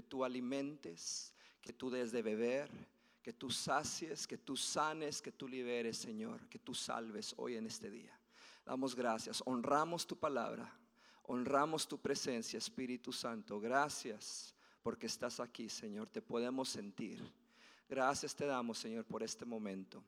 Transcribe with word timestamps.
que 0.00 0.06
tú 0.08 0.24
alimentes, 0.24 1.34
que 1.60 1.74
tú 1.74 1.90
des 1.90 2.10
de 2.10 2.22
beber, 2.22 2.70
que 3.22 3.34
tú 3.34 3.50
sacies, 3.50 4.26
que 4.26 4.38
tú 4.38 4.56
sanes, 4.56 5.20
que 5.20 5.30
tú 5.30 5.46
liberes, 5.46 5.98
Señor, 5.98 6.48
que 6.48 6.58
tú 6.58 6.72
salves 6.72 7.34
hoy 7.36 7.56
en 7.56 7.66
este 7.66 7.90
día. 7.90 8.18
Damos 8.64 8.96
gracias, 8.96 9.42
honramos 9.44 10.06
tu 10.06 10.16
palabra, 10.16 10.74
honramos 11.24 11.86
tu 11.86 11.98
presencia, 12.00 12.56
Espíritu 12.56 13.12
Santo. 13.12 13.60
Gracias 13.60 14.54
porque 14.82 15.06
estás 15.06 15.38
aquí, 15.38 15.68
Señor, 15.68 16.08
te 16.08 16.22
podemos 16.22 16.70
sentir. 16.70 17.22
Gracias 17.86 18.34
te 18.34 18.46
damos, 18.46 18.78
Señor, 18.78 19.04
por 19.04 19.22
este 19.22 19.44
momento. 19.44 20.02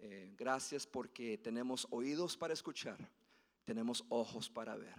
Eh, 0.00 0.34
gracias 0.36 0.84
porque 0.84 1.38
tenemos 1.38 1.86
oídos 1.90 2.36
para 2.36 2.54
escuchar, 2.54 2.98
tenemos 3.64 4.04
ojos 4.08 4.50
para 4.50 4.74
ver 4.74 4.96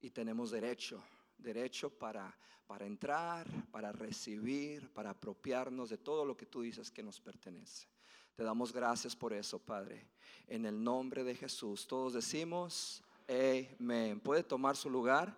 y 0.00 0.10
tenemos 0.10 0.50
derecho, 0.50 1.00
derecho 1.42 1.90
para, 1.90 2.36
para 2.66 2.86
entrar, 2.86 3.48
para 3.72 3.90
recibir, 3.90 4.92
para 4.92 5.10
apropiarnos 5.10 5.90
de 5.90 5.98
todo 5.98 6.24
lo 6.24 6.36
que 6.36 6.46
tú 6.46 6.62
dices 6.62 6.90
que 6.90 7.02
nos 7.02 7.20
pertenece. 7.20 7.88
Te 8.36 8.44
damos 8.44 8.72
gracias 8.72 9.16
por 9.16 9.32
eso, 9.32 9.58
Padre. 9.58 10.06
En 10.46 10.64
el 10.64 10.82
nombre 10.82 11.24
de 11.24 11.34
Jesús, 11.34 11.86
todos 11.86 12.14
decimos, 12.14 13.02
amén. 13.28 14.20
Puede 14.20 14.42
tomar 14.42 14.76
su 14.76 14.88
lugar. 14.88 15.36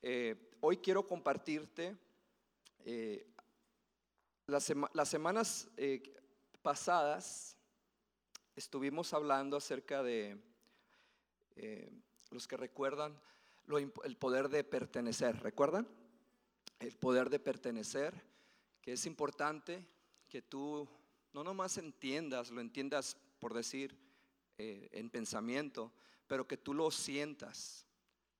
Eh, 0.00 0.56
hoy 0.60 0.78
quiero 0.78 1.06
compartirte 1.06 1.96
eh, 2.84 3.26
las, 4.46 4.64
semanas 5.08 5.68
eh, 5.76 6.02
pasadas 6.62 7.56
estuvimos 8.56 9.12
hablando 9.12 9.56
acerca 9.56 10.02
de 10.02 10.40
los 12.30 12.48
que 12.48 12.56
recuerdan 12.56 13.20
el 13.78 14.16
poder 14.16 14.48
de 14.48 14.64
pertenecer. 14.64 15.40
¿Recuerdan? 15.42 15.88
El 16.78 16.96
poder 16.96 17.30
de 17.30 17.38
pertenecer, 17.38 18.14
que 18.80 18.92
es 18.92 19.06
importante 19.06 19.86
que 20.28 20.42
tú 20.42 20.88
no 21.32 21.44
nomás 21.44 21.76
entiendas, 21.78 22.50
lo 22.50 22.60
entiendas 22.60 23.16
por 23.38 23.54
decir 23.54 23.96
en 24.56 25.10
pensamiento, 25.10 25.92
pero 26.26 26.46
que 26.46 26.56
tú 26.56 26.74
lo 26.74 26.90
sientas, 26.90 27.86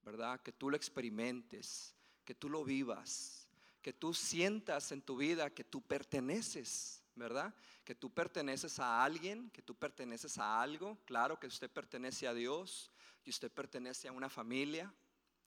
¿verdad? 0.02 0.40
Que 0.40 0.52
tú 0.52 0.70
lo 0.70 0.76
experimentes, 0.76 1.94
que 2.24 2.34
tú 2.34 2.48
lo 2.48 2.64
vivas 2.64 3.40
que 3.80 3.92
tú 3.92 4.12
sientas 4.12 4.92
en 4.92 5.02
tu 5.02 5.16
vida 5.16 5.50
que 5.50 5.64
tú 5.64 5.80
perteneces, 5.82 7.02
¿verdad? 7.14 7.54
Que 7.84 7.94
tú 7.94 8.12
perteneces 8.12 8.78
a 8.78 9.02
alguien, 9.02 9.50
que 9.50 9.62
tú 9.62 9.74
perteneces 9.74 10.38
a 10.38 10.60
algo, 10.60 10.98
claro 11.06 11.38
que 11.38 11.46
usted 11.46 11.70
pertenece 11.70 12.28
a 12.28 12.34
Dios, 12.34 12.90
que 13.22 13.30
usted 13.30 13.50
pertenece 13.50 14.08
a 14.08 14.12
una 14.12 14.28
familia. 14.28 14.92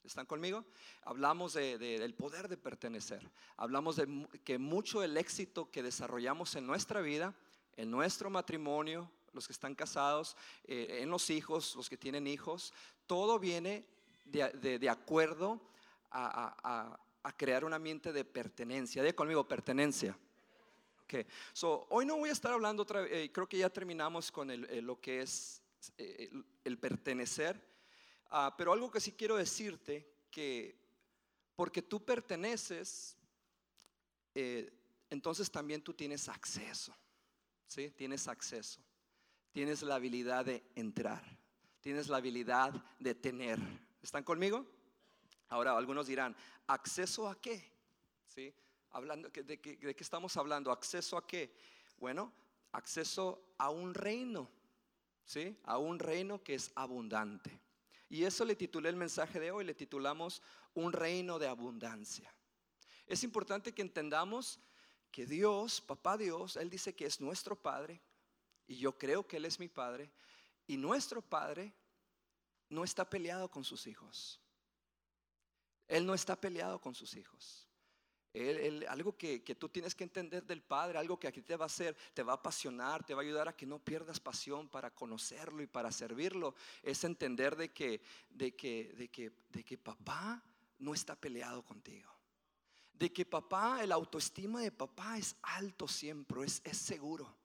¿Están 0.03 0.25
conmigo? 0.25 0.65
Hablamos 1.03 1.53
del 1.53 2.13
poder 2.13 2.47
de 2.47 2.57
pertenecer. 2.57 3.29
Hablamos 3.57 3.95
de 3.95 4.27
que 4.43 4.57
mucho 4.57 5.01
del 5.01 5.17
éxito 5.17 5.71
que 5.71 5.83
desarrollamos 5.83 6.55
en 6.55 6.67
nuestra 6.67 7.01
vida, 7.01 7.33
en 7.77 7.89
nuestro 7.89 8.29
matrimonio, 8.29 9.09
los 9.31 9.47
que 9.47 9.53
están 9.53 9.75
casados, 9.75 10.35
eh, 10.65 10.99
en 11.01 11.09
los 11.09 11.29
hijos, 11.29 11.75
los 11.75 11.89
que 11.89 11.97
tienen 11.97 12.27
hijos, 12.27 12.73
todo 13.07 13.39
viene 13.39 13.85
de, 14.25 14.89
acuerdo 14.89 15.61
a, 16.11 16.97
a 17.23 17.37
crear 17.37 17.63
un 17.63 17.73
ambiente 17.73 18.11
de 18.11 18.25
pertenencia. 18.25 19.01
De 19.01 19.15
conmigo, 19.15 19.47
pertenencia. 19.47 20.17
Okay. 21.05 21.25
So, 21.53 21.85
hoy 21.89 22.05
no 22.05 22.17
voy 22.17 22.29
a 22.29 22.33
estar 22.33 22.51
hablando 22.51 22.83
otra 22.83 23.05
eh, 23.05 23.31
creo 23.31 23.47
que 23.47 23.57
ya 23.57 23.69
terminamos 23.69 24.31
con 24.31 24.49
lo 24.85 24.99
que 24.99 25.21
es 25.21 25.61
eh, 25.97 26.29
el, 26.63 26.77
pertenecer, 26.77 27.61
ah, 28.33 28.53
pero 28.57 28.73
algo 28.73 28.89
que 28.91 28.99
sí 28.99 29.13
quiero 29.13 29.37
decirte, 29.37 30.11
que 30.31 30.75
porque 31.55 31.83
tú 31.83 32.03
perteneces, 32.03 33.15
eh, 34.33 34.73
entonces 35.09 35.51
también 35.51 35.83
tú 35.83 35.93
tienes 35.93 36.27
acceso, 36.27 36.95
¿sí? 37.67 37.91
Tienes 37.91 38.27
acceso, 38.27 38.81
tienes 39.51 39.83
la 39.83 39.95
habilidad 39.95 40.45
de 40.45 40.63
entrar, 40.75 41.23
tienes 41.79 42.09
la 42.09 42.17
habilidad 42.17 42.73
de 42.99 43.13
tener. 43.13 43.59
¿Están 44.01 44.23
conmigo? 44.23 44.65
Ahora, 45.49 45.77
algunos 45.77 46.07
dirán, 46.07 46.35
¿acceso 46.65 47.29
a 47.29 47.39
qué? 47.39 47.71
¿Sí? 48.25 48.51
Hablando, 48.89 49.29
¿de, 49.29 49.43
¿De 49.43 49.57
qué 49.57 50.03
estamos 50.03 50.35
hablando? 50.37 50.71
¿Acceso 50.71 51.17
a 51.17 51.27
qué? 51.27 51.55
Bueno, 51.97 52.33
acceso 52.71 53.53
a 53.59 53.69
un 53.69 53.93
reino, 53.93 54.49
¿sí? 55.23 55.55
A 55.65 55.77
un 55.77 55.99
reino 55.99 56.43
que 56.43 56.55
es 56.55 56.71
abundante. 56.73 57.62
Y 58.09 58.23
eso 58.25 58.45
le 58.45 58.55
titulé 58.55 58.89
el 58.89 58.95
mensaje 58.95 59.39
de 59.39 59.51
hoy, 59.51 59.63
le 59.63 59.73
titulamos 59.73 60.41
Un 60.73 60.93
reino 60.93 61.39
de 61.39 61.47
abundancia. 61.47 62.33
Es 63.05 63.23
importante 63.23 63.73
que 63.73 63.81
entendamos 63.81 64.59
que 65.11 65.25
Dios, 65.25 65.81
papá 65.81 66.17
Dios, 66.17 66.57
Él 66.57 66.69
dice 66.69 66.95
que 66.95 67.05
es 67.05 67.21
nuestro 67.21 67.55
Padre, 67.55 68.01
y 68.67 68.77
yo 68.77 68.97
creo 68.97 69.27
que 69.27 69.37
Él 69.37 69.45
es 69.45 69.59
mi 69.59 69.67
Padre, 69.67 70.11
y 70.67 70.77
nuestro 70.77 71.21
Padre 71.21 71.73
no 72.69 72.83
está 72.83 73.09
peleado 73.09 73.49
con 73.49 73.63
sus 73.63 73.87
hijos. 73.87 74.39
Él 75.87 76.05
no 76.05 76.13
está 76.13 76.39
peleado 76.39 76.79
con 76.79 76.95
sus 76.95 77.15
hijos. 77.15 77.67
Algo 78.89 79.15
que, 79.15 79.39
tú 79.59 79.69
tienes 79.69 79.93
que 79.93 80.03
entender 80.03 80.43
del 80.43 80.61
Padre, 80.61 80.97
algo 80.97 81.19
que 81.19 81.27
aquí 81.27 81.41
te 81.41 81.55
va 81.55 81.65
a 81.65 81.67
hacer, 81.67 81.95
te 82.13 82.23
va 82.23 82.33
a 82.33 82.35
apasionar, 82.35 83.05
te 83.05 83.13
va 83.13 83.21
a 83.21 83.25
ayudar 83.25 83.47
a 83.47 83.55
que 83.55 83.65
no 83.65 83.77
pierdas 83.79 84.19
pasión 84.19 84.67
para 84.67 84.89
conocerlo 84.89 85.61
y 85.61 85.67
para 85.67 85.91
servirlo, 85.91 86.55
es 86.81 87.03
entender 87.03 87.55
de 87.55 87.71
que, 87.71 88.01
de 88.29 88.55
que, 88.55 88.93
de 88.97 89.09
que, 89.09 89.31
de 89.49 89.63
que 89.63 89.77
papá 89.77 90.41
no 90.79 90.93
está 90.93 91.15
peleado 91.15 91.63
contigo. 91.63 92.11
De 92.93 93.13
que 93.13 93.25
papá, 93.25 93.83
el 93.83 93.91
autoestima 93.91 94.61
de 94.61 94.71
papá 94.71 95.17
es 95.17 95.35
alto 95.43 95.87
siempre, 95.87 96.43
es, 96.43 96.61
es 96.63 96.77
seguro. 96.77 97.35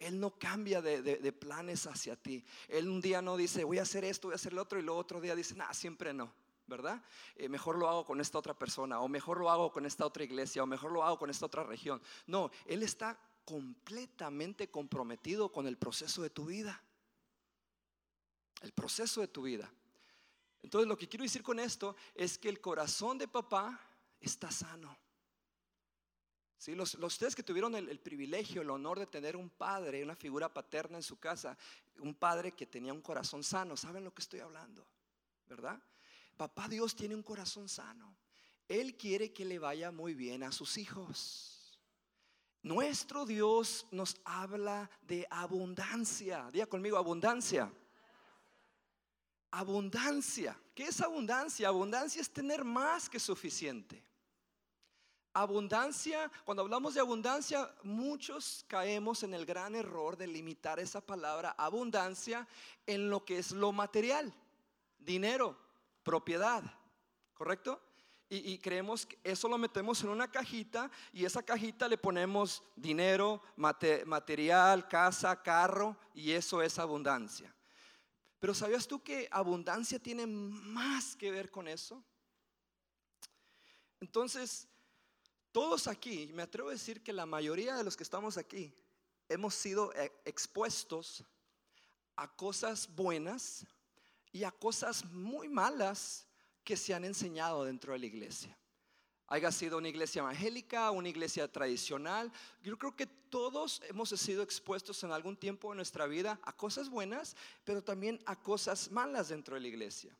Él 0.00 0.18
no 0.18 0.38
cambia 0.38 0.80
de, 0.80 1.02
de, 1.02 1.32
planes 1.32 1.86
hacia 1.86 2.16
ti. 2.16 2.42
Él 2.68 2.88
un 2.88 3.00
día 3.02 3.20
no 3.20 3.36
dice, 3.36 3.64
voy 3.64 3.78
a 3.78 3.82
hacer 3.82 4.04
esto, 4.04 4.28
voy 4.28 4.32
a 4.32 4.36
hacer 4.36 4.54
lo 4.54 4.62
otro, 4.62 4.78
y 4.78 4.82
luego 4.82 4.98
otro 4.98 5.20
día 5.20 5.36
dice, 5.36 5.54
nada, 5.54 5.74
siempre 5.74 6.14
no. 6.14 6.32
¿Verdad? 6.70 7.02
Eh, 7.36 7.50
mejor 7.50 7.76
lo 7.76 7.86
hago 7.86 8.06
con 8.06 8.20
esta 8.20 8.38
otra 8.38 8.54
persona, 8.54 9.00
o 9.00 9.08
mejor 9.08 9.38
lo 9.38 9.50
hago 9.50 9.70
con 9.70 9.84
esta 9.84 10.06
otra 10.06 10.24
iglesia, 10.24 10.62
o 10.62 10.66
mejor 10.66 10.92
lo 10.92 11.04
hago 11.04 11.18
con 11.18 11.28
esta 11.28 11.44
otra 11.44 11.64
región. 11.64 12.00
No, 12.26 12.50
Él 12.64 12.82
está 12.82 13.18
completamente 13.44 14.70
comprometido 14.70 15.52
con 15.52 15.66
el 15.66 15.76
proceso 15.76 16.22
de 16.22 16.30
tu 16.30 16.46
vida. 16.46 16.82
El 18.62 18.72
proceso 18.72 19.20
de 19.20 19.28
tu 19.28 19.42
vida. 19.42 19.70
Entonces 20.62 20.88
lo 20.88 20.96
que 20.96 21.08
quiero 21.08 21.24
decir 21.24 21.42
con 21.42 21.58
esto 21.58 21.96
es 22.14 22.38
que 22.38 22.48
el 22.48 22.60
corazón 22.60 23.18
de 23.18 23.28
papá 23.28 23.78
está 24.20 24.50
sano. 24.50 24.96
¿Sí? 26.58 26.74
Los, 26.74 26.94
ustedes 26.94 27.34
que 27.34 27.42
tuvieron 27.42 27.74
el, 27.74 27.88
el, 27.88 27.98
privilegio, 27.98 28.60
el 28.60 28.68
honor 28.68 28.98
de 28.98 29.06
tener 29.06 29.34
un 29.34 29.48
padre, 29.48 30.04
una 30.04 30.14
figura 30.14 30.52
paterna 30.52 30.98
en 30.98 31.02
su 31.02 31.18
casa, 31.18 31.56
un 32.00 32.14
padre 32.14 32.52
que 32.52 32.66
tenía 32.66 32.92
un 32.92 33.00
corazón 33.00 33.42
sano, 33.42 33.78
¿saben 33.78 34.04
lo 34.04 34.12
que 34.12 34.20
estoy 34.20 34.40
hablando? 34.40 34.86
¿Verdad? 35.46 35.82
Papá 36.40 36.68
Dios 36.68 36.96
tiene 36.96 37.14
un 37.14 37.22
corazón 37.22 37.68
sano. 37.68 38.16
Él 38.66 38.96
quiere 38.96 39.30
que 39.30 39.44
le 39.44 39.58
vaya 39.58 39.90
muy 39.90 40.14
bien 40.14 40.42
a 40.42 40.50
sus 40.50 40.78
hijos. 40.78 41.78
Nuestro 42.62 43.26
Dios 43.26 43.86
nos 43.90 44.18
habla 44.24 44.88
de 45.02 45.26
abundancia. 45.28 46.48
Diga 46.50 46.64
conmigo, 46.64 46.96
abundancia. 46.96 47.70
Abundancia. 49.50 50.58
¿Qué 50.74 50.84
es 50.84 51.02
abundancia? 51.02 51.68
Abundancia 51.68 52.22
es 52.22 52.32
tener 52.32 52.64
más 52.64 53.10
que 53.10 53.20
suficiente. 53.20 54.02
Abundancia, 55.34 56.32
cuando 56.46 56.62
hablamos 56.62 56.94
de 56.94 57.00
abundancia, 57.00 57.70
muchos 57.82 58.64
caemos 58.66 59.24
en 59.24 59.34
el 59.34 59.44
gran 59.44 59.74
error 59.74 60.16
de 60.16 60.26
limitar 60.26 60.80
esa 60.80 61.02
palabra 61.02 61.54
abundancia 61.58 62.48
en 62.86 63.10
lo 63.10 63.26
que 63.26 63.36
es 63.36 63.52
lo 63.52 63.72
material, 63.72 64.32
dinero, 64.98 65.68
propiedad, 66.10 66.64
¿correcto? 67.34 67.80
Y, 68.28 68.58
creemos 68.58 69.06
que 69.06 69.16
eso 69.22 69.48
lo 69.48 69.56
metemos 69.58 70.02
en 70.02 70.08
una 70.08 70.28
cajita 70.28 70.90
y 71.12 71.24
esa 71.24 71.40
cajita 71.40 71.86
le 71.86 71.98
ponemos 71.98 72.64
dinero, 72.74 73.40
material, 73.56 74.88
casa, 74.88 75.40
carro 75.40 75.96
y 76.14 76.32
eso 76.32 76.62
es 76.62 76.80
abundancia. 76.80 77.54
Pero 78.40 78.54
¿sabías 78.54 78.88
tú 78.88 79.02
que 79.02 79.28
abundancia 79.30 80.00
tiene 80.00 80.26
más 80.26 81.14
que 81.14 81.30
ver 81.30 81.48
con 81.48 81.68
eso? 81.68 82.02
Entonces, 84.00 84.66
todos 85.52 85.86
aquí, 85.86 86.28
me 86.32 86.42
atrevo 86.42 86.70
a 86.70 86.72
decir 86.72 87.04
que 87.04 87.12
la 87.12 87.26
mayoría 87.26 87.76
de 87.76 87.84
los 87.84 87.96
que 87.96 88.04
estamos 88.04 88.36
aquí, 88.36 88.74
hemos 89.28 89.54
sido 89.54 89.92
eh, 89.94 90.12
expuestos 90.24 91.24
a 92.16 92.28
cosas 92.28 92.88
buenas 92.94 93.64
y 94.32 94.44
a 94.44 94.50
cosas 94.50 95.04
muy 95.06 95.48
malas 95.48 96.26
que 96.64 96.76
se 96.76 96.94
han 96.94 97.04
enseñado 97.04 97.64
dentro 97.64 97.92
de 97.92 97.98
la 97.98 98.06
iglesia. 98.06 98.56
Haya 99.26 99.52
sido 99.52 99.78
una 99.78 99.88
iglesia 99.88 100.20
evangélica, 100.20 100.90
una 100.90 101.08
iglesia 101.08 101.50
tradicional, 101.50 102.32
yo 102.62 102.76
creo 102.76 102.96
que 102.96 103.06
todos 103.06 103.80
hemos 103.88 104.08
sido 104.10 104.42
expuestos 104.42 105.02
en 105.04 105.12
algún 105.12 105.36
tiempo 105.36 105.70
de 105.70 105.76
nuestra 105.76 106.06
vida 106.06 106.40
a 106.42 106.52
cosas 106.52 106.88
buenas, 106.88 107.36
pero 107.64 107.82
también 107.82 108.20
a 108.26 108.34
cosas 108.34 108.90
malas 108.90 109.28
dentro 109.28 109.54
de 109.54 109.60
la 109.60 109.68
iglesia. 109.68 110.16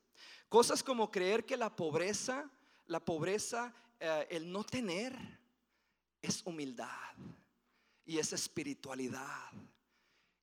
Cosas 0.49 0.83
como 0.83 1.11
creer 1.11 1.45
que 1.45 1.57
la 1.57 1.75
pobreza, 1.75 2.49
la 2.87 3.01
pobreza 3.01 3.75
eh, 3.99 4.29
el 4.31 4.51
no 4.51 4.65
tener 4.65 5.17
es 6.23 6.43
humildad 6.45 6.89
y 8.07 8.19
es 8.19 8.33
espiritualidad. 8.33 9.51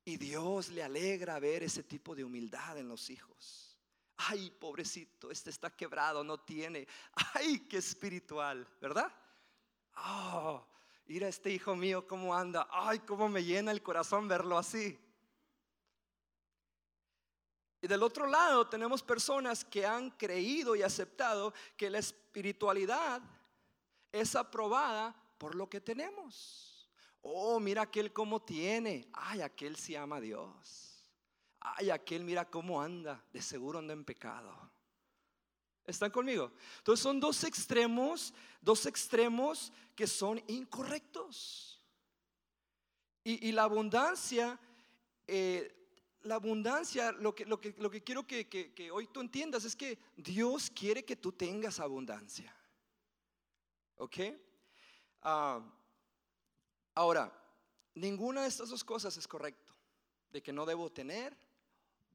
Y 0.08 0.16
Dios 0.16 0.70
le 0.70 0.82
alegra 0.82 1.38
ver 1.38 1.64
ese 1.64 1.84
tipo 1.84 2.16
de 2.16 2.24
humildad 2.24 2.78
en 2.78 2.88
los 2.88 3.10
hijos. 3.10 3.78
Ay, 4.16 4.50
pobrecito, 4.52 5.30
este 5.30 5.50
está 5.50 5.70
quebrado, 5.70 6.24
no 6.24 6.40
tiene. 6.40 6.88
Ay, 7.34 7.68
qué 7.68 7.76
espiritual, 7.76 8.66
¿verdad? 8.80 9.14
Oh, 9.98 10.66
mira 11.08 11.28
este 11.28 11.52
hijo 11.52 11.76
mío 11.76 12.08
cómo 12.08 12.34
anda. 12.34 12.70
Ay, 12.72 13.00
cómo 13.00 13.28
me 13.28 13.44
llena 13.44 13.70
el 13.74 13.84
corazón 13.84 14.30
verlo 14.30 14.58
así. 14.58 14.98
Y 17.82 17.88
del 17.88 18.02
otro 18.02 18.28
lado 18.28 18.66
tenemos 18.70 19.04
personas 19.04 19.66
que 19.66 19.86
han 19.86 20.12
creído 20.12 20.78
y 20.78 20.84
aceptado 20.84 21.54
que 21.76 21.90
la 21.90 22.00
espiritualidad 22.00 23.22
es 24.14 24.38
aprobada 24.38 25.14
por 25.38 25.54
lo 25.54 25.70
que 25.70 25.82
tenemos. 25.82 26.77
Oh, 27.22 27.60
mira 27.60 27.84
aquel 27.84 28.14
cómo 28.14 28.42
tiene. 28.42 29.08
Ay, 29.14 29.42
aquel 29.42 29.76
sí 29.76 29.96
ama 29.96 30.18
a 30.18 30.22
Dios. 30.22 31.06
Ay, 31.60 31.90
aquel 31.90 32.24
mira 32.24 32.50
cómo 32.50 32.82
anda. 32.82 33.24
De 33.32 33.42
seguro 33.42 33.80
anda 33.80 33.94
en 33.94 34.06
pecado. 34.06 34.72
¿Están 35.86 36.12
conmigo? 36.12 36.52
Entonces 36.80 37.02
son 37.02 37.20
dos 37.20 37.44
extremos, 37.44 38.34
dos 38.62 38.86
extremos 38.86 39.72
que 39.96 40.06
son 40.06 40.42
incorrectos. 40.48 41.82
Y, 43.24 43.52
la 43.52 43.64
abundancia 43.64 44.58
eh, 45.28 45.78
la 46.28 46.36
abundancia, 46.36 47.12
lo 47.14 47.34
que, 47.34 47.46
lo 47.46 47.60
que, 47.60 47.74
lo 47.78 47.90
que 47.90 48.04
quiero 48.04 48.28
que, 48.28 48.90
hoy 48.92 49.08
tú 49.08 49.22
entiendas 49.22 49.64
es 49.64 49.76
que 49.76 49.98
Dios 50.16 50.70
quiere 50.70 51.04
que 51.06 51.16
tú 51.16 51.32
tengas 51.32 51.80
abundancia. 51.80 52.54
¿Ok? 53.96 54.18
Ah, 55.22 55.62
ahora, 56.98 57.32
ninguna 57.94 58.42
de 58.42 58.48
estas 58.48 58.70
dos 58.70 58.84
cosas 58.84 59.16
es 59.18 59.28
correcto. 59.28 59.74
De 60.32 60.42
que 60.42 60.52
no 60.52 60.66
debo 60.66 60.92
tener 60.92 61.38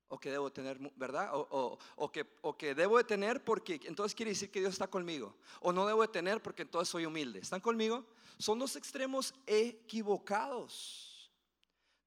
o 0.08 0.18
que 0.18 0.30
debo 0.30 0.52
tener, 0.52 0.78
¿verdad? 0.96 1.30
O, 1.32 1.78
o, 1.96 2.12
que, 2.12 2.26
o 2.42 2.56
que 2.58 2.74
debo 2.74 2.98
de 2.98 3.04
tener 3.04 3.42
porque 3.42 3.80
entonces 3.84 4.14
quiere 4.14 4.32
decir 4.32 4.50
que 4.50 4.60
Dios 4.60 4.74
está 4.74 4.86
conmigo. 4.86 5.36
O 5.60 5.72
no 5.72 5.86
debo 5.86 6.02
de 6.02 6.08
tener 6.08 6.42
porque 6.42 6.62
entonces 6.62 6.90
soy 6.90 7.06
humilde. 7.06 7.38
¿Están 7.38 7.60
conmigo? 7.60 8.04
Son 8.38 8.58
dos 8.58 8.76
extremos 8.76 9.34
equivocados. 9.46 11.32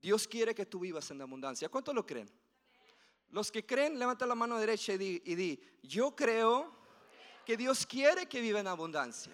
Dios 0.01 0.27
quiere 0.27 0.53
que 0.53 0.67
tú 0.67 0.81
vivas 0.81 1.09
en 1.09 1.21
abundancia. 1.21 1.69
¿Cuántos 1.69 1.95
lo 1.95 2.05
creen? 2.05 2.29
Los 3.29 3.51
que 3.51 3.65
creen, 3.65 3.97
levanta 3.97 4.27
la 4.27 4.35
mano 4.35 4.59
derecha 4.59 4.93
y 4.93 4.97
di, 4.97 5.59
yo 5.81 6.15
creo 6.15 6.71
que 7.43 7.57
Dios 7.57 7.85
quiere 7.85 8.27
que 8.27 8.41
viva 8.41 8.59
en 8.59 8.67
abundancia. 8.67 9.33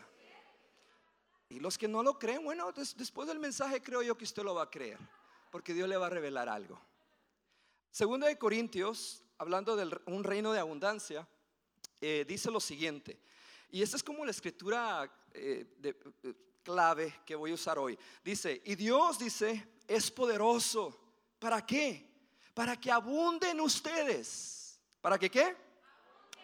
Y 1.52 1.60
los 1.60 1.78
que 1.78 1.90
no 1.90 2.02
lo 2.02 2.18
creen, 2.18 2.46
bueno, 2.46 2.72
después 2.72 3.28
del 3.28 3.38
mensaje 3.38 3.82
creo 3.82 4.02
yo 4.02 4.18
que 4.18 4.24
usted 4.24 4.42
lo 4.42 4.56
va 4.56 4.64
a 4.64 4.70
creer, 4.70 4.98
porque 5.52 5.74
Dios 5.74 5.90
le 5.90 5.98
va 5.98 6.08
a 6.08 6.10
revelar 6.10 6.48
algo. 6.48 6.80
Segundo 7.92 8.26
de 8.26 8.38
Corintios, 8.38 9.26
hablando 9.38 9.76
de 9.76 10.00
un 10.06 10.24
reino 10.24 10.54
de 10.54 10.60
abundancia, 10.60 11.28
eh, 12.00 12.24
dice 12.26 12.50
lo 12.50 12.62
siguiente, 12.62 13.20
y 13.70 13.82
esta 13.82 13.98
es 13.98 14.04
como 14.04 14.24
la 14.24 14.32
escritura 14.32 15.12
eh, 15.34 15.66
eh, 15.84 16.34
clave 16.64 17.20
que 17.26 17.36
voy 17.36 17.52
a 17.52 17.56
usar 17.56 17.78
hoy. 17.78 18.00
Dice, 18.24 18.62
y 18.64 18.76
Dios 18.76 19.20
dice, 19.20 19.74
es 19.86 20.10
poderoso. 20.10 20.98
¿Para 21.38 21.66
qué? 21.66 22.10
Para 22.54 22.80
que 22.80 22.90
abunden 22.90 23.60
ustedes. 23.60 24.80
¿Para 25.02 25.20
que 25.20 25.30
qué? 25.30 25.58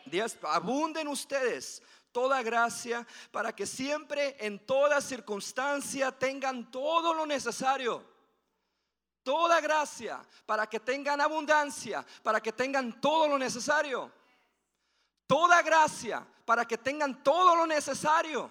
Dios, 0.05 0.37
abunden 0.41 1.07
ustedes 1.07 1.81
toda 2.11 2.41
gracia, 2.41 3.05
para 3.31 3.55
que 3.55 3.65
siempre 3.65 4.35
en 4.39 4.65
toda 4.65 5.01
circunstancia 5.01 6.11
tengan 6.11 6.71
todo 6.71 7.13
lo 7.13 7.25
necesario. 7.25 8.03
Toda 9.23 9.59
gracia, 9.59 10.25
para 10.45 10.67
que 10.67 10.79
tengan 10.79 11.19
abundancia, 11.19 12.05
para 12.23 12.39
que 12.39 12.53
tengan 12.53 13.01
todo 13.01 13.27
lo 13.27 13.37
necesario. 13.37 14.11
Toda 15.27 15.61
gracia, 15.61 16.25
para 16.45 16.65
que 16.65 16.77
tengan 16.77 17.21
todo 17.23 17.55
lo 17.55 17.67
necesario. 17.67 18.49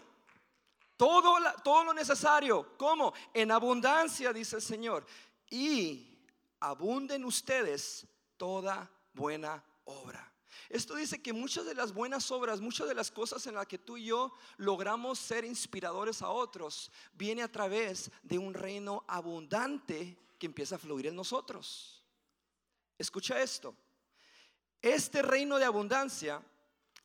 Todo, 0.96 1.36
todo 1.64 1.84
lo 1.84 1.94
necesario. 1.94 2.76
¿Cómo? 2.76 3.14
En 3.32 3.50
abundancia, 3.50 4.32
dice 4.32 4.56
el 4.56 4.62
Señor. 4.62 5.06
Y 5.50 6.18
abunden 6.60 7.24
ustedes 7.24 8.06
toda 8.36 8.90
buena 9.12 9.62
obra. 9.84 10.35
Esto 10.68 10.96
dice 10.96 11.22
que 11.22 11.32
muchas 11.32 11.64
de 11.66 11.74
las 11.74 11.92
buenas 11.92 12.30
obras, 12.30 12.60
muchas 12.60 12.88
de 12.88 12.94
las 12.94 13.10
cosas 13.10 13.46
en 13.46 13.54
las 13.54 13.66
que 13.66 13.78
tú 13.78 13.96
y 13.96 14.06
yo 14.06 14.32
logramos 14.56 15.18
ser 15.18 15.44
inspiradores 15.44 16.22
a 16.22 16.30
otros, 16.30 16.90
viene 17.14 17.42
a 17.42 17.50
través 17.50 18.10
de 18.22 18.38
un 18.38 18.54
reino 18.54 19.04
abundante 19.06 20.16
que 20.38 20.46
empieza 20.46 20.76
a 20.76 20.78
fluir 20.78 21.06
en 21.06 21.16
nosotros. 21.16 22.02
Escucha 22.98 23.40
esto. 23.40 23.74
Este 24.82 25.22
reino 25.22 25.58
de 25.58 25.64
abundancia 25.64 26.42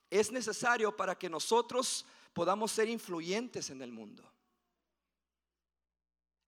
es 0.09 0.31
necesario 0.31 0.95
para 0.95 1.18
que 1.18 1.30
nosotros 1.30 2.06
podamos 2.33 2.71
ser 2.71 2.89
influyentes 2.89 3.69
en 3.69 3.81
el 3.81 3.92
mundo. 3.92 4.30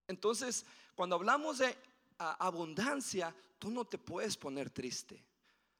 Entonces, 0.06 0.64
cuando 0.94 1.16
hablamos 1.16 1.58
de 1.58 1.76
abundancia, 2.18 3.34
tú 3.58 3.70
no 3.70 3.84
te 3.84 3.98
puedes 3.98 4.36
poner 4.36 4.70
triste. 4.70 5.24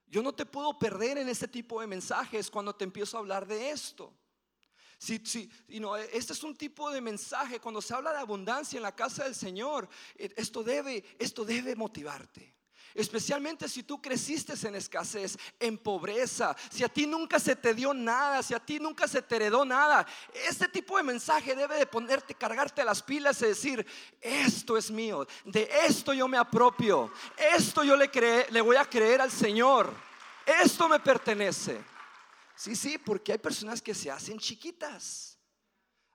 Yo 0.07 0.21
no 0.21 0.33
te 0.33 0.45
puedo 0.45 0.77
perder 0.77 1.17
en 1.17 1.29
este 1.29 1.47
tipo 1.47 1.81
de 1.81 1.87
mensajes 1.87 2.49
cuando 2.49 2.75
te 2.75 2.83
empiezo 2.83 3.17
a 3.17 3.19
hablar 3.19 3.45
de 3.47 3.71
esto. 3.71 4.13
Si, 4.97 5.19
si, 5.25 5.49
este 6.13 6.33
es 6.33 6.43
un 6.43 6.55
tipo 6.55 6.89
de 6.89 7.01
mensaje 7.01 7.59
cuando 7.59 7.81
se 7.81 7.93
habla 7.93 8.13
de 8.13 8.19
abundancia 8.19 8.77
en 8.77 8.83
la 8.83 8.95
casa 8.95 9.25
del 9.25 9.35
Señor. 9.35 9.89
Eh, 10.15 10.33
esto 10.37 10.63
debe, 10.63 11.03
esto 11.19 11.43
debe 11.43 11.75
motivarte. 11.75 12.55
Especialmente 12.95 13.67
si 13.67 13.83
tú 13.83 14.01
creciste 14.01 14.53
en 14.65 14.75
escasez, 14.75 15.37
en 15.59 15.77
pobreza, 15.77 16.55
si 16.71 16.81
a 16.81 16.87
ti 16.87 17.05
nunca 17.05 17.41
se 17.41 17.53
te 17.53 17.73
dio 17.73 17.93
nada, 17.93 18.41
si 18.41 18.53
a 18.53 18.59
ti 18.59 18.79
nunca 18.79 19.05
se 19.05 19.21
te 19.21 19.35
heredó 19.35 19.65
nada. 19.65 20.07
Este 20.47 20.69
tipo 20.69 20.95
de 20.95 21.03
mensaje 21.03 21.55
debe 21.55 21.75
de 21.75 21.87
ponerte, 21.87 22.33
cargarte 22.35 22.85
las 22.85 23.03
pilas 23.03 23.41
y 23.41 23.47
decir, 23.47 23.85
esto 24.21 24.77
es 24.77 24.89
mío, 24.89 25.27
de 25.43 25.69
esto 25.85 26.13
yo 26.13 26.29
me 26.29 26.37
apropio, 26.37 27.11
esto 27.53 27.83
yo 27.83 27.97
le, 27.97 28.09
le 28.49 28.61
voy 28.61 28.77
a 28.77 28.85
creer 28.85 29.19
al 29.19 29.31
Señor, 29.31 29.93
esto 30.45 30.87
me 30.87 31.01
pertenece. 31.01 31.83
Sí, 32.55 32.77
sí, 32.77 32.97
porque 32.97 33.33
hay 33.33 33.39
personas 33.39 33.81
que 33.81 33.93
se 33.93 34.09
hacen 34.09 34.39
chiquitas, 34.39 35.37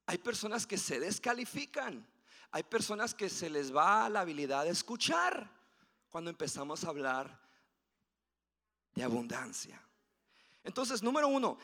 hay 0.07 0.17
personas 0.17 0.67
que 0.67 0.79
se 0.79 0.99
descalifican, 0.99 2.09
hay 2.51 2.63
personas 2.63 3.15
que 3.15 3.29
se 3.29 3.51
les 3.51 3.71
va 3.77 4.09
la 4.09 4.21
habilidad 4.21 4.65
de 4.65 4.71
escuchar 4.71 5.60
cuando 6.11 6.31
empezamos 6.31 6.85
a 6.85 6.89
hablar 6.89 7.41
de 8.95 9.03
abundancia. 9.03 9.81
Entonces, 10.65 11.03
número 11.03 11.29
uno, 11.29 11.57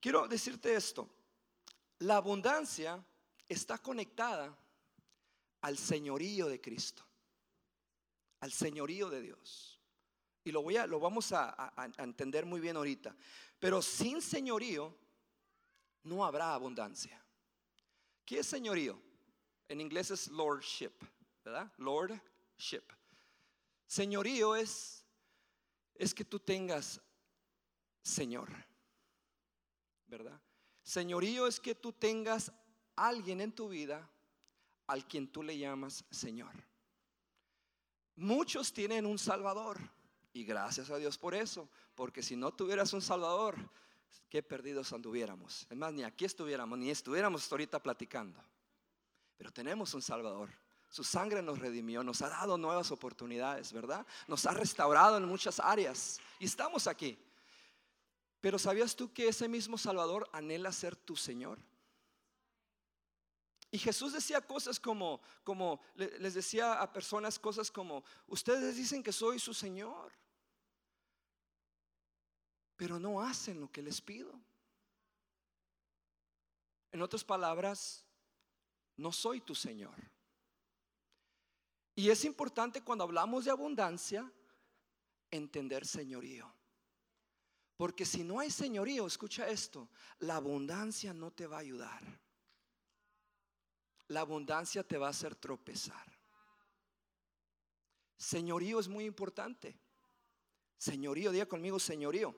quiero 0.00 0.26
decirte 0.28 0.74
esto. 0.74 1.08
La 1.98 2.16
abundancia 2.16 3.04
está 3.48 3.76
conectada 3.78 4.56
al 5.60 5.76
señorío 5.76 6.48
de 6.48 6.60
Cristo, 6.60 7.04
al 8.38 8.52
señorío 8.52 9.10
de 9.10 9.20
Dios. 9.20 9.78
Y 10.44 10.52
lo, 10.52 10.62
voy 10.62 10.76
a, 10.76 10.86
lo 10.86 11.00
vamos 11.00 11.32
a, 11.32 11.72
a 11.76 12.02
entender 12.02 12.46
muy 12.46 12.60
bien 12.60 12.76
ahorita. 12.76 13.14
Pero 13.58 13.82
sin 13.82 14.22
señorío 14.22 14.96
no 16.04 16.24
habrá 16.24 16.54
abundancia. 16.54 17.22
¿Qué 18.24 18.38
es 18.38 18.46
señorío? 18.46 18.98
En 19.68 19.80
inglés 19.80 20.10
es 20.10 20.28
lordship, 20.28 20.92
¿verdad? 21.44 21.70
Lordship. 21.76 22.84
Señorío 23.90 24.54
es, 24.54 25.04
es 25.96 26.14
que 26.14 26.24
tú 26.24 26.38
tengas 26.38 27.00
Señor, 28.04 28.48
¿verdad? 30.06 30.40
Señorío 30.80 31.48
es 31.48 31.58
que 31.58 31.74
tú 31.74 31.92
tengas 31.92 32.52
alguien 32.94 33.40
en 33.40 33.50
tu 33.50 33.68
vida 33.68 34.08
al 34.86 35.08
quien 35.08 35.26
tú 35.26 35.42
le 35.42 35.58
llamas 35.58 36.04
Señor. 36.08 36.52
Muchos 38.14 38.72
tienen 38.72 39.06
un 39.06 39.18
Salvador 39.18 39.80
y 40.32 40.44
gracias 40.44 40.88
a 40.90 40.96
Dios 40.96 41.18
por 41.18 41.34
eso, 41.34 41.68
porque 41.96 42.22
si 42.22 42.36
no 42.36 42.54
tuvieras 42.54 42.92
un 42.92 43.02
Salvador, 43.02 43.56
qué 44.28 44.40
perdidos 44.40 44.92
anduviéramos. 44.92 45.66
Es 45.68 45.76
más, 45.76 45.92
ni 45.92 46.04
aquí 46.04 46.26
estuviéramos, 46.26 46.78
ni 46.78 46.90
estuviéramos 46.90 47.50
ahorita 47.50 47.82
platicando. 47.82 48.40
Pero 49.36 49.50
tenemos 49.52 49.94
un 49.94 50.02
Salvador. 50.02 50.48
Su 50.90 51.04
sangre 51.04 51.40
nos 51.40 51.60
redimió, 51.60 52.02
nos 52.02 52.20
ha 52.20 52.28
dado 52.28 52.58
nuevas 52.58 52.90
oportunidades, 52.90 53.72
¿verdad? 53.72 54.04
Nos 54.26 54.44
ha 54.44 54.50
restaurado 54.50 55.18
en 55.18 55.24
muchas 55.24 55.60
áreas 55.60 56.18
y 56.40 56.46
estamos 56.46 56.88
aquí. 56.88 57.16
Pero 58.40 58.58
¿sabías 58.58 58.96
tú 58.96 59.12
que 59.12 59.28
ese 59.28 59.48
mismo 59.48 59.78
Salvador 59.78 60.28
anhela 60.32 60.72
ser 60.72 60.96
tu 60.96 61.14
Señor? 61.14 61.58
Y 63.70 63.78
Jesús 63.78 64.12
decía 64.12 64.40
cosas 64.40 64.80
como, 64.80 65.20
como 65.44 65.80
les 65.94 66.34
decía 66.34 66.82
a 66.82 66.92
personas 66.92 67.38
cosas 67.38 67.70
como, 67.70 68.02
ustedes 68.26 68.74
dicen 68.74 69.00
que 69.00 69.12
soy 69.12 69.38
su 69.38 69.54
Señor, 69.54 70.10
pero 72.76 72.98
no 72.98 73.22
hacen 73.22 73.60
lo 73.60 73.70
que 73.70 73.82
les 73.82 74.00
pido. 74.00 74.32
En 76.90 77.00
otras 77.00 77.22
palabras, 77.22 78.04
no 78.96 79.12
soy 79.12 79.40
tu 79.40 79.54
Señor. 79.54 79.94
Y 82.00 82.08
es 82.08 82.24
importante 82.24 82.80
cuando 82.80 83.04
hablamos 83.04 83.44
de 83.44 83.50
abundancia 83.50 84.32
entender 85.30 85.86
señorío. 85.86 86.50
Porque 87.76 88.06
si 88.06 88.24
no 88.24 88.40
hay 88.40 88.50
señorío, 88.50 89.06
escucha 89.06 89.46
esto, 89.50 89.90
la 90.20 90.36
abundancia 90.36 91.12
no 91.12 91.30
te 91.30 91.46
va 91.46 91.58
a 91.58 91.60
ayudar. 91.60 92.00
La 94.08 94.20
abundancia 94.20 94.82
te 94.82 94.96
va 94.96 95.08
a 95.08 95.10
hacer 95.10 95.34
tropezar. 95.34 96.06
Señorío 98.16 98.80
es 98.80 98.88
muy 98.88 99.04
importante. 99.04 99.78
Señorío, 100.78 101.32
diga 101.32 101.44
conmigo, 101.44 101.78
señorío. 101.78 102.34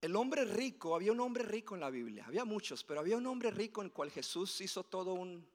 El 0.00 0.16
hombre 0.16 0.46
rico, 0.46 0.94
había 0.94 1.12
un 1.12 1.20
hombre 1.20 1.44
rico 1.44 1.74
en 1.74 1.82
la 1.82 1.90
Biblia, 1.90 2.24
había 2.26 2.46
muchos, 2.46 2.82
pero 2.82 3.00
había 3.00 3.18
un 3.18 3.26
hombre 3.26 3.50
rico 3.50 3.82
en 3.82 3.90
cual 3.90 4.10
Jesús 4.10 4.58
hizo 4.62 4.84
todo 4.84 5.12
un, 5.12 5.46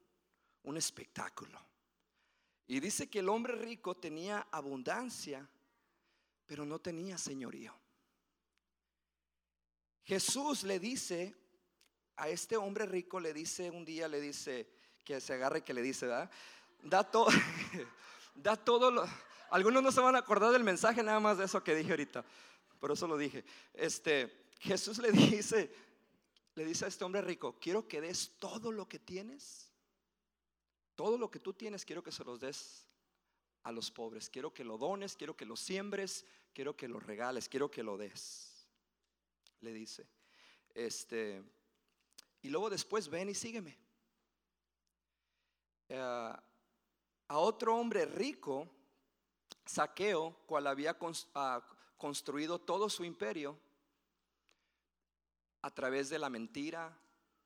un 0.62 0.78
espectáculo. 0.78 1.67
Y 2.68 2.80
dice 2.80 3.10
que 3.10 3.20
el 3.20 3.30
hombre 3.30 3.56
rico 3.56 3.96
tenía 3.96 4.48
abundancia, 4.52 5.48
pero 6.46 6.66
no 6.66 6.80
tenía 6.80 7.18
señorío. 7.18 7.74
Jesús 10.04 10.64
le 10.64 10.80
dice 10.80 11.36
a 12.18 12.30
este 12.30 12.58
hombre 12.58 12.86
rico, 12.86 13.20
le 13.20 13.34
dice 13.34 13.70
un 13.72 13.86
día, 13.86 14.08
le 14.08 14.20
dice, 14.20 14.68
que 15.04 15.22
se 15.22 15.34
agarre, 15.34 15.64
que 15.64 15.74
le 15.74 15.82
dice, 15.82 16.08
Da 16.84 17.04
todo, 17.04 17.28
da 18.36 18.56
todo 18.56 19.08
algunos 19.50 19.82
no 19.82 19.92
se 19.92 20.02
van 20.02 20.16
a 20.16 20.20
acordar 20.20 20.52
del 20.52 20.64
mensaje 20.64 21.02
nada 21.02 21.20
más 21.20 21.38
de 21.38 21.46
eso 21.46 21.64
que 21.64 21.76
dije 21.76 21.92
ahorita, 21.92 22.26
por 22.80 22.92
eso 22.92 23.08
lo 23.08 23.18
dije. 23.18 23.46
Este, 23.74 24.50
Jesús 24.60 24.98
le 24.98 25.12
dice, 25.14 25.74
le 26.56 26.66
dice 26.66 26.86
a 26.86 26.88
este 26.88 27.04
hombre 27.04 27.22
rico, 27.22 27.58
quiero 27.60 27.88
que 27.88 28.02
des 28.02 28.34
todo 28.40 28.72
lo 28.72 28.88
que 28.88 29.00
tienes, 29.00 29.67
todo 30.98 31.18
lo 31.18 31.30
que 31.30 31.40
tú 31.40 31.54
tienes, 31.54 31.86
quiero 31.86 32.04
que 32.04 32.12
se 32.12 32.24
los 32.24 32.40
des 32.40 32.88
a 33.62 33.72
los 33.72 33.92
pobres. 33.92 34.30
Quiero 34.30 34.52
que 34.52 34.64
lo 34.64 34.80
dones, 34.80 35.16
quiero 35.16 35.38
que 35.38 35.46
lo 35.46 35.56
siembres, 35.56 36.26
quiero 36.54 36.76
que 36.76 36.88
lo 36.88 37.00
regales, 37.00 37.48
quiero 37.48 37.70
que 37.70 37.84
lo 37.84 37.98
des. 37.98 38.68
Le 39.62 39.72
dice. 39.74 40.08
Este, 40.74 41.44
y 42.42 42.50
luego 42.50 42.72
después 42.72 43.10
ven 43.10 43.30
y 43.30 43.36
sígueme. 43.36 43.78
Eh, 45.90 46.00
a 46.00 47.38
otro 47.38 47.76
hombre 47.76 48.06
rico, 48.06 48.68
Saqueo, 49.66 50.36
cual 50.48 50.66
había 50.66 50.98
ah, 51.36 51.62
construido 51.96 52.60
todo 52.60 52.90
su 52.90 53.06
imperio 53.06 53.60
a 55.62 55.70
través 55.70 56.10
de 56.10 56.18
la 56.18 56.32
mentira, 56.32 56.98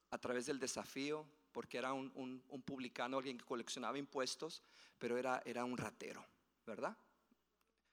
a 0.10 0.18
través 0.18 0.46
del 0.46 0.58
desafío, 0.58 1.26
porque 1.52 1.78
era 1.78 1.94
un, 1.94 2.44
publicano, 2.66 3.18
alguien 3.18 3.38
que 3.38 3.46
coleccionaba 3.46 3.98
impuestos, 3.98 4.64
pero 4.98 5.18
era, 5.18 5.42
era 5.46 5.66
un 5.66 5.78
ratero, 5.78 6.26
¿verdad? 6.66 6.98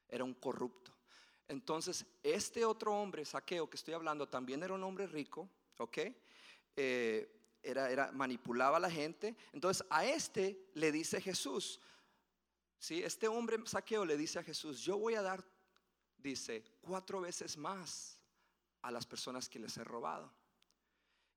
Era 0.09 0.25
un 0.25 0.35
corrupto. 0.35 0.95
Entonces, 1.49 2.05
este 2.23 2.65
otro 2.65 2.95
hombre, 2.95 3.25
Saqueo, 3.25 3.69
que 3.69 3.77
estoy 3.77 3.95
hablando, 3.95 4.29
también 4.29 4.63
era 4.63 4.75
un 4.75 4.85
hombre 4.85 5.07
rico, 5.07 5.49
¿ok? 5.79 5.99
Eh, 6.77 7.35
era, 7.63 7.91
era, 7.91 8.13
manipulaba 8.13 8.77
a 8.77 8.81
la 8.81 8.91
gente. 8.91 9.37
Entonces, 9.53 9.85
a 9.91 10.05
este 10.05 10.71
le 10.75 10.93
dice 10.93 11.21
Jesús, 11.21 11.81
¿sí? 12.79 13.03
Este 13.03 13.29
hombre, 13.29 13.59
Saqueo, 13.65 14.05
le 14.05 14.17
dice 14.17 14.39
a 14.39 14.43
Jesús, 14.43 14.81
yo 14.81 14.99
voy 14.99 15.15
a 15.15 15.23
dar, 15.23 15.45
dice, 16.17 16.65
cuatro 16.81 17.21
veces 17.21 17.57
más 17.57 18.21
a 18.83 18.91
las 18.91 19.07
personas 19.07 19.49
que 19.49 19.59
les 19.59 19.77
he 19.77 19.85
robado 19.85 20.38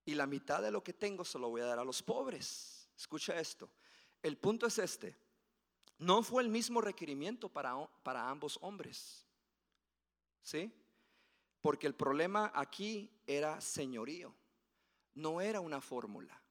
y 0.05 0.15
la 0.15 0.25
mitad 0.25 0.61
de 0.61 0.71
lo 0.71 0.83
que 0.83 0.93
tengo 0.93 1.23
se 1.23 1.39
lo 1.39 1.49
voy 1.49 1.61
a 1.61 1.65
dar 1.65 1.79
a 1.79 1.83
los 1.83 2.01
pobres. 2.01 2.89
Escucha 2.97 3.39
esto. 3.39 3.69
El 4.21 4.37
punto 4.37 4.65
es 4.65 4.77
este. 4.79 5.17
No 5.97 6.23
fue 6.23 6.43
el 6.43 6.49
mismo 6.49 6.81
requerimiento 6.81 7.49
para, 7.49 7.75
para 8.03 8.29
ambos 8.29 8.57
hombres. 8.61 9.25
¿Sí? 10.41 10.71
Porque 11.61 11.85
el 11.87 11.93
problema 11.93 12.51
aquí 12.55 13.11
era 13.27 13.61
señorío. 13.61 14.33
No 15.13 15.41
era 15.41 15.59
una 15.59 15.81
fórmula. 15.81 16.41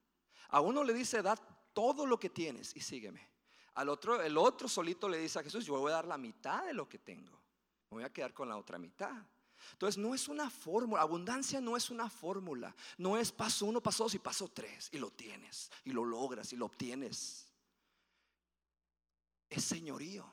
A 0.49 0.61
uno 0.61 0.85
le 0.85 0.93
dice, 0.93 1.23
da 1.23 1.37
todo 1.73 2.07
lo 2.07 2.19
que 2.19 2.31
tienes 2.31 2.75
y 2.77 2.81
sígueme. 2.81 3.29
Al 3.75 3.89
otro, 3.89 4.21
el 4.21 4.37
otro 4.37 4.69
solito 4.69 5.09
le 5.09 5.19
dice 5.19 5.39
a 5.39 5.43
Jesús, 5.43 5.65
yo 5.65 5.79
voy 5.79 5.91
a 5.91 5.97
dar 5.97 6.07
la 6.07 6.19
mitad 6.19 6.67
de 6.67 6.75
lo 6.75 6.89
que 6.89 6.99
tengo. 6.99 7.33
Me 7.91 7.97
voy 7.97 8.05
a 8.05 8.13
quedar 8.13 8.33
con 8.33 8.49
la 8.49 8.57
otra 8.57 8.79
mitad. 8.79 9.25
Entonces 9.73 9.99
no 9.99 10.15
es 10.15 10.29
una 10.29 10.51
fórmula, 10.51 11.03
abundancia 11.03 11.61
no 11.61 11.77
es 11.77 11.91
una 11.91 12.09
fórmula, 12.09 12.75
no 12.99 13.17
es 13.17 13.33
paso 13.33 13.67
uno, 13.67 13.83
paso 13.83 14.05
dos 14.05 14.15
y 14.15 14.19
paso 14.19 14.49
tres 14.49 14.89
y 14.93 14.99
lo 14.99 15.11
tienes 15.11 15.71
y 15.85 15.93
lo 15.93 16.05
logras 16.05 16.53
y 16.53 16.57
lo 16.57 16.67
obtienes. 16.67 17.47
Es 19.49 19.65
señorío. 19.65 20.33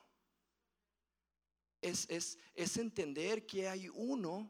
Es, 1.81 2.05
es, 2.09 2.37
es 2.53 2.77
entender 2.77 3.45
que 3.45 3.69
hay 3.69 3.89
uno 3.89 4.49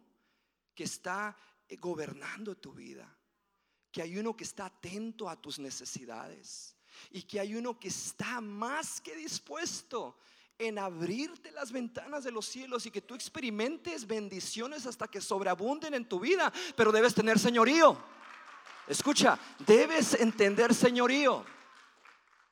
que 0.74 0.86
está 0.86 1.36
gobernando 1.80 2.56
tu 2.56 2.74
vida, 2.74 3.14
que 3.92 4.02
hay 4.02 4.18
uno 4.18 4.36
que 4.36 4.44
está 4.44 4.68
atento 4.68 5.30
a 5.30 5.40
tus 5.42 5.60
necesidades 5.60 6.76
y 7.12 7.24
que 7.24 7.40
hay 7.40 7.56
uno 7.56 7.80
que 7.80 7.90
está 7.90 8.42
más 8.42 9.02
que 9.02 9.16
dispuesto 9.16 10.18
en 10.60 10.80
abrirte 10.80 11.52
las 11.52 11.72
ventanas 11.72 12.24
de 12.24 12.32
los 12.32 12.46
cielos 12.46 12.86
y 12.86 12.92
que 12.92 13.02
tú 13.02 13.14
experimentes 13.14 14.08
bendiciones 14.08 14.86
hasta 14.86 15.08
que 15.08 15.22
sobreabunden 15.22 15.94
en 15.94 16.08
tu 16.08 16.20
vida, 16.20 16.52
pero 16.76 16.92
debes 16.92 17.14
tener 17.14 17.38
señorío. 17.38 17.98
Escucha, 18.88 19.38
debes 19.60 20.14
entender 20.16 20.74
señorío. 20.74 21.46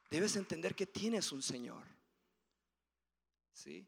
Debes 0.10 0.36
entender 0.36 0.76
que 0.76 0.86
tienes 0.86 1.32
un 1.32 1.42
Señor. 1.42 1.84
¿Sí? 3.54 3.88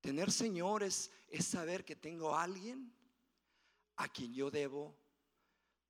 Tener 0.00 0.30
Señor 0.30 0.82
es, 0.82 1.10
saber 1.40 1.84
que 1.84 1.96
tengo 1.96 2.36
alguien 2.36 2.92
a 3.96 4.08
quien 4.08 4.34
yo 4.34 4.50
debo 4.50 4.96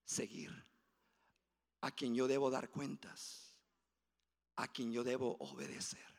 seguir, 0.05 0.52
a 1.81 1.90
quien 1.90 2.14
yo 2.14 2.29
debo 2.29 2.50
dar 2.50 2.71
cuentas, 2.71 3.57
a 4.57 4.69
quien 4.69 4.93
yo 4.93 5.02
debo 5.02 5.37
obedecer 5.38 6.10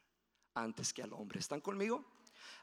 antes 0.54 0.94
que 0.94 1.04
al 1.04 1.14
hombre. 1.14 1.40
¿Están 1.40 1.62
conmigo? 1.62 2.06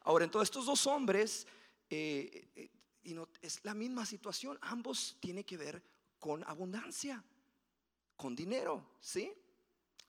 Ahora, 0.03 0.25
entonces 0.25 0.49
estos 0.49 0.67
dos 0.67 0.87
hombres, 0.87 1.47
eh, 1.91 2.49
eh, 2.55 2.71
y 3.05 3.15
no, 3.15 3.29
es 3.41 3.65
la 3.65 3.75
misma 3.75 4.05
situación, 4.07 4.59
ambos 4.63 5.17
tienen 5.21 5.45
que 5.45 5.57
ver 5.57 5.83
con 6.19 6.45
abundancia, 6.45 7.23
con 8.17 8.35
dinero, 8.35 8.97
¿sí? 9.01 9.33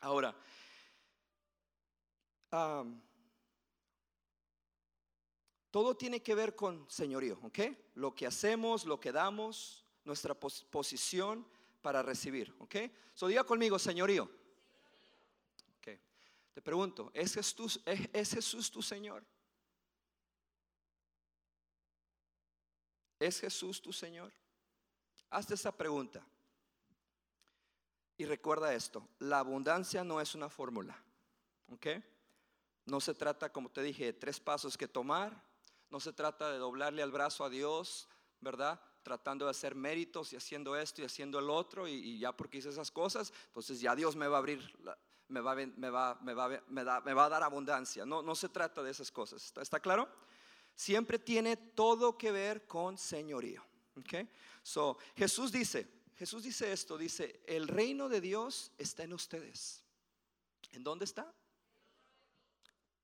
Ahora, 0.01 0.35
todo 5.69 5.95
tiene 5.95 6.21
que 6.21 6.33
ver 6.35 6.55
con 6.55 6.89
señorío, 6.89 7.39
¿ok? 7.43 7.59
Lo 7.95 8.15
que 8.15 8.25
hacemos, 8.25 8.85
lo 8.85 8.99
que 8.99 9.11
damos, 9.11 9.85
nuestra 10.03 10.33
posición 10.33 11.45
para 11.81 12.01
recibir, 12.01 12.55
¿ok? 12.59 12.75
So 13.13 13.27
diga 13.27 13.43
conmigo, 13.43 13.77
señorío. 13.77 14.38
Te 16.59 16.63
pregunto, 16.63 17.09
¿es 17.13 17.35
Jesús, 17.35 17.79
¿es, 17.85 18.31
Jesús 18.33 18.69
tu 18.69 18.81
Señor? 18.81 19.23
¿Es 23.17 23.39
Jesús 23.39 23.81
tu 23.81 23.93
Señor? 23.93 24.33
Hazte 25.29 25.53
esa 25.53 25.71
pregunta. 25.71 26.21
Y 28.17 28.25
recuerda 28.25 28.73
esto, 28.73 29.07
la 29.19 29.39
abundancia 29.39 30.03
no 30.03 30.19
es 30.19 30.35
una 30.35 30.49
fórmula, 30.49 31.01
¿ok? 31.71 31.87
No 32.87 32.99
se 32.99 33.13
trata, 33.13 33.53
como 33.53 33.71
te 33.71 33.81
dije, 33.81 34.03
de 34.03 34.13
tres 34.13 34.41
pasos 34.41 34.77
que 34.77 34.89
tomar, 34.89 35.41
no 35.89 36.01
se 36.01 36.11
trata 36.11 36.51
de 36.51 36.57
doblarle 36.57 37.01
al 37.01 37.11
brazo 37.11 37.45
a 37.45 37.49
Dios, 37.49 38.09
¿verdad? 38.41 38.81
Tratando 39.01 39.45
de 39.45 39.51
hacer 39.51 39.75
méritos 39.75 40.33
y 40.33 40.35
haciendo 40.35 40.75
esto 40.75 41.01
y 41.01 41.05
haciendo 41.05 41.39
el 41.39 41.49
otro, 41.49 41.87
y, 41.87 41.93
y 41.93 42.19
ya 42.19 42.35
porque 42.35 42.57
hice 42.57 42.67
esas 42.67 42.91
cosas, 42.91 43.31
entonces 43.47 43.79
ya 43.79 43.95
Dios 43.95 44.17
me 44.17 44.27
va 44.27 44.35
a 44.35 44.39
abrir 44.39 44.77
la, 44.81 44.97
me 45.29 45.41
va, 45.41 45.55
me 45.55 45.89
va, 45.89 46.19
me 46.21 46.33
va, 46.33 46.63
me 46.67 46.83
da, 46.83 46.99
va 46.99 47.25
a 47.25 47.29
dar 47.29 47.43
abundancia. 47.43 48.05
No, 48.05 48.21
no 48.21 48.35
se 48.35 48.49
trata 48.49 48.81
de 48.81 48.91
esas 48.91 49.11
cosas. 49.11 49.53
¿Está, 49.55 49.79
claro? 49.79 50.09
Siempre 50.75 51.19
tiene 51.19 51.55
todo 51.55 52.17
que 52.17 52.31
ver 52.31 52.65
con 52.65 52.97
señorío. 52.97 53.63
Okay? 53.97 54.27
So, 54.63 54.97
Jesús 55.15 55.51
dice, 55.51 55.87
Jesús 56.15 56.43
dice 56.43 56.71
esto, 56.71 56.97
dice, 56.97 57.41
el 57.45 57.67
reino 57.67 58.09
de 58.09 58.21
Dios 58.21 58.71
está 58.77 59.03
en 59.03 59.13
ustedes. 59.13 59.83
¿En 60.71 60.83
dónde 60.83 61.05
está? 61.05 61.31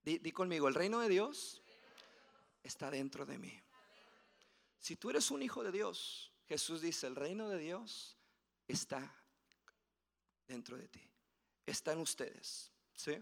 Di, 0.03 0.17
di, 0.17 0.31
conmigo, 0.31 0.67
el 0.67 0.75
reino 0.75 0.99
de 0.99 1.09
Dios 1.09 1.61
está 2.63 2.89
dentro 2.89 3.25
de 3.25 3.37
mí. 3.37 3.61
Si 4.79 4.95
tú 4.95 5.09
eres 5.11 5.29
un 5.31 5.41
hijo 5.41 5.63
de 5.63 5.71
Dios, 5.71 6.31
Jesús 6.47 6.81
dice, 6.81 7.07
el 7.07 7.15
reino 7.15 7.49
de 7.49 7.57
Dios 7.57 8.17
está 8.67 9.15
dentro 10.47 10.77
de 10.77 10.87
ti 10.87 11.14
está 11.65 11.93
en 11.93 11.99
ustedes, 11.99 12.71
¿sí? 12.93 13.17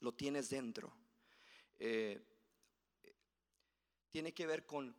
Lo 0.00 0.12
tienes 0.12 0.50
dentro. 0.50 0.92
Eh, 1.78 2.20
tiene 4.10 4.32
que 4.32 4.46
ver 4.46 4.66
con 4.66 4.94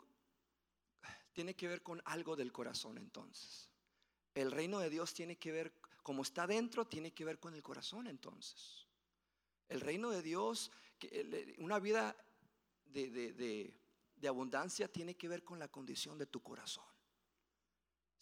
tiene 1.33 1.55
que 1.55 1.67
ver 1.67 1.81
con 1.81 2.01
algo 2.05 2.35
del 2.35 2.51
corazón 2.51 2.97
entonces. 2.97 3.69
El 4.35 4.51
reino 4.51 4.79
de 4.79 4.89
Dios 4.89 5.13
tiene 5.13 5.37
que 5.37 5.51
ver, 5.51 5.73
como 6.03 6.21
está 6.21 6.47
dentro, 6.47 6.85
tiene 6.85 7.11
que 7.11 7.25
ver 7.25 7.39
con 7.39 7.53
el 7.53 7.61
corazón 7.61 8.07
entonces. 8.07 8.87
El 9.67 9.81
reino 9.81 10.09
de 10.11 10.21
Dios, 10.21 10.71
una 11.57 11.79
vida 11.79 12.15
de, 12.85 13.73
abundancia 14.27 14.87
tiene 14.87 15.15
que 15.15 15.27
ver 15.27 15.43
con 15.43 15.59
la 15.59 15.67
condición 15.67 16.17
de 16.17 16.25
tu 16.25 16.41
corazón. 16.41 16.85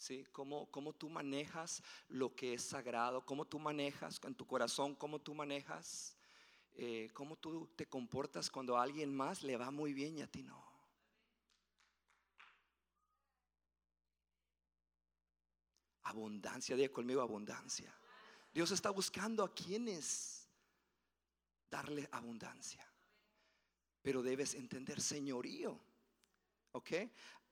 ¿Sí? 0.01 0.25
Cómo, 0.31 0.65
cómo 0.71 0.93
tú 0.93 1.09
manejas 1.09 1.83
lo 2.07 2.35
que 2.35 2.55
es 2.55 2.63
sagrado, 2.63 3.23
cómo 3.23 3.45
tú 3.45 3.59
manejas 3.59 4.19
en 4.23 4.33
tu 4.33 4.47
corazón, 4.47 4.95
cómo 4.95 5.21
tú 5.21 5.35
manejas, 5.35 6.17
eh, 6.73 7.11
cómo 7.13 7.35
tú 7.35 7.67
te 7.75 7.85
comportas 7.85 8.49
cuando 8.49 8.75
a 8.75 8.81
alguien 8.81 9.15
más 9.15 9.43
le 9.43 9.57
va 9.57 9.69
muy 9.69 9.93
bien 9.93 10.17
y 10.17 10.23
a 10.23 10.27
ti 10.27 10.41
no. 10.41 10.59
Abundancia, 16.01 16.75
diga 16.75 16.91
conmigo 16.91 17.21
abundancia. 17.21 17.95
Dios 18.51 18.71
está 18.71 18.89
buscando 18.89 19.43
a 19.43 19.53
quienes 19.53 20.49
darle 21.69 22.09
abundancia. 22.11 22.83
Pero 24.01 24.23
debes 24.23 24.55
entender 24.55 24.99
señorío. 24.99 25.79
¿Ok? 26.73 26.91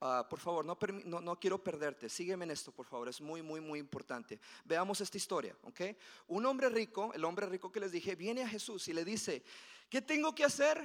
Ah, 0.01 0.25
por 0.29 0.39
favor, 0.39 0.65
no, 0.65 0.77
no, 1.21 1.39
quiero 1.39 1.61
perderte. 1.61 2.07
Sígueme 2.07 2.45
en 2.45 2.51
esto, 2.51 2.71
por 2.71 2.85
favor. 2.85 3.09
Es 3.09 3.19
muy, 3.19 3.41
muy, 3.41 3.59
muy 3.59 3.79
importante. 3.79 4.39
Veamos 4.63 5.01
esta 5.01 5.17
historia. 5.17 5.55
¿Ok? 5.63 5.81
Un 6.27 6.45
hombre 6.45 6.69
rico, 6.69 7.11
el 7.13 7.25
hombre 7.25 7.47
rico 7.47 7.71
que 7.71 7.81
les 7.81 7.91
dije, 7.91 8.15
viene 8.15 8.43
a 8.43 8.47
Jesús 8.47 8.87
y 8.87 8.93
le 8.93 9.03
dice, 9.03 9.43
¿qué 9.89 10.01
tengo 10.01 10.33
que 10.33 10.45
hacer 10.45 10.81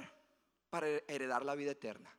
para 0.69 0.87
heredar 1.07 1.45
la 1.45 1.55
vida 1.55 1.71
eterna? 1.71 2.09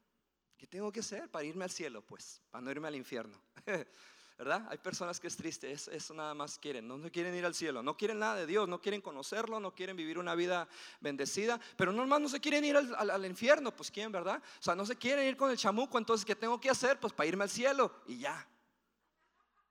¿Qué 0.56 0.66
tengo 0.66 0.90
que 0.90 1.00
hacer 1.00 1.30
para 1.30 1.44
irme 1.44 1.64
al 1.64 1.70
cielo? 1.70 2.00
Pues, 2.00 2.40
para 2.50 2.62
no 2.62 2.70
irme 2.70 2.88
al 2.88 2.96
infierno. 2.96 3.38
¿verdad? 4.38 4.66
Hay 4.68 4.76
personas 4.76 5.18
que 5.18 5.28
es 5.28 5.36
triste, 5.36 5.72
eso, 5.72 6.12
nada 6.12 6.34
más 6.34 6.58
quieren, 6.58 6.86
no, 6.86 7.00
quieren 7.10 7.34
ir 7.34 7.46
al 7.46 7.54
cielo, 7.54 7.82
no 7.82 7.96
quieren 7.96 8.18
nada 8.18 8.34
de 8.34 8.46
Dios, 8.46 8.68
no 8.68 8.82
quieren 8.82 9.00
conocerlo, 9.00 9.60
no 9.60 9.74
quieren 9.74 9.96
vivir 9.96 10.18
una 10.18 10.34
vida 10.34 10.68
bendecida, 11.00 11.58
pero 11.76 11.90
normal 11.90 12.22
no 12.22 12.28
se 12.28 12.38
quieren 12.38 12.62
ir 12.64 12.76
al, 12.76 13.24
infierno, 13.24 13.74
pues 13.74 13.90
quién, 13.90 14.12
¿verdad? 14.12 14.42
O 14.60 14.62
sea, 14.62 14.74
no 14.74 14.84
se 14.84 14.96
quieren 14.96 15.26
ir 15.26 15.38
con 15.38 15.50
el 15.50 15.56
chamuco, 15.56 15.96
entonces 15.96 16.26
¿qué 16.26 16.36
tengo 16.36 16.60
que 16.60 16.68
hacer? 16.68 17.00
Pues 17.00 17.14
para 17.14 17.26
irme 17.26 17.44
al 17.44 17.50
cielo 17.50 17.90
y 18.06 18.18
ya. 18.18 18.46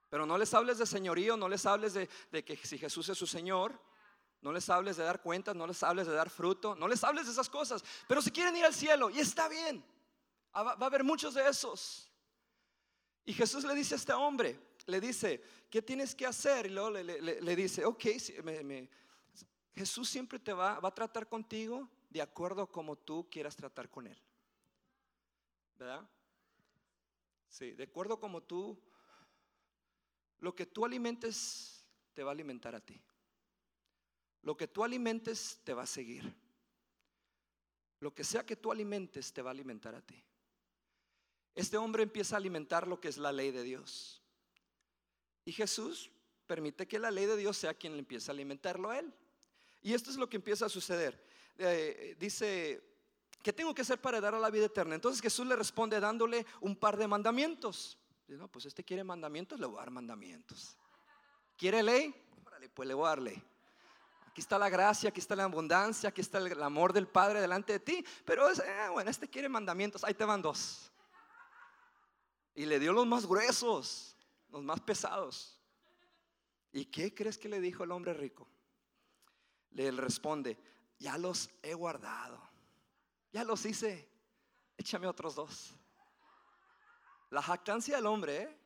Pero 0.10 0.26
no 0.26 0.36
les 0.36 0.52
hables 0.54 0.80
de 0.80 0.88
señorío, 0.88 1.38
no 1.38 1.48
les 1.48 1.64
hables 1.68 1.94
de, 1.94 2.08
que 2.44 2.58
si 2.58 2.80
Jesús 2.80 3.08
es 3.10 3.18
su 3.18 3.28
Señor, 3.28 3.80
no 4.42 4.52
les 4.52 4.68
hables 4.70 4.98
de 4.98 5.04
dar 5.04 5.22
cuentas, 5.22 5.56
no 5.56 5.68
les 5.68 5.84
hables 5.84 6.08
de 6.08 6.14
dar 6.14 6.32
fruto, 6.32 6.76
no 6.76 6.88
les 6.88 7.04
hables 7.04 7.28
de 7.28 7.34
esas 7.34 7.50
cosas, 7.50 7.84
pero 8.08 8.20
si 8.20 8.32
quieren 8.32 8.56
ir 8.56 8.66
al 8.66 8.74
cielo 8.74 9.12
y 9.12 9.20
está 9.20 9.48
bien, 9.48 9.86
ah, 10.54 10.64
va 10.64 10.78
a 10.80 10.86
haber 10.86 11.04
muchos 11.04 11.36
de 11.36 11.48
esos. 11.48 12.10
Y 13.26 13.34
Jesús 13.34 13.64
le 13.64 13.74
dice 13.74 13.96
a 13.96 13.98
este 13.98 14.14
hombre, 14.14 14.60
le 14.86 15.02
dice, 15.02 15.42
¿qué 15.70 15.82
tienes 15.82 16.14
que 16.14 16.26
hacer? 16.26 16.68
Y 16.68 16.70
luego 16.70 16.92
le, 16.92 17.56
dice, 17.56 17.84
ok, 17.84 18.06
Jesús 19.74 20.10
siempre 20.10 20.40
te 20.40 20.54
va, 20.54 20.80
va 20.80 20.90
a 20.90 20.94
tratar 20.94 21.28
contigo 21.28 21.90
de 22.10 22.22
acuerdo 22.22 22.72
como 22.72 22.96
tú 22.96 23.28
quieras 23.30 23.56
tratar 23.56 23.90
con 23.90 24.08
Él. 24.08 24.18
¿Verdad? 25.78 26.08
Sí, 27.50 27.72
de 27.72 27.84
acuerdo 27.84 28.20
como 28.20 28.44
tú, 28.44 28.80
lo 30.40 30.56
que 30.56 30.66
tú 30.66 30.86
alimentes 30.86 31.86
te 32.14 32.24
va 32.24 32.32
a 32.32 32.34
alimentar 32.34 32.76
a 32.76 32.80
ti. 32.80 33.02
Lo 34.44 34.56
que 34.56 34.68
tú 34.68 34.84
alimentes 34.84 35.60
te 35.64 35.74
va 35.74 35.84
a 35.84 35.88
seguir. 35.88 36.36
Lo 38.00 38.14
que 38.14 38.24
sea 38.24 38.46
que 38.46 38.56
tú 38.56 38.72
alimentes 38.72 39.34
te 39.34 39.42
va 39.42 39.50
a 39.50 39.54
alimentar 39.54 39.96
a 39.96 40.02
ti. 40.02 40.24
Este 41.56 41.78
hombre 41.78 42.04
empieza 42.04 42.36
a 42.36 42.38
alimentar 42.38 42.88
lo 42.88 43.00
que 43.00 43.08
es 43.08 43.18
la 43.18 43.32
ley 43.32 43.52
de 43.52 43.64
Dios. 43.64 44.22
Y 45.46 45.54
Jesús 45.54 46.12
permite 46.46 46.88
que 46.88 47.00
la 47.00 47.12
ley 47.12 47.26
de 47.26 47.38
Dios 47.38 47.58
sea 47.58 47.74
quien 47.74 47.94
le 47.94 48.00
empiece 48.00 48.30
a 48.30 48.34
alimentarlo 48.34 48.90
a 48.90 49.00
él. 49.00 49.14
Y 49.82 49.94
esto 49.94 50.10
es 50.10 50.18
lo 50.18 50.30
que 50.30 50.38
empieza 50.38 50.66
a 50.66 50.70
suceder. 50.70 51.24
Eh, 51.58 52.16
dice, 52.20 52.84
¿qué 53.42 53.54
tengo 53.54 53.74
que 53.74 53.84
hacer 53.84 54.02
para 54.02 54.20
dar 54.20 54.36
a 54.36 54.40
la 54.40 54.50
vida 54.50 54.66
eterna? 54.66 54.96
Entonces 54.96 55.22
Jesús 55.22 55.48
le 55.48 55.56
responde 55.56 56.00
dándole 56.00 56.46
un 56.62 56.76
par 56.76 56.98
de 56.98 57.08
mandamientos. 57.08 57.98
Dice, 58.28 58.38
no, 58.38 58.48
pues 58.48 58.66
este 58.66 58.84
quiere 58.84 59.04
mandamientos, 59.04 59.60
le 59.60 59.66
voy 59.66 59.78
a 59.78 59.82
dar 59.82 59.92
mandamientos. 59.92 60.76
¿Quiere 61.58 61.82
ley? 61.82 62.14
pues 62.74 62.88
le 62.88 62.94
voy 62.94 63.06
a 63.06 63.10
dar 63.10 63.22
ley. 63.22 63.42
Aquí 64.28 64.42
está 64.42 64.60
la 64.60 64.70
gracia, 64.70 65.10
aquí 65.10 65.20
está 65.20 65.36
la 65.36 65.46
abundancia, 65.46 66.10
aquí 66.10 66.20
está 66.20 66.40
el 66.40 66.62
amor 66.62 66.92
del 66.92 67.08
Padre 67.08 67.40
delante 67.40 67.74
de 67.74 67.80
ti. 67.80 68.06
Pero 68.26 68.52
eh, 68.52 68.90
bueno, 68.92 69.10
este 69.10 69.30
quiere 69.30 69.48
mandamientos, 69.48 70.04
ahí 70.04 70.14
te 70.14 70.26
van 70.26 70.42
dos. 70.42 70.92
Y 72.56 72.66
le 72.66 72.80
dio 72.80 72.94
los 72.94 73.06
más 73.06 73.26
gruesos, 73.26 74.16
los 74.50 74.64
más 74.64 74.80
pesados. 74.82 75.60
¿Y 76.72 76.86
qué 76.86 77.14
crees 77.14 77.38
que 77.38 77.50
le 77.50 77.60
dijo 77.60 77.84
el 77.84 77.92
hombre 77.92 78.14
rico? 78.14 78.48
Le 79.72 79.92
responde, 79.92 80.58
ya 80.98 81.18
los 81.18 81.50
he 81.62 81.74
guardado, 81.74 82.42
ya 83.32 83.44
los 83.44 83.66
hice, 83.66 84.10
échame 84.78 85.08
otros 85.08 85.36
dos. 85.36 85.76
La 87.30 87.42
jactancia 87.42 87.98
del 87.98 88.06
hombre, 88.06 88.44
¿eh? 88.44 88.60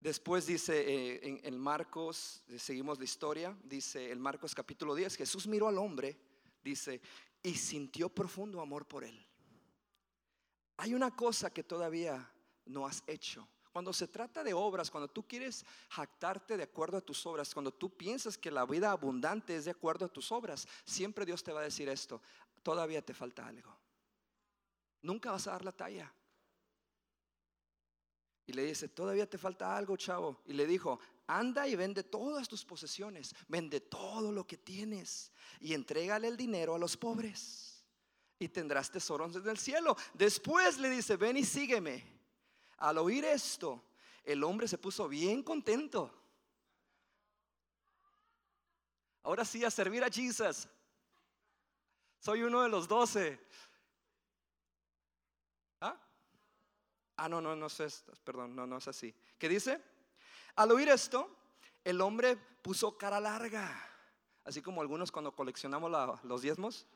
Después 0.00 0.46
dice 0.46 0.80
eh, 0.80 1.20
en, 1.22 1.40
en, 1.42 1.58
Marcos, 1.58 2.42
seguimos 2.58 2.98
la 2.98 3.04
historia, 3.04 3.56
dice 3.64 4.10
el 4.12 4.20
Marcos 4.20 4.54
capítulo 4.54 4.94
10, 4.94 5.16
Jesús 5.16 5.46
miró 5.46 5.68
al 5.68 5.78
hombre, 5.78 6.16
dice, 6.62 7.00
y 7.42 7.54
sintió 7.54 8.08
profundo 8.08 8.60
amor 8.60 8.86
por 8.86 9.02
él. 9.02 9.25
Hay 10.78 10.94
una 10.94 11.14
cosa 11.14 11.50
que 11.50 11.62
todavía 11.62 12.30
no 12.66 12.86
has 12.86 13.02
hecho. 13.06 13.48
Cuando 13.72 13.92
se 13.92 14.08
trata 14.08 14.42
de 14.42 14.54
obras, 14.54 14.90
cuando 14.90 15.08
tú 15.08 15.26
quieres 15.26 15.64
jactarte 15.90 16.56
de 16.56 16.62
acuerdo 16.62 16.96
a 16.96 17.02
tus 17.02 17.26
obras, 17.26 17.52
cuando 17.52 17.72
tú 17.72 17.94
piensas 17.94 18.38
que 18.38 18.50
la 18.50 18.64
vida 18.64 18.90
abundante 18.90 19.54
es 19.54 19.66
de 19.66 19.70
acuerdo 19.70 20.06
a 20.06 20.12
tus 20.12 20.32
obras, 20.32 20.66
siempre 20.84 21.26
Dios 21.26 21.42
te 21.42 21.52
va 21.52 21.60
a 21.60 21.64
decir 21.64 21.88
esto, 21.88 22.22
todavía 22.62 23.04
te 23.04 23.12
falta 23.12 23.46
algo. 23.46 23.76
Nunca 25.02 25.30
vas 25.30 25.46
a 25.46 25.52
dar 25.52 25.64
la 25.64 25.72
talla. 25.72 26.12
Y 28.46 28.52
le 28.52 28.64
dice, 28.64 28.88
todavía 28.88 29.28
te 29.28 29.38
falta 29.38 29.76
algo, 29.76 29.96
chavo. 29.96 30.40
Y 30.46 30.52
le 30.54 30.66
dijo, 30.66 30.98
anda 31.26 31.68
y 31.68 31.76
vende 31.76 32.02
todas 32.02 32.48
tus 32.48 32.64
posesiones, 32.64 33.34
vende 33.48 33.80
todo 33.80 34.32
lo 34.32 34.46
que 34.46 34.56
tienes 34.56 35.32
y 35.60 35.74
entrégale 35.74 36.28
el 36.28 36.36
dinero 36.36 36.74
a 36.74 36.78
los 36.78 36.96
pobres 36.96 37.75
y 38.38 38.48
tendrás 38.48 38.90
tesoros 38.90 39.34
en 39.36 39.48
el 39.48 39.58
cielo. 39.58 39.96
Después 40.14 40.78
le 40.78 40.90
dice, 40.90 41.16
ven 41.16 41.36
y 41.36 41.44
sígueme. 41.44 42.04
Al 42.78 42.98
oír 42.98 43.24
esto, 43.24 43.82
el 44.24 44.44
hombre 44.44 44.68
se 44.68 44.78
puso 44.78 45.08
bien 45.08 45.42
contento. 45.42 46.12
Ahora 49.22 49.44
sí, 49.44 49.64
a 49.64 49.70
servir 49.70 50.04
a 50.04 50.10
Jesús. 50.10 50.68
Soy 52.20 52.42
uno 52.42 52.62
de 52.62 52.68
los 52.68 52.86
doce. 52.86 53.40
¿Ah? 55.80 55.96
ah, 57.16 57.28
no, 57.28 57.40
no, 57.40 57.56
no 57.56 57.66
es, 57.66 58.04
perdón, 58.24 58.54
no, 58.54 58.66
no 58.66 58.78
es 58.78 58.88
así. 58.88 59.14
¿Qué 59.38 59.48
dice? 59.48 59.82
Al 60.56 60.70
oír 60.70 60.88
esto, 60.88 61.30
el 61.84 62.00
hombre 62.00 62.36
puso 62.36 62.96
cara 62.98 63.20
larga, 63.20 63.70
así 64.44 64.62
como 64.62 64.80
algunos 64.80 65.12
cuando 65.12 65.34
coleccionamos 65.34 66.22
los 66.24 66.42
diezmos. 66.42 66.86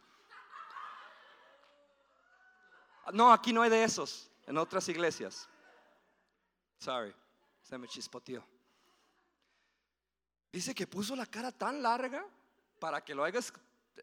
No, 3.12 3.32
aquí 3.32 3.52
no 3.52 3.62
hay 3.62 3.70
de 3.70 3.82
esos, 3.82 4.30
en 4.46 4.58
otras 4.58 4.88
iglesias. 4.88 5.48
Sorry, 6.78 7.14
se 7.62 7.78
me 7.78 7.88
chispoteó. 7.88 8.44
Dice 10.52 10.74
que 10.74 10.86
puso 10.86 11.14
la 11.14 11.26
cara 11.26 11.52
tan 11.52 11.82
larga 11.82 12.26
para 12.78 13.02
que 13.04 13.14
lo 13.14 13.24
haya 13.24 13.40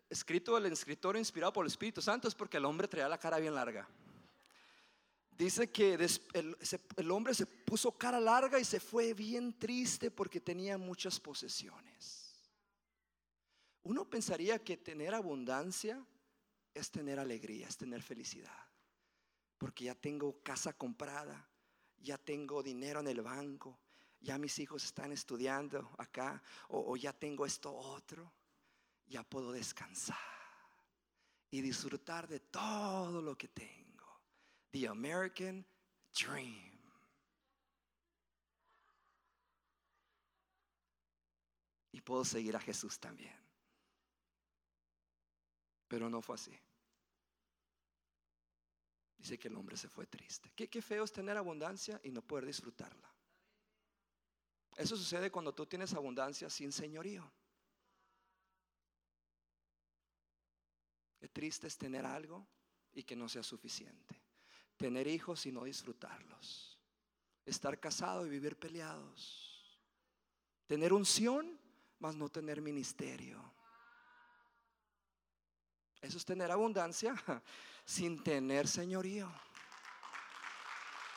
escrito 0.10 0.58
el 0.58 0.66
escritor 0.68 1.18
inspirado 1.18 1.54
por 1.54 1.66
el 1.66 1.72
Espíritu 1.72 2.02
Santo, 2.02 2.28
es 2.28 2.36
porque 2.36 2.58
el 2.58 2.66
hombre 2.66 2.88
traía 2.88 3.10
la 3.10 3.18
cara 3.18 3.40
bien 3.40 3.56
larga. 3.56 3.88
Dice 5.32 5.70
que 5.70 5.94
el, 5.94 6.58
el, 6.96 7.12
hombre 7.12 7.34
se 7.36 7.46
puso 7.46 7.92
cara 7.92 8.20
larga 8.20 8.60
y 8.60 8.66
se 8.66 8.80
fue 8.80 9.14
bien 9.14 9.58
triste 9.60 10.10
porque 10.10 10.40
tenía 10.40 10.78
muchas 10.78 11.20
posesiones. 11.20 12.50
Uno 13.84 14.06
pensaría 14.10 14.58
que 14.64 14.78
tener 14.78 15.14
abundancia 15.14 16.04
es 16.74 16.90
tener 16.90 17.20
alegría, 17.20 17.68
es 17.68 17.78
tener 17.78 18.02
felicidad 18.02 18.67
porque 19.58 19.86
ya 19.86 19.96
tengo 19.96 20.42
casa 20.44 20.74
comprada, 20.74 21.50
ya 21.98 22.18
tengo 22.18 22.62
dinero 22.62 23.00
en 23.00 23.08
el 23.08 23.22
banco, 23.22 23.80
ya 24.20 24.38
mis 24.38 24.58
hijos 24.60 24.84
están 24.84 25.12
estudiando 25.12 25.90
acá, 25.98 26.42
o, 26.70 26.96
ya 26.96 27.14
tengo 27.14 27.46
esto 27.46 27.74
otro, 27.74 28.32
ya 29.08 29.24
puedo 29.24 29.52
descansar 29.52 30.18
y 31.50 31.62
disfrutar 31.62 32.28
de 32.28 32.40
todo 32.40 33.22
lo 33.22 33.38
que 33.38 33.48
tengo. 33.48 34.06
The 34.72 34.88
American 34.88 35.66
Dream. 36.14 36.78
Y 41.92 42.02
puedo 42.02 42.26
seguir 42.26 42.56
a 42.56 42.60
Jesús 42.60 43.00
también. 43.00 43.36
Pero 45.88 46.10
no 46.10 46.22
fue 46.22 46.36
así. 46.36 46.60
Dice 49.18 49.38
que 49.38 49.48
el 49.48 49.56
hombre 49.56 49.78
se 49.78 49.90
fue 49.90 50.06
triste. 50.06 50.52
Qué, 50.56 50.70
qué 50.70 50.82
feo 50.82 51.04
es 51.04 51.12
tener 51.12 51.38
abundancia 51.38 52.00
y 52.04 52.12
no 52.12 52.22
poder 52.22 52.46
disfrutarla. 52.46 53.12
Eso 54.76 54.96
sucede 54.96 55.32
cuando 55.32 55.54
tú 55.54 55.66
tienes 55.66 55.94
abundancia 55.94 56.50
sin 56.50 56.72
señorío. 56.72 57.30
Qué 61.20 61.28
triste 61.28 61.66
es 61.66 61.78
tener 61.78 62.06
algo 62.06 62.48
y 62.94 63.04
que 63.04 63.16
no 63.16 63.28
sea 63.28 63.42
suficiente. 63.42 64.22
Tener 64.78 65.08
hijos 65.08 65.48
y 65.48 65.52
no 65.52 65.64
disfrutarlos. 65.64 66.80
Estar 67.44 67.80
casado 67.80 68.26
y 68.26 68.30
vivir 68.30 68.58
peleados. 68.58 69.80
Tener 70.68 70.94
unción, 70.94 71.60
mas 71.98 72.16
no 72.16 72.30
tener 72.30 72.62
ministerio. 72.62 73.57
Eso 76.02 76.18
es 76.18 76.26
tener 76.26 76.52
abundancia 76.52 77.16
sin 77.86 78.24
tener 78.24 78.68
señorío, 78.68 79.32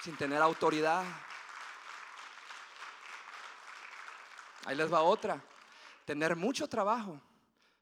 sin 0.03 0.16
tener 0.16 0.40
autoridad. 0.40 1.05
Ahí 4.64 4.77
les 4.77 4.93
va 4.93 5.03
otra. 5.03 5.43
Tener 6.05 6.35
mucho 6.35 6.69
trabajo, 6.69 7.21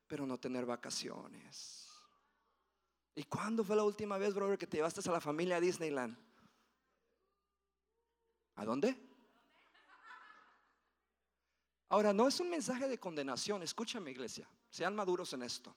pero 0.06 0.26
no 0.26 0.38
tener 0.38 0.66
vacaciones. 0.66 1.88
¿Y 3.14 3.24
cuándo 3.24 3.64
fue 3.64 3.74
la 3.74 3.84
última 3.84 4.18
vez, 4.18 4.34
brother, 4.34 4.58
que 4.58 4.66
te 4.66 4.76
llevaste 4.76 5.08
a 5.08 5.12
la 5.12 5.20
familia 5.20 5.56
a 5.56 5.60
Disneyland? 5.60 6.16
¿A 8.56 8.64
dónde? 8.64 8.96
Ahora, 11.88 12.12
no 12.12 12.28
es 12.28 12.38
un 12.38 12.50
mensaje 12.50 12.86
de 12.86 12.98
condenación. 12.98 13.62
Escúchame, 13.62 14.10
iglesia. 14.10 14.48
Sean 14.68 14.94
maduros 14.94 15.32
en 15.32 15.42
esto. 15.42 15.74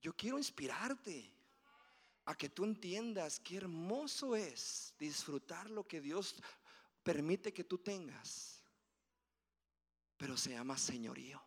Yo 0.00 0.14
quiero 0.16 0.38
inspirarte 0.38 1.32
a 2.24 2.34
que 2.34 2.48
tú 2.48 2.64
entiendas 2.64 3.40
qué 3.40 3.56
hermoso 3.56 4.36
es 4.36 4.94
disfrutar 4.98 5.70
lo 5.70 5.86
que 5.86 6.00
Dios 6.00 6.36
permite 7.02 7.52
que 7.52 7.64
tú 7.64 7.78
tengas. 7.78 8.62
Pero 10.16 10.36
se 10.36 10.50
llama 10.50 10.76
señorío. 10.76 11.42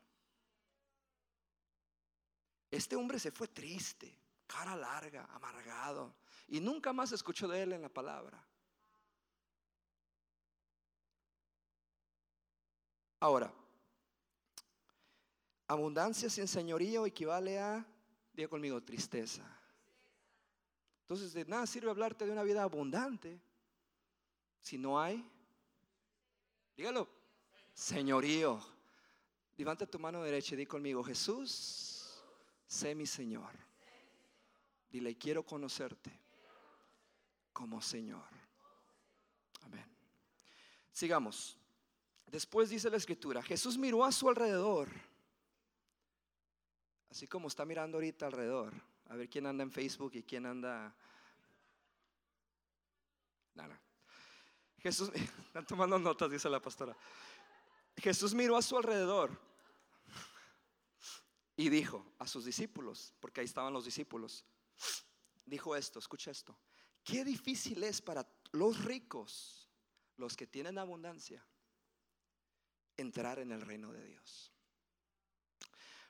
Este 2.69 2.95
hombre 2.95 3.19
se 3.19 3.31
fue 3.31 3.47
triste 3.47 4.23
cara 4.53 4.75
larga, 4.75 5.27
amargado. 5.33 6.13
Y 6.47 6.59
nunca 6.59 6.93
más 6.93 7.11
escucho 7.11 7.47
de 7.47 7.63
él 7.63 7.73
en 7.73 7.81
la 7.81 7.89
palabra. 7.89 8.43
Ahora, 13.19 13.51
abundancia 15.67 16.29
sin 16.29 16.47
señorío 16.47 17.05
equivale 17.05 17.57
a, 17.57 17.85
diga 18.33 18.49
conmigo, 18.49 18.81
tristeza. 18.81 19.43
Entonces, 21.01 21.33
de 21.33 21.45
nada 21.45 21.67
sirve 21.67 21.89
hablarte 21.89 22.25
de 22.25 22.31
una 22.31 22.43
vida 22.43 22.63
abundante 22.63 23.39
si 24.59 24.77
no 24.77 24.99
hay, 24.99 25.23
dígalo, 26.75 27.09
señorío. 27.73 28.61
Levanta 29.57 29.85
tu 29.85 29.99
mano 29.99 30.23
derecha 30.23 30.55
y 30.55 30.57
di 30.57 30.65
conmigo, 30.65 31.03
Jesús, 31.03 32.23
sé 32.65 32.95
mi 32.95 33.05
Señor. 33.05 33.51
Dile, 34.89 35.17
quiero 35.17 35.45
conocerte 35.45 36.17
como 37.51 37.81
Señor. 37.81 38.25
Amén. 39.61 39.85
Sigamos. 40.91 41.57
Después 42.27 42.69
dice 42.69 42.89
la 42.89 42.97
escritura, 42.97 43.43
Jesús 43.43 43.77
miró 43.77 44.03
a 44.03 44.11
su 44.11 44.27
alrededor, 44.27 44.89
así 47.13 47.27
como 47.27 47.47
está 47.47 47.63
mirando 47.63 47.97
ahorita 47.97 48.25
alrededor, 48.25 48.73
a 49.05 49.15
ver 49.15 49.29
quién 49.29 49.45
anda 49.45 49.61
en 49.63 49.71
Facebook 49.71 50.15
y 50.15 50.23
quién 50.23 50.47
anda... 50.47 50.95
Nada. 53.53 53.79
Jesús, 54.79 55.11
están 55.45 55.63
tomando 55.67 55.99
notas, 55.99 56.31
dice 56.31 56.49
la 56.49 56.59
pastora. 56.59 56.97
Jesús 57.97 58.33
miró 58.33 58.57
a 58.57 58.63
su 58.63 58.75
alrededor 58.75 59.39
y 61.55 61.69
dijo 61.69 62.03
a 62.17 62.25
sus 62.25 62.45
discípulos, 62.45 63.13
porque 63.19 63.41
ahí 63.41 63.45
estaban 63.45 63.73
los 63.73 63.85
discípulos, 63.85 64.43
dijo 65.45 65.75
esto, 65.75 65.99
escucha 65.99 66.31
esto, 66.31 66.57
qué 67.03 67.23
difícil 67.23 67.83
es 67.83 68.01
para 68.01 68.27
los 68.53 68.83
ricos, 68.85 69.69
los 70.17 70.35
que 70.35 70.47
tienen 70.47 70.79
abundancia, 70.79 71.45
entrar 72.97 73.37
en 73.37 73.51
el 73.51 73.61
reino 73.61 73.93
de 73.93 74.03
Dios. 74.03 74.52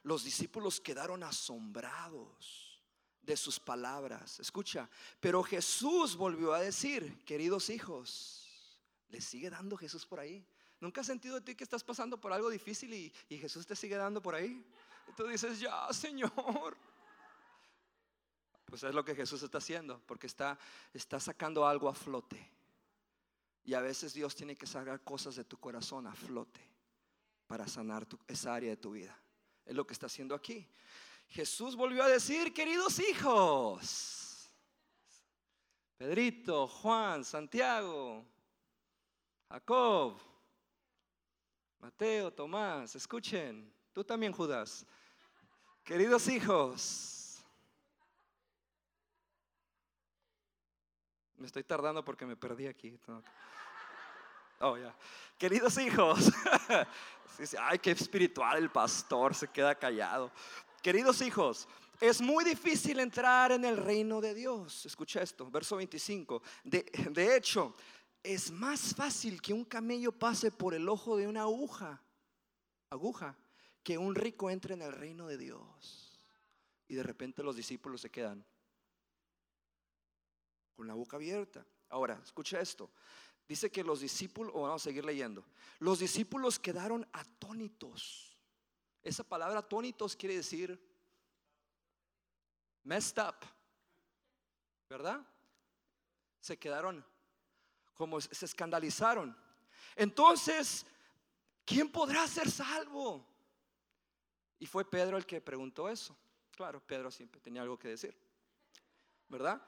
Los 0.03 0.23
discípulos 0.23 0.79
quedaron 0.79 1.23
asombrados 1.23 2.81
de 3.21 3.37
sus 3.37 3.59
palabras. 3.59 4.39
Escucha, 4.39 4.89
pero 5.19 5.41
Jesús 5.43 6.15
volvió 6.15 6.53
a 6.53 6.59
decir, 6.59 7.23
queridos 7.25 7.69
hijos, 7.69 8.47
¿le 9.09 9.21
sigue 9.21 9.49
dando 9.49 9.77
Jesús 9.77 10.05
por 10.05 10.19
ahí? 10.19 10.45
¿Nunca 10.79 11.01
has 11.01 11.07
sentido 11.07 11.35
de 11.35 11.41
ti 11.41 11.55
que 11.55 11.63
estás 11.63 11.83
pasando 11.83 12.19
por 12.19 12.33
algo 12.33 12.49
difícil 12.49 12.93
y, 12.93 13.13
y 13.29 13.37
Jesús 13.37 13.65
te 13.65 13.75
sigue 13.75 13.95
dando 13.95 14.21
por 14.21 14.35
ahí? 14.35 14.65
Y 15.07 15.11
tú 15.13 15.25
dices, 15.25 15.59
ya, 15.59 15.87
Señor. 15.93 16.77
Pues 18.65 18.83
es 18.83 18.93
lo 18.93 19.05
que 19.05 19.15
Jesús 19.15 19.41
está 19.43 19.59
haciendo, 19.59 20.01
porque 20.05 20.27
está, 20.27 20.57
está 20.93 21.19
sacando 21.19 21.65
algo 21.65 21.87
a 21.87 21.93
flote. 21.93 22.51
Y 23.63 23.75
a 23.75 23.81
veces 23.81 24.13
Dios 24.13 24.35
tiene 24.35 24.57
que 24.57 24.65
sacar 24.65 25.01
cosas 25.03 25.35
de 25.35 25.45
tu 25.45 25.57
corazón 25.57 26.07
a 26.07 26.13
flote 26.13 26.59
para 27.47 27.67
sanar 27.67 28.05
esa 28.27 28.53
área 28.53 28.71
de 28.71 28.77
tu 28.77 28.91
vida. 28.91 29.17
Es 29.65 29.75
lo 29.75 29.85
que 29.85 29.93
está 29.93 30.07
haciendo 30.07 30.35
aquí. 30.35 30.67
Jesús 31.29 31.75
volvió 31.75 32.03
a 32.03 32.07
decir, 32.07 32.53
queridos 32.53 32.99
hijos, 32.99 34.49
Pedrito, 35.97 36.67
Juan, 36.67 37.23
Santiago, 37.23 38.25
Jacob, 39.49 40.19
Mateo, 41.79 42.31
Tomás, 42.31 42.95
escuchen, 42.95 43.73
tú 43.93 44.03
también 44.03 44.31
Judas, 44.31 44.85
queridos 45.83 46.27
hijos, 46.27 47.23
Me 51.43 51.47
estoy 51.47 51.65
tardando 51.65 52.05
porque 52.05 52.25
me 52.25 52.37
perdí 52.37 52.67
aquí. 52.67 52.97
Oh. 54.59 54.77
Queridos 55.37 55.77
hijos, 55.77 56.31
ay, 57.59 57.79
qué 57.79 57.91
espiritual 57.91 58.57
el 58.57 58.69
pastor, 58.69 59.35
se 59.35 59.47
queda 59.47 59.75
callado. 59.75 60.31
Queridos 60.81 61.21
hijos, 61.21 61.67
es 61.99 62.21
muy 62.21 62.45
difícil 62.45 62.99
entrar 62.99 63.51
en 63.51 63.65
el 63.65 63.77
reino 63.77 64.21
de 64.21 64.33
Dios. 64.33 64.85
Escucha 64.85 65.21
esto, 65.21 65.49
verso 65.49 65.75
25. 65.77 66.41
De, 66.63 66.83
de 67.11 67.35
hecho, 67.35 67.75
es 68.21 68.51
más 68.51 68.95
fácil 68.95 69.41
que 69.41 69.53
un 69.53 69.65
camello 69.65 70.11
pase 70.11 70.51
por 70.51 70.73
el 70.73 70.87
ojo 70.87 71.17
de 71.17 71.27
una 71.27 71.41
aguja, 71.41 72.01
aguja, 72.89 73.35
que 73.83 73.97
un 73.97 74.15
rico 74.15 74.49
entre 74.49 74.75
en 74.75 74.81
el 74.81 74.93
reino 74.93 75.27
de 75.27 75.37
Dios. 75.37 76.19
Y 76.87 76.95
de 76.95 77.03
repente 77.03 77.43
los 77.43 77.55
discípulos 77.55 78.01
se 78.01 78.09
quedan 78.09 78.45
con 80.75 80.87
la 80.87 80.93
boca 80.93 81.17
abierta. 81.17 81.65
Ahora, 81.89 82.19
escucha 82.23 82.59
esto. 82.59 82.89
Dice 83.47 83.71
que 83.71 83.83
los 83.83 83.99
discípulos, 83.99 84.53
o 84.55 84.61
vamos 84.61 84.81
a 84.81 84.85
seguir 84.85 85.05
leyendo, 85.05 85.43
los 85.79 85.99
discípulos 85.99 86.59
quedaron 86.59 87.07
atónitos. 87.11 88.37
Esa 89.01 89.23
palabra 89.23 89.59
atónitos 89.59 90.15
quiere 90.15 90.35
decir 90.35 90.79
messed 92.83 93.21
up, 93.21 93.35
¿verdad? 94.89 95.25
Se 96.39 96.57
quedaron 96.57 97.05
como 97.93 98.19
se 98.19 98.45
escandalizaron. 98.45 99.37
Entonces, 99.95 100.85
¿quién 101.65 101.91
podrá 101.91 102.27
ser 102.27 102.49
salvo? 102.49 103.25
Y 104.59 104.65
fue 104.65 104.89
Pedro 104.89 105.17
el 105.17 105.25
que 105.25 105.41
preguntó 105.41 105.89
eso. 105.89 106.17
Claro, 106.51 106.81
Pedro 106.85 107.11
siempre 107.11 107.41
tenía 107.41 107.61
algo 107.61 107.77
que 107.77 107.89
decir, 107.89 108.17
¿verdad? 109.27 109.61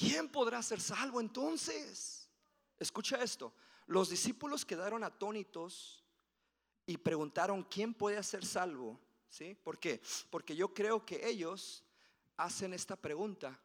¿quién 0.00 0.30
podrá 0.30 0.62
ser 0.62 0.80
salvo 0.80 1.20
entonces? 1.20 2.19
Escucha 2.80 3.22
esto, 3.22 3.54
los 3.86 4.08
discípulos 4.08 4.64
quedaron 4.64 5.04
atónitos 5.04 6.02
y 6.86 6.96
preguntaron, 6.96 7.62
¿quién 7.62 7.94
puede 7.94 8.20
ser 8.22 8.44
salvo? 8.44 8.98
¿Sí? 9.28 9.54
¿Por 9.54 9.78
qué? 9.78 10.00
Porque 10.30 10.56
yo 10.56 10.74
creo 10.74 11.06
que 11.06 11.28
ellos 11.28 11.84
hacen 12.36 12.72
esta 12.72 12.96
pregunta. 12.96 13.60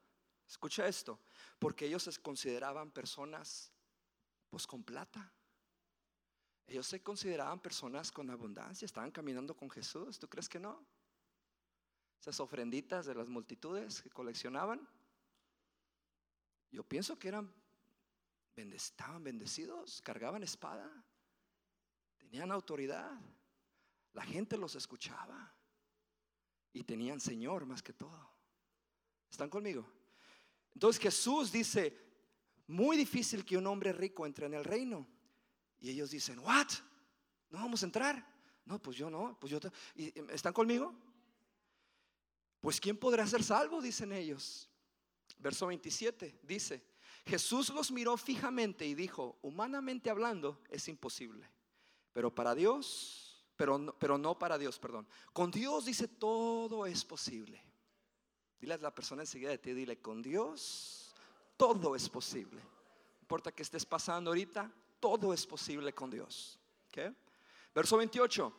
Escucha 0.48 0.88
esto, 0.88 1.20
porque 1.58 1.88
ellos 1.88 2.04
se 2.04 2.22
consideraban 2.22 2.92
personas 2.92 3.72
pues 4.50 4.68
con 4.68 4.84
plata. 4.84 5.32
Ellos 6.68 6.86
se 6.86 7.02
consideraban 7.02 7.60
personas 7.60 8.12
con 8.12 8.30
abundancia, 8.30 8.86
estaban 8.86 9.12
caminando 9.12 9.56
con 9.56 9.70
Jesús, 9.70 10.20
¿tú 10.20 10.28
crees 10.28 10.50
que 10.50 10.60
no? 10.60 10.86
Esas 12.20 12.40
ofrenditas 12.40 13.06
de 13.06 13.16
las 13.16 13.28
multitudes 13.28 14.02
que 14.02 14.10
coleccionaban, 14.10 14.88
yo 16.72 16.84
pienso 16.84 17.18
que 17.18 17.28
eran, 17.28 17.54
estaban 18.56 19.24
bendecidos, 19.24 20.02
cargaban 20.02 20.44
espada, 20.44 20.90
tenían 22.18 22.52
autoridad, 22.52 23.12
la 24.14 24.24
gente 24.24 24.58
los 24.58 24.76
escuchaba 24.76 25.54
y 26.72 26.84
tenían 26.84 27.20
Señor 27.20 27.66
más 27.66 27.84
que 27.84 27.94
todo. 27.94 28.30
¿Están 29.30 29.50
conmigo? 29.50 29.86
Entonces 30.74 31.02
Jesús 31.02 31.52
dice, 31.52 31.98
muy 32.68 32.98
difícil 32.98 33.46
que 33.46 33.58
un 33.58 33.68
hombre 33.68 33.92
rico 33.94 34.26
entre 34.26 34.46
en 34.46 34.54
el 34.54 34.64
reino. 34.64 35.08
Y 35.80 35.90
ellos 35.90 36.12
dicen, 36.12 36.40
¿what? 36.40 36.68
¿No 37.50 37.60
vamos 37.60 37.84
a 37.84 37.86
entrar? 37.86 38.26
No, 38.66 38.82
pues 38.82 38.98
yo 38.98 39.10
no, 39.10 39.38
pues 39.40 39.52
yo... 39.52 39.60
¿Están 39.96 40.54
conmigo? 40.54 40.96
Pues 42.60 42.80
¿quién 42.80 42.98
podrá 42.98 43.28
ser 43.28 43.44
salvo? 43.44 43.82
Dicen 43.82 44.12
ellos. 44.12 44.70
Verso 45.38 45.68
27 45.68 46.40
dice, 46.42 46.84
Jesús 47.26 47.70
los 47.70 47.92
miró 47.92 48.18
fijamente 48.18 48.86
y 48.86 48.94
dijo, 48.94 49.38
humanamente 49.42 50.10
hablando 50.10 50.62
es 50.70 50.88
imposible, 50.88 51.50
pero 52.14 52.34
para 52.34 52.54
Dios, 52.54 53.46
pero 53.56 54.18
no, 54.18 54.38
para 54.38 54.58
Dios, 54.58 54.78
perdón. 54.80 55.08
Con 55.34 55.50
Dios 55.52 55.86
dice 55.86 56.08
todo 56.08 56.86
es 56.86 57.04
posible. 57.04 57.62
Dile 58.60 58.76
a 58.76 58.78
la 58.78 58.94
persona 58.94 59.24
enseguida 59.24 59.50
de 59.50 59.58
ti, 59.58 59.74
dile, 59.74 60.00
con 60.00 60.22
Dios 60.22 61.06
todo 61.58 61.96
es 61.96 62.10
posible. 62.10 62.62
No 62.62 63.20
importa 63.22 63.52
que 63.52 63.64
estés 63.64 63.86
pasando 63.86 64.30
ahorita, 64.30 64.72
todo 65.00 65.34
es 65.34 65.46
posible 65.46 65.94
con 65.94 66.10
Dios. 66.10 66.60
Verso 67.74 67.98
28. 67.98 68.54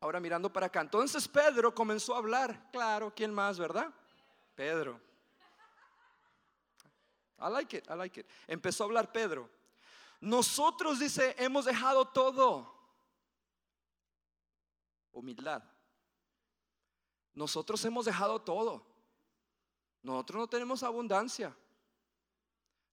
Ahora 0.00 0.18
mirando 0.18 0.52
para 0.52 0.66
acá. 0.66 0.80
Entonces 0.80 1.28
Pedro 1.28 1.74
comenzó 1.74 2.14
a 2.14 2.18
hablar. 2.18 2.70
Claro, 2.72 3.12
¿quién 3.14 3.32
más, 3.32 3.58
verdad? 3.58 3.92
Pedro. 4.54 5.00
I 7.42 7.50
like 7.50 7.76
it, 7.76 7.90
I 7.90 7.94
like 7.94 8.20
it. 8.20 8.26
Empezó 8.46 8.84
a 8.84 8.86
hablar 8.86 9.12
Pedro. 9.12 9.48
Nosotros, 10.20 11.00
dice, 11.00 11.34
hemos 11.38 11.64
dejado 11.64 12.06
todo. 12.06 12.72
Humildad. 15.12 15.62
Nosotros 17.34 17.84
hemos 17.84 18.04
dejado 18.04 18.40
todo. 18.40 18.86
Nosotros 20.02 20.38
no 20.38 20.46
tenemos 20.48 20.82
abundancia. 20.82 21.56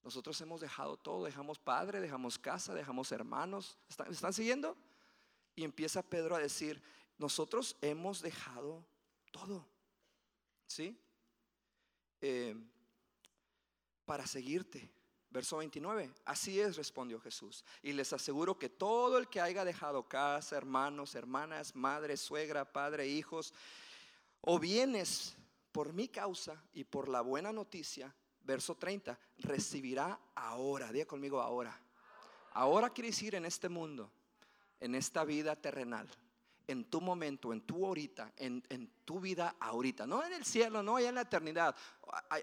Nosotros 0.02 0.40
hemos 0.40 0.60
dejado 0.60 0.96
todo, 0.96 1.24
dejamos 1.24 1.58
padre, 1.58 2.00
dejamos 2.00 2.38
casa, 2.38 2.74
dejamos 2.74 3.12
hermanos. 3.12 3.78
¿Están, 3.88 4.10
¿están 4.10 4.32
siguiendo? 4.32 4.76
Y 5.54 5.64
empieza 5.64 6.02
Pedro 6.02 6.36
a 6.36 6.38
decir, 6.38 6.82
nosotros 7.18 7.76
hemos 7.82 8.22
dejado 8.22 8.84
todo. 9.30 9.68
¿Sí? 10.66 10.98
Eh, 12.20 12.56
para 14.10 14.26
seguirte. 14.26 14.90
Verso 15.30 15.58
29. 15.58 16.12
Así 16.24 16.58
es, 16.58 16.76
respondió 16.76 17.20
Jesús. 17.20 17.64
Y 17.80 17.92
les 17.92 18.12
aseguro 18.12 18.58
que 18.58 18.68
todo 18.68 19.18
el 19.18 19.28
que 19.28 19.40
haya 19.40 19.64
dejado 19.64 20.08
casa, 20.08 20.56
hermanos, 20.56 21.14
hermanas, 21.14 21.76
madre, 21.76 22.16
suegra, 22.16 22.72
padre, 22.72 23.06
hijos, 23.06 23.54
o 24.40 24.58
bienes 24.58 25.36
por 25.70 25.92
mi 25.92 26.08
causa 26.08 26.60
y 26.72 26.82
por 26.82 27.08
la 27.08 27.20
buena 27.20 27.52
noticia, 27.52 28.12
verso 28.42 28.74
30, 28.74 29.16
recibirá 29.38 30.18
ahora, 30.34 30.90
diga 30.90 31.06
conmigo 31.06 31.40
ahora. 31.40 31.80
Ahora 32.50 32.90
quiere 32.90 33.10
decir 33.10 33.36
en 33.36 33.44
este 33.44 33.68
mundo, 33.68 34.10
en 34.80 34.96
esta 34.96 35.22
vida 35.22 35.54
terrenal, 35.54 36.08
en 36.70 36.84
tu 36.84 37.00
momento, 37.00 37.52
en 37.52 37.60
tu 37.62 37.86
ahorita, 37.86 38.32
en, 38.36 38.62
tu 39.04 39.20
vida 39.20 39.56
ahorita, 39.60 40.06
no 40.06 40.24
en 40.24 40.32
el 40.32 40.44
cielo, 40.44 40.82
no 40.82 40.96
allá 40.96 41.08
en 41.08 41.14
la 41.16 41.22
eternidad. 41.22 41.74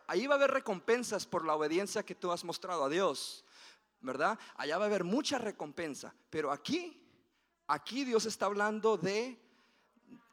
Ahí 0.08 0.28
va 0.28 0.36
a 0.36 0.38
haber 0.38 0.52
recompensas 0.52 1.26
por 1.26 1.46
la 1.46 1.56
obediencia 1.56 2.04
que 2.04 2.16
tú 2.16 2.32
has 2.32 2.44
mostrado 2.44 2.84
a 2.84 2.90
Dios, 2.90 3.46
¿verdad? 4.02 4.38
Allá 4.56 4.78
va 4.78 4.86
a 4.86 4.88
haber 4.88 5.04
mucha 5.04 5.38
recompensa, 5.38 6.14
pero 6.30 6.52
aquí, 6.52 7.02
aquí 7.68 8.04
Dios 8.04 8.26
está 8.26 8.48
hablando 8.48 8.98
de 8.98 9.40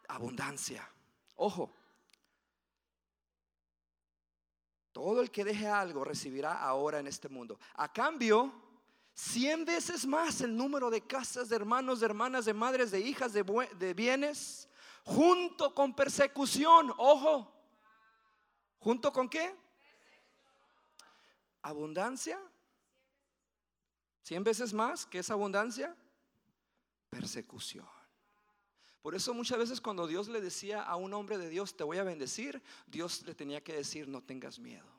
abundancia. 0.08 0.88
Ojo, 1.36 1.72
todo 4.92 5.20
el 5.20 5.30
que 5.30 5.44
deje 5.44 5.68
algo 5.68 6.04
recibirá 6.04 6.60
ahora 6.62 7.00
en 7.00 7.06
este 7.06 7.28
mundo. 7.28 7.58
A 7.74 7.92
cambio, 7.92 8.63
cien 9.14 9.64
veces 9.64 10.06
más 10.06 10.40
el 10.40 10.56
número 10.56 10.90
de 10.90 11.06
casas, 11.06 11.48
de 11.48 11.56
hermanos, 11.56 12.00
de 12.00 12.06
hermanas, 12.06 12.44
de 12.44 12.52
madres, 12.52 12.90
de 12.90 13.00
hijas, 13.00 13.32
de, 13.32 13.42
de 13.78 13.94
bienes, 13.94 14.68
junto 15.04 15.74
con 15.74 15.94
persecución. 15.94 16.92
Ojo, 16.98 17.54
¿junto 18.78 19.12
con 19.12 19.28
qué? 19.28 19.54
Abundancia. 21.62 22.38
Cien 24.22 24.42
veces 24.42 24.72
más 24.72 25.06
que 25.06 25.20
es 25.20 25.30
abundancia. 25.30 25.96
Persecución. 27.10 27.86
Por 29.02 29.14
eso 29.14 29.34
muchas 29.34 29.58
veces 29.58 29.80
cuando 29.82 30.06
Dios 30.06 30.28
le 30.28 30.40
decía 30.40 30.82
a 30.82 30.96
un 30.96 31.12
hombre 31.12 31.36
de 31.36 31.50
Dios, 31.50 31.76
te 31.76 31.84
voy 31.84 31.98
a 31.98 32.04
bendecir, 32.04 32.62
Dios 32.86 33.22
le 33.26 33.34
tenía 33.34 33.62
que 33.62 33.74
decir, 33.74 34.08
no 34.08 34.22
tengas 34.22 34.58
miedo. 34.58 34.93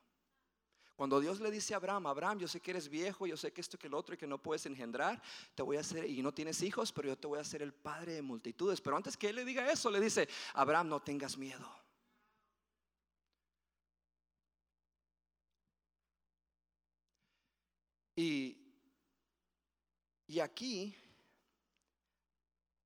Cuando 0.95 1.19
Dios 1.19 1.41
le 1.41 1.51
dice 1.51 1.73
a 1.73 1.77
Abraham, 1.77 2.08
Abraham, 2.08 2.39
yo 2.39 2.47
sé 2.47 2.62
que 2.62 2.71
eres 2.71 2.88
viejo, 2.88 3.27
yo 3.27 3.36
sé 3.36 3.51
que 3.51 3.62
esto 3.62 3.77
que 3.77 3.88
el 3.88 3.93
otro 3.93 4.15
y 4.15 4.17
que 4.17 4.27
no 4.27 4.41
puedes 4.41 4.65
engendrar, 4.65 5.21
te 5.53 5.62
voy 5.62 5.77
a 5.77 5.81
hacer, 5.81 6.10
y 6.10 6.21
no 6.21 6.34
tienes 6.34 6.62
hijos, 6.62 6.91
pero 6.91 7.10
yo 7.10 7.17
te 7.17 7.27
voy 7.27 7.38
a 7.38 7.41
hacer 7.41 7.62
el 7.62 7.73
padre 7.73 8.13
de 8.13 8.21
multitudes. 8.21 8.79
Pero 8.79 8.95
antes 8.95 9.17
que 9.17 9.29
él 9.29 9.36
le 9.36 9.45
diga 9.45 9.69
eso, 9.71 9.91
le 9.91 9.99
dice, 9.99 10.27
Abraham, 10.53 10.89
no 10.89 11.01
tengas 11.01 11.38
miedo. 11.38 11.69
Y, 18.15 18.58
y 20.27 20.39
aquí 20.39 20.95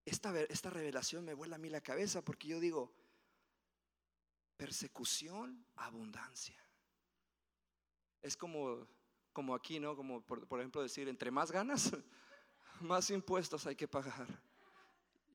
esta, 0.09 0.69
revelación 0.71 1.23
me 1.23 1.33
vuela 1.33 1.55
a 1.55 1.59
mí 1.59 1.69
la 1.69 1.81
cabeza 1.81 2.23
porque 2.23 2.47
yo 2.47 2.59
digo, 2.59 2.91
persecución, 4.57 5.65
abundancia. 5.75 6.57
Es 8.21 8.35
como, 8.35 8.87
como 9.33 9.55
aquí, 9.55 9.79
¿no? 9.79 9.95
Como 9.95 10.21
por, 10.21 10.47
por 10.47 10.59
ejemplo 10.59 10.81
decir, 10.81 11.07
entre 11.07 11.31
más 11.31 11.51
ganas, 11.51 11.91
más 12.81 13.09
impuestos 13.09 13.65
hay 13.67 13.75
que 13.75 13.87
pagar. 13.87 14.27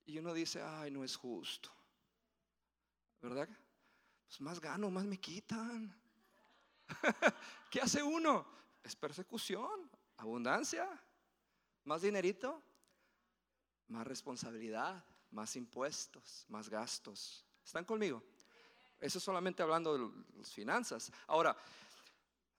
Y 0.06 0.18
uno 0.18 0.34
dice, 0.34 0.62
ay, 0.62 0.90
no 0.90 1.02
es 1.04 1.16
justo. 1.16 1.70
¿Verdad? 3.20 3.48
Pues 4.26 4.40
más 4.40 4.60
gano, 4.60 4.90
más 4.90 5.04
me 5.04 5.18
quitan. 5.18 5.98
¿Qué 7.70 7.80
hace 7.80 8.02
uno? 8.02 8.46
Es 8.82 8.94
persecución, 8.94 9.90
abundancia, 10.18 10.88
más 11.84 12.02
dinerito, 12.02 12.62
más 13.88 14.06
responsabilidad, 14.06 15.02
más 15.30 15.56
impuestos, 15.56 16.44
más 16.48 16.68
gastos. 16.68 17.46
¿Están 17.64 17.84
conmigo? 17.84 18.22
Eso 19.00 19.18
solamente 19.20 19.62
hablando 19.62 19.96
de 19.96 20.24
las 20.36 20.52
finanzas. 20.52 21.10
Ahora, 21.26 21.56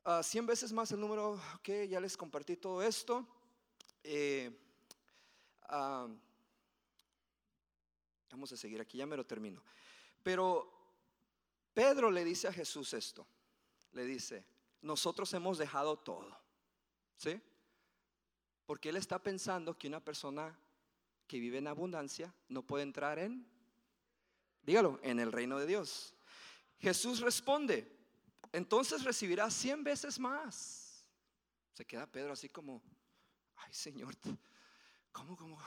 100 0.06 0.44
ah, 0.44 0.48
veces 0.48 0.72
más 0.72 0.92
el 0.92 1.00
número 1.00 1.42
que 1.64 1.88
ya 1.88 2.00
les 2.00 2.16
compartí 2.16 2.58
todo 2.58 2.84
esto. 2.84 3.28
Eh, 4.04 4.56
ah, 5.64 6.08
vamos 8.30 8.52
a 8.52 8.58
seguir 8.58 8.80
aquí, 8.80 9.00
ya 9.00 9.08
me 9.08 9.18
lo 9.18 9.26
termino. 9.26 9.64
Pero 10.22 10.72
Pedro 11.74 12.12
le 12.12 12.24
dice 12.24 12.48
a 12.48 12.54
Jesús 12.54 12.94
esto. 12.94 13.26
Le 13.94 14.06
dice, 14.06 14.46
nosotros 14.82 15.34
hemos 15.34 15.58
dejado 15.58 15.98
todo. 15.98 16.38
¿Sí? 17.18 17.42
Porque 18.68 18.90
él 18.90 18.98
está 18.98 19.18
pensando 19.18 19.76
que 19.76 19.88
una 19.88 20.06
persona 20.06 20.56
que 21.26 21.40
vive 21.40 21.58
en 21.58 21.68
abundancia 21.68 22.32
no 22.48 22.62
puede 22.62 22.84
entrar 22.84 23.18
en, 23.18 23.44
dígalo, 24.62 25.00
en 25.02 25.20
el 25.20 25.32
reino 25.32 25.58
de 25.58 25.66
Dios. 25.66 26.14
Jesús 26.78 27.22
responde, 27.22 27.92
entonces 28.56 29.04
recibirá 29.04 29.52
cien 29.52 29.84
veces 29.84 30.18
más. 30.18 31.06
Se 31.74 31.86
queda 31.86 32.10
Pedro 32.10 32.32
así 32.32 32.48
como, 32.48 32.82
ay 33.56 33.74
Señor, 33.74 34.16
¿cómo, 35.12 35.36
cómo? 35.36 35.58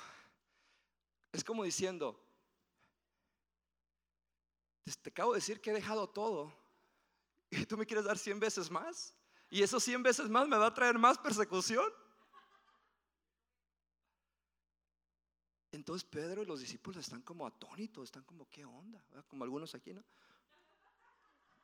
Es 1.31 1.45
como 1.45 1.65
diciendo, 1.65 2.19
te 5.03 5.11
acabo 5.11 5.33
de 5.33 5.39
decir 5.39 5.61
que 5.61 5.71
he 5.71 5.75
dejado 5.75 6.09
todo 6.09 6.51
y 7.51 7.67
tú 7.67 7.77
me 7.77 7.85
quieres 7.85 8.07
dar 8.07 8.17
cien 8.17 8.41
veces 8.41 8.71
más 8.71 9.15
y 9.51 9.63
esos 9.63 9.85
cien 9.85 10.03
veces 10.03 10.31
más 10.31 10.49
me 10.49 10.57
va 10.57 10.69
a 10.69 10.75
traer 10.75 10.99
más 10.99 11.19
persecución. 11.19 11.93
Entonces 15.73 16.09
Pedro 16.09 16.43
y 16.43 16.47
los 16.47 16.61
discípulos 16.61 17.05
están 17.05 17.21
como 17.21 17.47
atónitos, 17.47 18.05
están 18.05 18.25
como, 18.25 18.49
¿qué 18.49 18.65
onda? 18.65 19.05
Como 19.29 19.45
algunos 19.45 19.75
aquí, 19.75 19.93
¿no? 19.93 20.03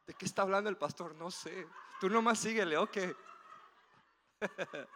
¿De 0.06 0.14
qué 0.14 0.26
está 0.26 0.42
hablando 0.42 0.68
el 0.68 0.76
pastor? 0.76 1.14
No 1.14 1.30
sé. 1.30 1.66
Tú 2.00 2.08
nomás 2.08 2.38
síguele, 2.38 2.76
ok. 2.76 2.98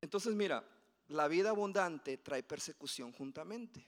Entonces 0.00 0.34
mira, 0.34 0.64
la 1.08 1.28
vida 1.28 1.50
abundante 1.50 2.18
trae 2.18 2.42
persecución 2.42 3.12
juntamente. 3.12 3.86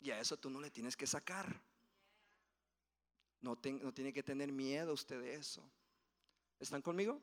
Y 0.00 0.10
a 0.10 0.20
eso 0.20 0.36
tú 0.36 0.50
no 0.50 0.60
le 0.60 0.70
tienes 0.70 0.96
que 0.96 1.06
sacar. 1.06 1.60
No, 3.40 3.58
no 3.82 3.92
tiene 3.92 4.12
que 4.12 4.22
tener 4.22 4.52
miedo 4.52 4.92
usted 4.92 5.20
de 5.20 5.34
eso. 5.34 5.68
¿Están 6.60 6.82
conmigo? 6.82 7.20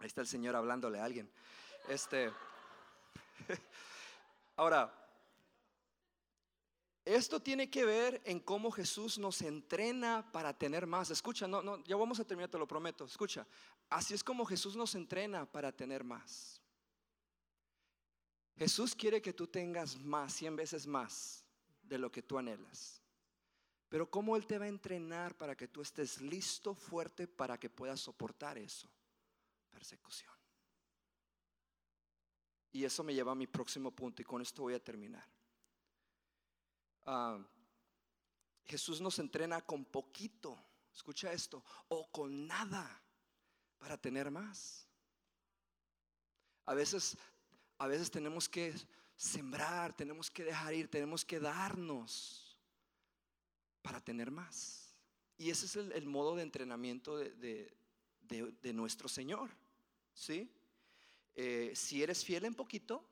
Ahí 0.00 0.06
está 0.06 0.20
el 0.20 0.26
Señor 0.26 0.56
hablándole 0.56 0.98
a 0.98 1.04
alguien. 1.04 1.30
Este. 1.88 2.32
Ahora, 4.56 5.01
esto 7.04 7.40
tiene 7.40 7.68
que 7.68 7.84
ver 7.84 8.22
en 8.24 8.38
cómo 8.38 8.70
Jesús 8.70 9.18
nos 9.18 9.42
entrena 9.42 10.30
para 10.30 10.56
tener 10.56 10.86
más. 10.86 11.10
Escucha, 11.10 11.48
no, 11.48 11.60
no, 11.60 11.82
ya 11.84 11.96
vamos 11.96 12.20
a 12.20 12.24
terminar, 12.24 12.50
te 12.50 12.58
lo 12.58 12.68
prometo. 12.68 13.04
Escucha, 13.04 13.46
así 13.88 14.14
es 14.14 14.22
como 14.22 14.44
Jesús 14.44 14.76
nos 14.76 14.94
entrena 14.94 15.44
para 15.44 15.72
tener 15.72 16.04
más. 16.04 16.60
Jesús 18.56 18.94
quiere 18.94 19.20
que 19.20 19.32
tú 19.32 19.48
tengas 19.48 19.98
más, 19.98 20.34
cien 20.34 20.54
veces 20.54 20.86
más 20.86 21.44
de 21.82 21.98
lo 21.98 22.12
que 22.12 22.22
tú 22.22 22.38
anhelas. 22.38 23.02
Pero 23.88 24.08
¿cómo 24.08 24.36
Él 24.36 24.46
te 24.46 24.58
va 24.58 24.66
a 24.66 24.68
entrenar 24.68 25.36
para 25.36 25.56
que 25.56 25.68
tú 25.68 25.82
estés 25.82 26.20
listo, 26.20 26.74
fuerte, 26.74 27.26
para 27.26 27.58
que 27.58 27.68
puedas 27.68 28.00
soportar 28.00 28.56
eso? 28.58 28.88
Persecución. 29.70 30.32
Y 32.70 32.84
eso 32.84 33.02
me 33.02 33.12
lleva 33.12 33.32
a 33.32 33.34
mi 33.34 33.46
próximo 33.46 33.90
punto 33.90 34.22
y 34.22 34.24
con 34.24 34.40
esto 34.40 34.62
voy 34.62 34.74
a 34.74 34.82
terminar. 34.82 35.31
Ah, 37.04 37.38
Jesús 38.64 39.00
nos 39.00 39.18
entrena 39.18 39.60
con 39.60 39.84
poquito, 39.84 40.58
escucha 40.94 41.32
esto, 41.32 41.64
o 41.88 42.10
con 42.10 42.46
nada 42.46 43.02
para 43.78 44.00
tener 44.00 44.30
más. 44.30 44.86
A 46.64 46.74
veces, 46.74 47.16
a 47.78 47.86
veces 47.86 48.10
tenemos 48.10 48.48
que 48.48 48.74
sembrar, 49.16 49.96
tenemos 49.96 50.30
que 50.30 50.44
dejar 50.44 50.74
ir, 50.74 50.88
tenemos 50.88 51.24
que 51.24 51.40
darnos 51.40 52.56
para 53.82 54.00
tener 54.00 54.30
más. 54.30 54.94
Y 55.36 55.50
ese 55.50 55.66
es 55.66 55.76
el, 55.76 56.06
modo 56.06 56.36
de 56.36 56.42
entrenamiento 56.42 57.16
de, 57.16 57.76
nuestro 58.72 59.08
Señor. 59.08 59.50
¿Sí? 60.14 60.50
Eh, 61.34 61.72
si 61.74 62.02
eres 62.02 62.24
fiel 62.24 62.44
en 62.44 62.54
poquito, 62.54 63.04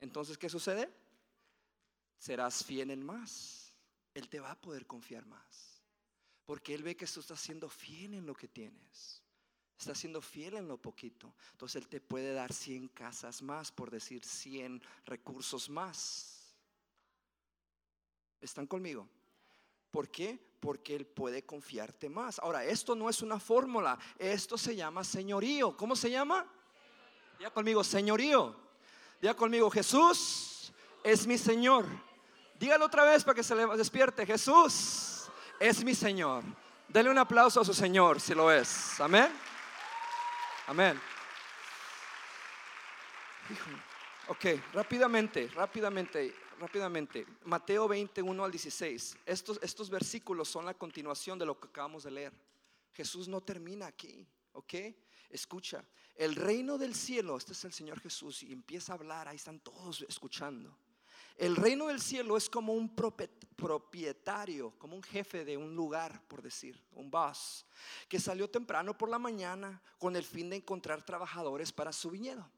entonces 0.00 0.36
¿qué 0.36 0.48
sucede? 0.48 0.92
Serás 2.18 2.64
fiel 2.64 2.90
en 2.90 3.04
más. 3.04 3.72
Él 4.14 4.28
te 4.28 4.40
va 4.40 4.50
a 4.50 4.60
poder 4.60 4.86
confiar 4.86 5.26
más. 5.26 5.82
Porque 6.44 6.74
Él 6.74 6.82
ve 6.82 6.96
que 6.96 7.06
tú 7.06 7.20
estás 7.20 7.40
siendo 7.40 7.68
fiel 7.68 8.14
en 8.14 8.26
lo 8.26 8.34
que 8.34 8.48
tienes. 8.48 9.22
Estás 9.78 9.98
siendo 9.98 10.22
fiel 10.22 10.54
en 10.54 10.68
lo 10.68 10.78
poquito. 10.78 11.34
Entonces 11.52 11.82
Él 11.82 11.88
te 11.88 12.00
puede 12.00 12.32
dar 12.32 12.52
100 12.52 12.88
casas 12.88 13.42
más, 13.42 13.70
por 13.70 13.90
decir 13.90 14.24
100 14.24 14.82
recursos 15.04 15.68
más. 15.68 16.54
¿Están 18.40 18.66
conmigo? 18.66 19.08
¿Por 19.90 20.10
qué? 20.10 20.38
Porque 20.60 20.96
Él 20.96 21.06
puede 21.06 21.44
confiarte 21.44 22.08
más. 22.08 22.38
Ahora, 22.38 22.64
esto 22.64 22.94
no 22.94 23.10
es 23.10 23.20
una 23.20 23.38
fórmula, 23.38 23.98
esto 24.18 24.56
se 24.56 24.74
llama 24.74 25.04
señorío. 25.04 25.76
¿Cómo 25.76 25.94
se 25.94 26.10
llama? 26.10 26.50
Ya 27.38 27.50
conmigo, 27.50 27.84
señorío. 27.84 28.56
Ya 29.20 29.34
conmigo, 29.34 29.70
Jesús 29.70 30.55
es 31.06 31.26
mi 31.26 31.38
Señor. 31.38 31.86
Dígalo 32.58 32.86
otra 32.86 33.04
vez 33.04 33.22
para 33.22 33.36
que 33.36 33.42
se 33.44 33.54
le 33.54 33.64
despierte. 33.76 34.26
Jesús 34.26 35.28
es 35.60 35.84
mi 35.84 35.94
Señor. 35.94 36.42
Dele 36.88 37.10
un 37.10 37.18
aplauso 37.18 37.60
a 37.60 37.64
su 37.64 37.72
Señor 37.72 38.20
si 38.20 38.34
lo 38.34 38.50
es. 38.50 39.00
Amén. 39.00 39.28
Amén. 40.66 41.00
Ok, 44.26 44.46
rápidamente, 44.72 45.48
rápidamente, 45.54 46.34
rápidamente. 46.58 47.24
Mateo 47.44 47.86
21 47.86 48.44
al 48.44 48.50
16. 48.50 49.18
Estos, 49.24 49.60
estos 49.62 49.88
versículos 49.88 50.48
son 50.48 50.66
la 50.66 50.74
continuación 50.74 51.38
de 51.38 51.46
lo 51.46 51.60
que 51.60 51.68
acabamos 51.68 52.02
de 52.02 52.10
leer. 52.10 52.32
Jesús 52.92 53.28
no 53.28 53.40
termina 53.40 53.86
aquí, 53.86 54.26
¿ok? 54.52 54.74
Escucha, 55.30 55.84
el 56.16 56.34
reino 56.34 56.78
del 56.78 56.96
cielo, 56.96 57.36
este 57.36 57.52
es 57.52 57.64
el 57.64 57.72
Señor 57.72 58.00
Jesús 58.00 58.42
y 58.42 58.52
empieza 58.52 58.92
a 58.92 58.96
hablar, 58.96 59.28
ahí 59.28 59.36
están 59.36 59.60
todos 59.60 60.04
escuchando. 60.08 60.76
El 61.36 61.54
reino 61.54 61.88
del 61.88 62.00
cielo 62.00 62.36
es 62.38 62.48
como 62.48 62.72
un 62.72 62.94
propietario, 62.94 64.72
como 64.78 64.96
un 64.96 65.02
jefe 65.02 65.44
de 65.44 65.56
un 65.56 65.76
lugar, 65.76 66.22
por 66.28 66.40
decir, 66.40 66.82
un 66.92 67.10
boss, 67.10 67.66
que 68.08 68.18
salió 68.18 68.48
temprano 68.48 68.96
por 68.96 69.10
la 69.10 69.18
mañana 69.18 69.82
con 69.98 70.16
el 70.16 70.24
fin 70.24 70.48
de 70.48 70.56
encontrar 70.56 71.04
trabajadores 71.04 71.72
para 71.72 71.92
su 71.92 72.10
viñedo. 72.10 72.48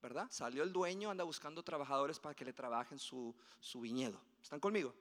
¿Verdad? 0.00 0.26
Salió 0.30 0.62
el 0.62 0.72
dueño, 0.72 1.10
anda 1.10 1.24
buscando 1.24 1.62
trabajadores 1.62 2.18
para 2.18 2.34
que 2.34 2.44
le 2.44 2.52
trabajen 2.52 2.98
su, 2.98 3.36
su 3.60 3.80
viñedo. 3.80 4.20
¿Están 4.42 4.58
conmigo? 4.58 4.94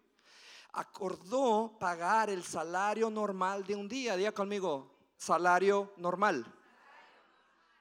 Acordó 0.73 1.75
pagar 1.79 2.29
el 2.29 2.43
salario 2.43 3.09
normal 3.09 3.65
de 3.65 3.75
un 3.75 3.87
día. 3.87 4.15
Diga 4.15 4.31
conmigo, 4.31 4.93
salario 5.17 5.91
normal. 5.97 6.45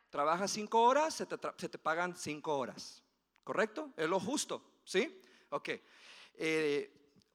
Trabajas 0.08 0.50
cinco 0.50 0.82
horas, 0.82 1.12
se 1.12 1.26
te, 1.26 1.36
se 1.58 1.68
te 1.68 1.78
pagan 1.78 2.16
cinco 2.16 2.56
horas. 2.56 3.02
¿Correcto? 3.44 3.92
Es 3.96 4.08
lo 4.08 4.18
justo. 4.18 4.62
¿Sí? 4.84 5.20
Ok. 5.50 5.70
Eh, 6.34 6.90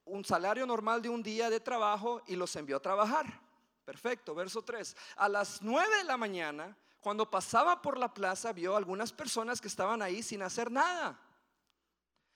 un 0.06 0.24
salario 0.24 0.66
normal 0.66 1.02
de 1.02 1.10
un 1.10 1.22
día 1.22 1.50
de 1.50 1.60
trabajo 1.60 2.22
y 2.28 2.36
los 2.36 2.56
envió 2.56 2.78
a 2.78 2.82
trabajar. 2.82 3.26
Perfecto. 3.84 4.34
Verso 4.34 4.62
3. 4.64 4.96
A 5.18 5.30
las 5.30 5.62
9 5.62 5.98
de 5.98 6.04
la 6.06 6.18
mañana, 6.18 6.76
cuando 7.02 7.30
pasaba 7.30 7.82
por 7.82 7.98
la 7.98 8.14
plaza, 8.14 8.54
vio 8.54 8.76
algunas 8.76 9.12
personas 9.12 9.62
que 9.62 9.68
estaban 9.68 10.02
ahí 10.02 10.24
sin 10.24 10.42
hacer 10.42 10.72
nada. 10.72 11.20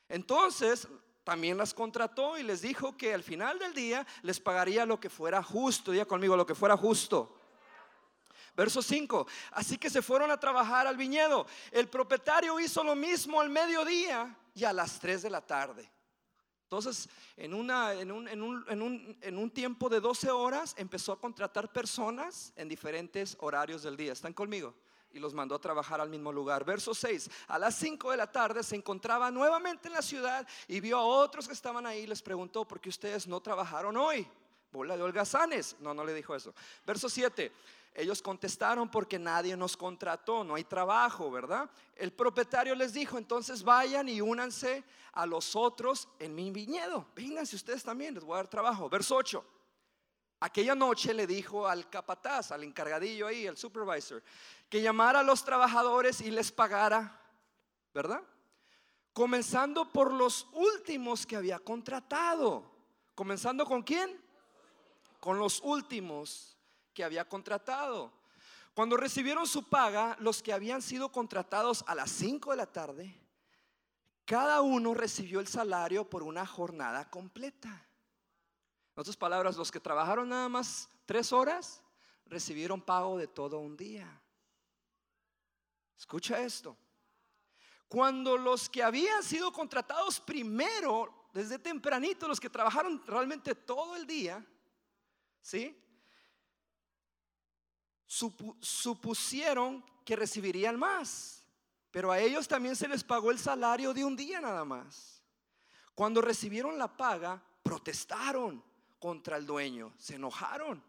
Entonces, 0.07 0.87
también 1.23 1.57
las 1.57 1.73
contrató 1.73 2.37
y 2.37 2.43
les 2.43 2.61
dijo 2.61 2.97
que 2.97 3.13
al 3.13 3.23
final 3.23 3.59
del 3.59 3.73
día 3.73 4.05
les 4.23 4.39
pagaría 4.39 4.85
lo 4.85 4.99
que 4.99 5.09
fuera 5.09 5.41
justo. 5.41 5.91
Diga 5.91 6.05
conmigo, 6.05 6.35
lo 6.35 6.45
que 6.45 6.55
fuera 6.55 6.75
justo. 6.75 7.35
Verso 8.55 8.81
5. 8.81 9.27
Así 9.51 9.77
que 9.77 9.89
se 9.89 10.01
fueron 10.01 10.31
a 10.31 10.39
trabajar 10.39 10.87
al 10.87 10.97
viñedo. 10.97 11.45
El 11.71 11.87
propietario 11.87 12.59
hizo 12.59 12.83
lo 12.83 12.95
mismo 12.95 13.39
al 13.39 13.49
mediodía 13.49 14.35
y 14.60 14.65
a 14.65 14.74
las 14.74 15.00
3 15.00 15.22
de 15.22 15.30
la 15.30 15.41
tarde. 15.41 15.89
Entonces, 16.63 17.10
en, 17.36 17.54
una, 17.54 17.93
en, 17.93 18.12
un, 18.12 18.28
en, 18.28 18.41
un, 18.43 19.17
en, 19.22 19.38
un, 19.38 19.50
tiempo 19.50 19.89
de 19.89 20.00
12 20.00 20.30
horas, 20.30 20.76
empezó 20.78 21.13
a 21.13 21.19
contratar 21.19 21.72
personas 21.72 22.54
en 22.56 22.69
diferentes 22.69 23.36
horarios 23.39 23.82
del 23.82 23.98
día. 23.98 24.13
¿Están 24.13 24.34
conmigo? 24.34 24.76
Y 25.12 25.17
los 25.17 25.34
mandó 25.34 25.56
a 25.56 25.60
trabajar 25.60 26.00
al 26.00 26.10
mismo 26.10 26.32
lugar. 26.32 26.63
Verso 26.65 26.93
6. 26.93 27.30
A 27.48 27.58
las 27.58 27.76
5 27.76 28.12
de 28.12 28.17
la 28.17 28.32
tarde 28.32 28.62
se 28.62 28.76
encontraba 28.76 29.32
nuevamente 29.32 29.88
en 29.88 29.95
la 29.95 30.04
ciudad 30.04 30.48
y 30.67 30.80
vio 30.80 31.00
a 31.00 31.04
otros 31.04 31.48
que 31.48 31.54
estaban 31.54 31.88
ahí 31.88 32.06
les 32.06 32.22
preguntó, 32.22 32.67
¿por 32.67 32.80
qué 32.80 32.89
ustedes 32.89 33.28
no 33.28 33.41
trabajaron 33.41 33.98
hoy? 33.98 34.28
Bola 34.71 34.95
de 34.95 35.03
holgazanes. 35.03 35.75
No, 35.79 35.93
no 35.93 36.03
le 36.03 36.13
dijo 36.13 36.36
eso. 36.36 36.53
Verso 36.86 37.10
7. 37.10 37.51
Ellos 37.95 38.21
contestaron 38.21 38.89
porque 38.89 39.17
nadie 39.17 39.58
nos 39.58 39.75
contrató, 39.75 40.43
no 40.43 40.55
hay 40.55 40.63
trabajo, 40.63 41.29
¿verdad? 41.32 41.69
El 41.95 42.13
propietario 42.13 42.75
les 42.75 42.93
dijo, 42.93 43.17
entonces 43.17 43.63
vayan 43.63 44.08
y 44.08 44.21
únanse 44.21 44.84
a 45.13 45.25
los 45.25 45.55
otros 45.55 46.08
en 46.19 46.36
mi 46.36 46.51
viñedo. 46.51 47.08
Vénganse 47.15 47.55
ustedes 47.55 47.84
también, 47.84 48.13
les 48.13 48.23
voy 48.23 48.36
a 48.36 48.38
dar 48.38 48.47
trabajo. 48.47 48.88
Verso 48.89 49.15
8. 49.15 49.43
Aquella 50.41 50.75
noche 50.75 51.13
le 51.13 51.27
dijo 51.27 51.67
al 51.67 51.89
capataz, 51.89 52.51
al 52.51 52.63
encargadillo 52.63 53.27
ahí, 53.27 53.47
al 53.47 53.58
supervisor, 53.58 54.23
que 54.69 54.82
llamara 54.82 55.19
a 55.19 55.23
los 55.23 55.43
trabajadores 55.43 56.21
y 56.21 56.32
les 56.32 56.51
pagara, 56.51 57.19
¿verdad? 57.93 58.21
Comenzando 59.12 59.91
por 59.91 60.13
los 60.13 60.47
últimos 60.53 61.25
que 61.25 61.36
había 61.36 61.60
contratado. 61.60 62.63
¿Comenzando 63.15 63.65
con 63.65 63.82
quién? 63.82 64.28
Con 65.19 65.39
los 65.39 65.62
últimos 65.62 66.58
que 66.93 67.03
había 67.03 67.27
contratado. 67.27 68.12
Cuando 68.73 68.97
recibieron 68.97 69.45
su 69.47 69.67
paga, 69.67 70.15
los 70.19 70.41
que 70.41 70.53
habían 70.53 70.82
sido 70.82 71.12
contratados 71.12 71.84
a 71.88 71.95
las 71.95 72.12
5 72.12 72.51
de 72.51 72.58
la 72.58 72.65
tarde, 72.65 73.19
cada 74.25 74.62
uno 74.62 74.93
recibió 74.93 75.39
el 75.39 75.47
salario 75.47 76.10
por 76.10 76.23
una 76.23 76.45
jornada 76.45 77.10
completa. 77.10 77.69
En 77.69 79.01
otras 79.01 79.17
palabras, 79.17 79.58
los 79.58 79.71
que 79.71 79.79
trabajaron 79.79 80.29
nada 80.29 80.47
más 80.49 80.89
tres 81.05 81.34
horas, 81.34 81.82
recibieron 82.25 82.82
pago 82.82 83.17
de 83.17 83.27
todo 83.27 83.60
un 83.60 83.75
día. 83.75 84.21
Escucha 85.97 86.39
esto. 86.39 86.77
Cuando 87.88 88.38
los 88.38 88.69
que 88.69 88.84
habían 88.84 89.23
sido 89.23 89.51
contratados 89.51 90.19
primero, 90.19 91.29
desde 91.34 91.58
tempranito, 91.58 92.27
los 92.27 92.39
que 92.39 92.49
trabajaron 92.49 93.01
realmente 93.08 93.55
todo 93.55 93.95
el 93.95 94.05
día, 94.05 94.45
¿sí? 95.41 95.75
supusieron 98.09 99.86
que 100.03 100.16
recibirían 100.16 100.78
más, 100.78 101.45
pero 101.91 102.11
a 102.11 102.20
ellos 102.20 102.47
también 102.47 102.76
se 102.76 102.88
les 102.88 103.03
pagó 103.03 103.30
el 103.30 103.38
salario 103.38 103.93
de 103.93 104.03
un 104.03 104.16
día 104.16 104.41
nada 104.41 104.66
más. 104.66 105.24
Cuando 105.93 106.22
recibieron 106.22 106.78
la 106.78 106.95
paga, 106.95 107.41
protestaron 107.61 108.63
contra 108.99 109.38
el 109.38 109.45
dueño, 109.45 109.93
se 109.97 110.16
enojaron. 110.16 110.84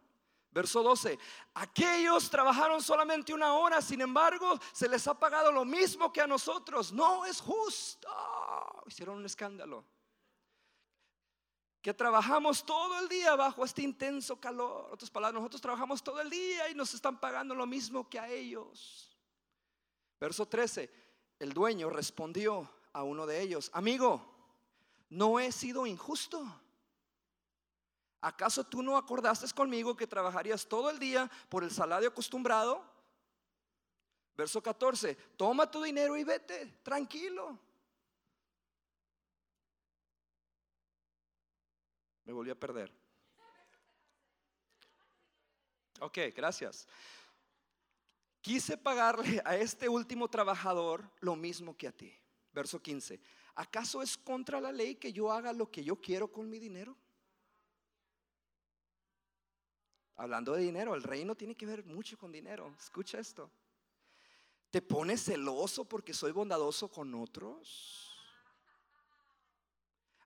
Verso 0.53 0.83
12, 0.83 1.16
aquellos 1.55 2.29
trabajaron 2.29 2.83
solamente 2.83 3.33
una 3.33 3.53
hora, 3.53 3.81
sin 3.81 4.01
embargo, 4.01 4.59
se 4.72 4.89
les 4.89 5.07
ha 5.07 5.16
pagado 5.18 5.53
lo 5.53 5.64
mismo 5.64 6.12
que 6.12 6.20
a 6.20 6.27
nosotros. 6.27 6.93
No 6.93 7.24
es 7.24 7.41
justo. 7.41 8.09
Hicieron 8.87 9.18
un 9.18 9.27
escándalo 9.27 9.85
que 11.83 11.95
trabajamos 11.95 12.64
todo 12.64 12.99
el 13.01 13.09
día 13.09 13.35
bajo 13.37 13.64
este 13.64 13.83
intenso 13.83 14.39
calor. 14.39 14.89
Otras 14.93 15.11
palabras, 15.11 15.41
nosotros 15.41 15.62
trabajamos 15.62 16.03
todo 16.03 16.20
el 16.20 16.28
día 16.28 16.68
y 16.68 16.74
nos 16.74 16.93
están 16.93 17.18
pagando 17.18 17.55
lo 17.55 17.66
mismo 17.66 18.09
que 18.09 18.18
a 18.18 18.28
ellos. 18.28 19.16
Verso 20.20 20.47
13, 20.47 20.91
el 21.39 21.53
dueño 21.53 21.89
respondió 21.89 22.70
a 22.93 23.03
uno 23.03 23.26
de 23.26 23.41
ellos, 23.41 23.70
amigo, 23.72 24.22
no 25.09 25.41
he 25.41 25.51
sido 25.53 25.87
injusto. 25.87 26.45
¿Acaso 28.20 28.64
tú 28.64 28.83
no 28.83 28.99
acordaste 28.99 29.51
conmigo 29.55 29.97
que 29.97 30.07
trabajarías 30.07 30.66
todo 30.66 30.91
el 30.91 30.99
día 30.99 31.31
por 31.49 31.64
el 31.64 31.70
salario 31.70 32.11
acostumbrado? 32.11 32.85
Verso 34.37 34.62
14, 34.62 35.14
toma 35.37 35.70
tu 35.70 35.83
dinero 35.83 36.16
y 36.16 36.24
vete, 36.24 36.81
tranquilo. 36.83 37.59
Me 42.31 42.35
volví 42.35 42.51
a 42.51 42.55
perder. 42.55 42.93
Ok, 45.99 46.18
gracias. 46.33 46.87
Quise 48.41 48.76
pagarle 48.78 49.43
a 49.45 49.57
este 49.57 49.89
último 49.89 50.28
trabajador 50.28 51.11
lo 51.18 51.35
mismo 51.35 51.76
que 51.76 51.89
a 51.89 51.93
ti. 51.93 52.16
Verso 52.53 52.81
15. 52.81 53.20
¿Acaso 53.57 54.01
es 54.01 54.16
contra 54.16 54.61
la 54.61 54.70
ley 54.70 54.95
que 54.95 55.12
yo 55.12 55.33
haga 55.33 55.53
lo 55.53 55.72
que 55.72 55.83
yo 55.83 55.97
quiero 55.97 56.31
con 56.31 56.49
mi 56.49 56.61
dinero? 56.61 56.97
Hablando 60.14 60.53
de 60.53 60.62
dinero, 60.62 60.95
el 60.95 61.03
reino 61.03 61.35
tiene 61.35 61.57
que 61.57 61.66
ver 61.66 61.85
mucho 61.85 62.16
con 62.16 62.31
dinero. 62.31 62.72
Escucha 62.78 63.18
esto. 63.18 63.51
¿Te 64.70 64.81
pones 64.81 65.24
celoso 65.24 65.85
porque 65.85 66.14
soy 66.14 66.31
bondadoso 66.31 66.89
con 66.93 67.12
otros? 67.12 68.10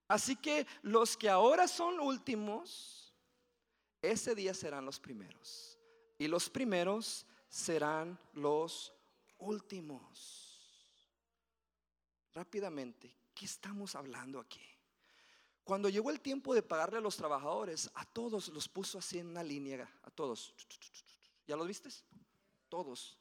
Así 0.09 0.37
que 0.37 0.67
los 0.83 1.17
que 1.17 1.29
ahora 1.29 1.67
son 1.67 1.99
últimos, 2.01 3.15
ese 4.03 4.35
día 4.35 4.53
serán 4.53 4.85
los 4.85 5.01
primeros. 5.01 5.79
Y 6.19 6.29
los 6.29 6.51
primeros 6.51 7.27
serán 7.49 8.19
los 8.35 8.93
últimos. 9.39 10.45
Rápidamente, 12.35 13.17
¿qué 13.35 13.45
estamos 13.45 13.95
hablando 13.95 14.41
aquí? 14.41 14.61
Cuando 15.63 15.89
llegó 15.89 16.11
el 16.11 16.21
tiempo 16.21 16.55
de 16.55 16.63
pagarle 16.63 16.99
a 16.99 17.01
los 17.01 17.17
trabajadores, 17.17 17.91
a 17.95 18.05
todos 18.05 18.49
los 18.49 18.69
puso 18.69 18.99
así 18.99 19.19
en 19.19 19.29
una 19.29 19.43
línea, 19.43 19.91
a 20.03 20.11
todos. 20.11 20.55
¿Ya 21.47 21.57
los 21.57 21.67
viste? 21.67 21.89
Todos. 22.69 23.17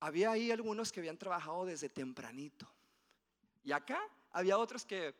Había 0.00 0.32
ahí 0.32 0.50
algunos 0.50 0.92
que 0.92 1.00
habían 1.00 1.16
trabajado 1.16 1.64
desde 1.64 1.88
tempranito. 1.88 2.68
Y 3.64 3.72
acá 3.72 4.00
había 4.30 4.58
otros 4.58 4.84
que 4.84 5.14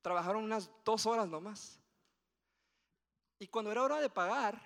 trabajaron 0.00 0.44
unas 0.44 0.70
dos 0.84 1.06
horas 1.06 1.28
nomás. 1.28 1.78
Y 3.38 3.48
cuando 3.48 3.72
era 3.72 3.82
hora 3.82 4.00
de 4.00 4.10
pagar, 4.10 4.60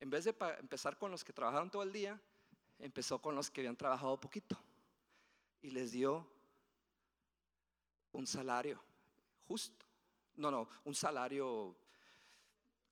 en 0.00 0.10
vez 0.10 0.24
de 0.24 0.34
empezar 0.58 0.96
con 0.96 1.10
los 1.10 1.24
que 1.24 1.32
trabajaron 1.32 1.70
todo 1.70 1.82
el 1.82 1.92
día, 1.92 2.20
empezó 2.78 3.20
con 3.20 3.34
los 3.34 3.50
que 3.50 3.60
habían 3.60 3.76
trabajado 3.76 4.18
poquito 4.18 4.58
y 5.62 5.70
les 5.70 5.92
dio 5.92 6.26
un 8.12 8.26
salario 8.26 8.82
justo. 9.46 9.86
No, 10.36 10.50
no, 10.50 10.68
un 10.84 10.94
salario 10.94 11.76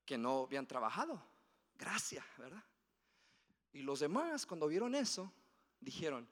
que 0.05 0.19
no 0.19 0.45
habían 0.45 0.67
trabajado. 0.67 1.23
Gracias, 1.77 2.25
¿verdad? 2.37 2.63
Y 3.73 3.83
los 3.83 4.01
demás, 4.01 4.45
cuando 4.45 4.67
vieron 4.67 4.95
eso, 4.95 5.33
dijeron, 5.81 6.29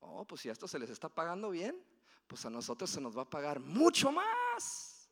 oh, 0.00 0.24
pues 0.24 0.40
si 0.40 0.48
a 0.48 0.52
esto 0.52 0.68
se 0.68 0.78
les 0.78 0.90
está 0.90 1.08
pagando 1.08 1.50
bien, 1.50 1.76
pues 2.26 2.44
a 2.44 2.50
nosotros 2.50 2.90
se 2.90 3.00
nos 3.00 3.16
va 3.16 3.22
a 3.22 3.30
pagar 3.30 3.60
mucho 3.60 4.10
más. 4.10 5.10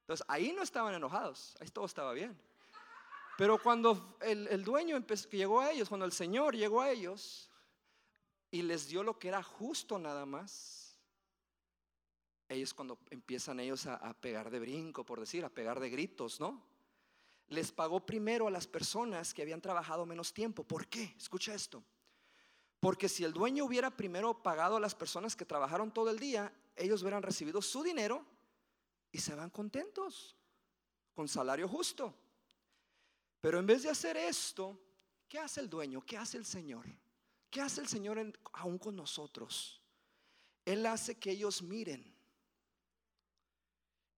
Entonces 0.00 0.24
ahí 0.28 0.52
no 0.52 0.62
estaban 0.62 0.94
enojados, 0.94 1.56
ahí 1.60 1.68
todo 1.68 1.84
estaba 1.84 2.12
bien. 2.12 2.38
Pero 3.36 3.58
cuando 3.58 4.16
el, 4.20 4.64
dueño 4.64 4.98
llegó 5.30 5.60
a 5.60 5.70
ellos, 5.70 5.88
cuando 5.88 6.06
el 6.06 6.12
Señor 6.12 6.56
llegó 6.56 6.80
a 6.80 6.90
ellos 6.90 7.48
y 8.50 8.62
les 8.62 8.88
dio 8.88 9.02
lo 9.02 9.18
que 9.18 9.28
era 9.28 9.42
justo 9.42 9.98
nada 9.98 10.26
más, 10.26 10.96
ellos 12.48 12.74
cuando 12.74 12.98
empiezan 13.10 13.60
ellos 13.60 13.86
a, 13.86 13.96
a 13.96 14.14
pegar 14.14 14.50
de 14.50 14.58
brinco, 14.58 15.04
por 15.04 15.20
decir, 15.20 15.44
a 15.44 15.50
pegar 15.50 15.78
de 15.78 15.90
gritos, 15.90 16.40
¿no? 16.40 16.66
Les 17.48 17.70
pagó 17.70 18.04
primero 18.04 18.48
a 18.48 18.50
las 18.50 18.66
personas 18.66 19.32
que 19.32 19.42
habían 19.42 19.60
trabajado 19.60 20.04
menos 20.04 20.32
tiempo. 20.32 20.64
¿Por 20.64 20.88
qué? 20.88 21.14
Escucha 21.16 21.54
esto. 21.54 21.84
Porque 22.80 23.08
si 23.08 23.24
el 23.24 23.32
dueño 23.32 23.64
hubiera 23.64 23.90
primero 23.90 24.42
pagado 24.42 24.76
a 24.76 24.80
las 24.80 24.94
personas 24.94 25.34
que 25.34 25.44
trabajaron 25.44 25.92
todo 25.92 26.10
el 26.10 26.18
día, 26.18 26.52
ellos 26.76 27.02
hubieran 27.02 27.22
recibido 27.22 27.60
su 27.60 27.82
dinero 27.82 28.24
y 29.10 29.18
se 29.18 29.34
van 29.34 29.50
contentos, 29.50 30.36
con 31.14 31.26
salario 31.26 31.68
justo. 31.68 32.14
Pero 33.40 33.58
en 33.58 33.66
vez 33.66 33.82
de 33.82 33.90
hacer 33.90 34.16
esto, 34.16 34.78
¿qué 35.28 35.38
hace 35.38 35.60
el 35.60 35.68
dueño? 35.68 36.04
¿Qué 36.04 36.16
hace 36.16 36.36
el 36.36 36.44
Señor? 36.44 36.86
¿Qué 37.50 37.60
hace 37.60 37.80
el 37.80 37.88
Señor 37.88 38.32
aún 38.52 38.78
con 38.78 38.94
nosotros? 38.94 39.80
Él 40.64 40.84
hace 40.86 41.18
que 41.18 41.30
ellos 41.30 41.62
miren 41.62 42.14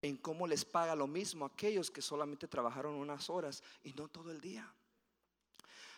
en 0.01 0.17
cómo 0.17 0.47
les 0.47 0.65
paga 0.65 0.95
lo 0.95 1.07
mismo 1.07 1.45
a 1.45 1.47
aquellos 1.49 1.89
que 1.89 2.01
solamente 2.01 2.47
trabajaron 2.47 2.95
unas 2.95 3.29
horas 3.29 3.63
y 3.83 3.93
no 3.93 4.07
todo 4.07 4.31
el 4.31 4.41
día. 4.41 4.71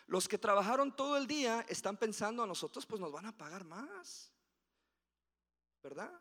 Los 0.06 0.28
que 0.28 0.38
trabajaron 0.38 0.94
todo 0.94 1.16
el 1.16 1.26
día 1.26 1.64
están 1.68 1.96
pensando 1.96 2.42
a 2.42 2.46
nosotros, 2.46 2.84
pues 2.84 3.00
nos 3.00 3.12
van 3.12 3.26
a 3.26 3.36
pagar 3.36 3.64
más. 3.64 4.30
¿Verdad? 5.82 6.12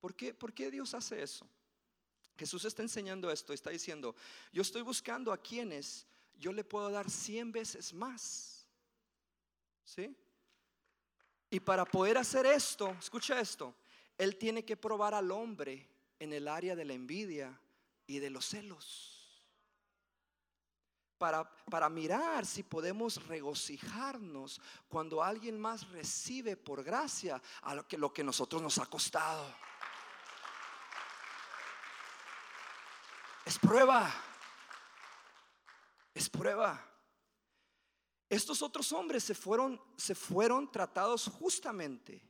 ¿Por 0.00 0.14
qué, 0.14 0.34
¿Por 0.34 0.52
qué 0.52 0.70
Dios 0.70 0.94
hace 0.94 1.22
eso? 1.22 1.48
Jesús 2.36 2.64
está 2.64 2.82
enseñando 2.82 3.30
esto, 3.30 3.52
está 3.52 3.70
diciendo, 3.70 4.14
yo 4.52 4.62
estoy 4.62 4.82
buscando 4.82 5.32
a 5.32 5.42
quienes 5.42 6.06
yo 6.36 6.52
le 6.52 6.62
puedo 6.62 6.88
dar 6.90 7.10
cien 7.10 7.50
veces 7.50 7.92
más. 7.92 8.68
¿Sí? 9.84 10.16
Y 11.50 11.60
para 11.60 11.84
poder 11.84 12.18
hacer 12.18 12.46
esto, 12.46 12.90
escucha 12.98 13.40
esto, 13.40 13.74
Él 14.16 14.36
tiene 14.36 14.64
que 14.64 14.76
probar 14.76 15.14
al 15.14 15.30
hombre 15.30 15.88
en 16.18 16.32
el 16.32 16.46
área 16.46 16.76
de 16.76 16.84
la 16.84 16.94
envidia 16.94 17.58
y 18.06 18.18
de 18.18 18.30
los 18.30 18.46
celos. 18.46 19.17
Para, 21.18 21.50
para, 21.70 21.88
mirar 21.88 22.46
si 22.46 22.62
podemos 22.62 23.26
regocijarnos 23.26 24.60
cuando 24.88 25.22
alguien 25.22 25.58
más 25.58 25.88
recibe 25.88 26.56
por 26.56 26.84
gracia 26.84 27.42
a 27.62 27.74
lo 27.74 27.88
que, 27.88 27.98
lo 27.98 28.12
que 28.12 28.22
nosotros 28.22 28.62
nos 28.62 28.78
ha 28.78 28.86
costado. 28.86 29.52
Es 33.44 33.58
prueba. 33.58 34.14
Es 36.14 36.28
prueba. 36.28 36.84
Estos 38.28 38.60
otros 38.60 38.92
hombres 38.92 39.24
se 39.24 39.34
fueron, 39.34 39.80
se 39.96 40.14
fueron 40.14 40.70
tratados 40.70 41.28
justamente. 41.28 42.22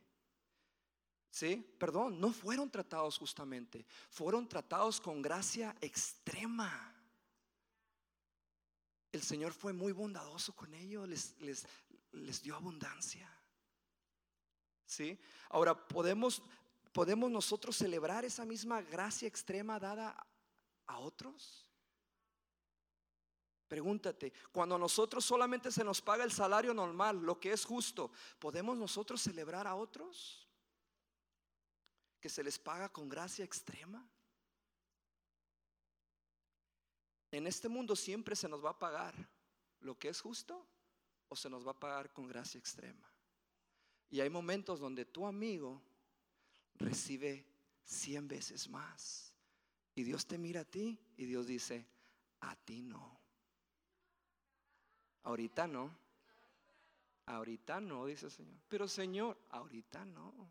¿Sí? 1.29 1.75
Perdón, 1.77 2.19
no 2.19 2.31
fueron 2.31 2.71
tratados 2.71 3.17
justamente. 3.17 3.85
Fueron 4.09 4.47
tratados 4.47 4.99
con 5.01 5.21
gracia 5.21 5.75
extrema. 5.81 6.95
El 9.11 9.23
Señor 9.23 9.53
fue 9.53 9.73
muy 9.73 9.91
bondadoso 9.91 10.55
con 10.55 10.73
ellos, 10.73 11.07
les, 11.07 11.39
les, 11.41 11.65
les 12.11 12.41
dio 12.41 12.55
abundancia. 12.55 13.27
¿Sí? 14.85 15.19
Ahora, 15.49 15.75
¿podemos, 15.87 16.41
¿podemos 16.91 17.29
nosotros 17.29 17.75
celebrar 17.75 18.25
esa 18.25 18.45
misma 18.45 18.81
gracia 18.81 19.27
extrema 19.27 19.79
dada 19.79 20.15
a 20.87 20.97
otros? 20.99 21.69
Pregúntate, 23.67 24.33
cuando 24.51 24.75
a 24.75 24.79
nosotros 24.79 25.23
solamente 25.23 25.71
se 25.71 25.83
nos 25.83 26.01
paga 26.01 26.23
el 26.23 26.31
salario 26.31 26.73
normal, 26.73 27.19
lo 27.19 27.39
que 27.39 27.51
es 27.51 27.63
justo, 27.63 28.11
¿podemos 28.39 28.75
nosotros 28.75 29.21
celebrar 29.21 29.67
a 29.67 29.75
otros? 29.75 30.47
Que 32.19 32.29
se 32.29 32.43
les 32.43 32.57
paga 32.57 32.89
con 32.89 33.07
gracia 33.07 33.45
extrema. 33.45 34.03
En 37.31 37.47
este 37.47 37.69
mundo 37.69 37.95
siempre 37.95 38.35
se 38.35 38.49
nos 38.49 38.63
va 38.63 38.71
a 38.71 38.79
pagar 38.79 39.13
lo 39.81 39.97
que 39.97 40.09
es 40.09 40.21
justo 40.21 40.65
o 41.27 41.35
se 41.35 41.49
nos 41.49 41.65
va 41.65 41.71
a 41.71 41.79
pagar 41.79 42.11
con 42.11 42.27
gracia 42.27 42.57
extrema. 42.57 43.07
Y 44.09 44.19
hay 44.19 44.29
momentos 44.29 44.79
donde 44.79 45.05
tu 45.05 45.27
amigo 45.27 45.81
recibe 46.75 47.45
cien 47.83 48.27
veces 48.27 48.67
más. 48.67 49.33
Y 49.93 50.03
Dios 50.03 50.25
te 50.25 50.37
mira 50.37 50.61
a 50.61 50.65
ti 50.65 50.99
y 51.17 51.25
Dios 51.25 51.45
dice, 51.45 51.85
a 52.41 52.55
ti 52.55 52.81
no. 52.81 53.19
Ahorita 55.23 55.67
no. 55.67 55.95
Ahorita 57.27 57.79
no, 57.79 58.07
dice 58.07 58.25
el 58.25 58.31
Señor. 58.31 58.59
Pero 58.67 58.87
Señor, 58.87 59.37
ahorita 59.49 60.03
no. 60.05 60.49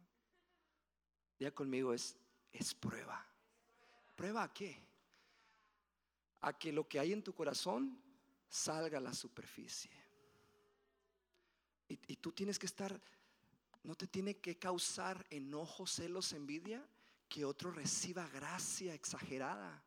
Ya 1.40 1.50
conmigo 1.52 1.92
es, 1.92 2.16
es 2.52 2.74
prueba. 2.74 3.26
¿Prueba 4.14 4.44
a 4.44 4.52
qué? 4.52 4.87
A 6.40 6.56
que 6.56 6.72
lo 6.72 6.88
que 6.88 7.00
hay 7.00 7.12
en 7.12 7.22
tu 7.22 7.34
corazón 7.34 8.00
salga 8.48 8.98
a 8.98 9.00
la 9.00 9.12
superficie. 9.12 9.90
Y, 11.88 12.16
tú 12.16 12.32
tienes 12.32 12.58
que 12.58 12.66
estar, 12.66 13.00
no 13.82 13.94
te 13.94 14.06
tiene 14.06 14.36
que 14.36 14.58
causar 14.58 15.26
enojo, 15.30 15.86
celos, 15.86 16.32
envidia 16.32 16.86
que 17.28 17.44
otro 17.44 17.70
reciba 17.70 18.28
gracia 18.28 18.94
exagerada 18.94 19.82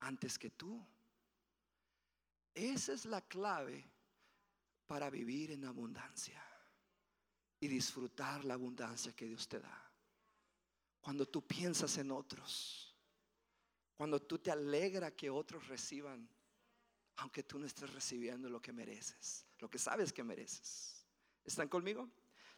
antes 0.00 0.38
que 0.38 0.50
tú. 0.50 0.84
Esa 2.54 2.92
es 2.92 3.04
la 3.04 3.20
clave 3.20 3.84
para 4.86 5.10
vivir 5.10 5.50
en 5.50 5.64
abundancia 5.64 6.42
y 7.60 7.68
disfrutar 7.68 8.44
la 8.44 8.54
abundancia 8.54 9.14
que 9.14 9.26
Dios 9.26 9.48
te 9.48 9.60
da. 9.60 9.92
Cuando 11.00 11.26
tú 11.26 11.46
piensas 11.46 11.98
en 11.98 12.10
otros, 12.10 12.87
cuando 13.98 14.22
tú 14.22 14.38
te 14.38 14.50
alegra 14.50 15.10
que 15.10 15.28
otros 15.28 15.68
reciban 15.68 16.26
aunque 17.18 17.42
tú 17.42 17.58
no 17.58 17.66
estés 17.66 17.92
recibiendo 17.92 18.48
lo 18.48 18.62
que 18.62 18.72
mereces, 18.72 19.44
lo 19.58 19.68
que 19.68 19.78
sabes 19.78 20.12
que 20.12 20.22
mereces. 20.22 21.04
¿Están 21.44 21.68
conmigo? 21.68 22.08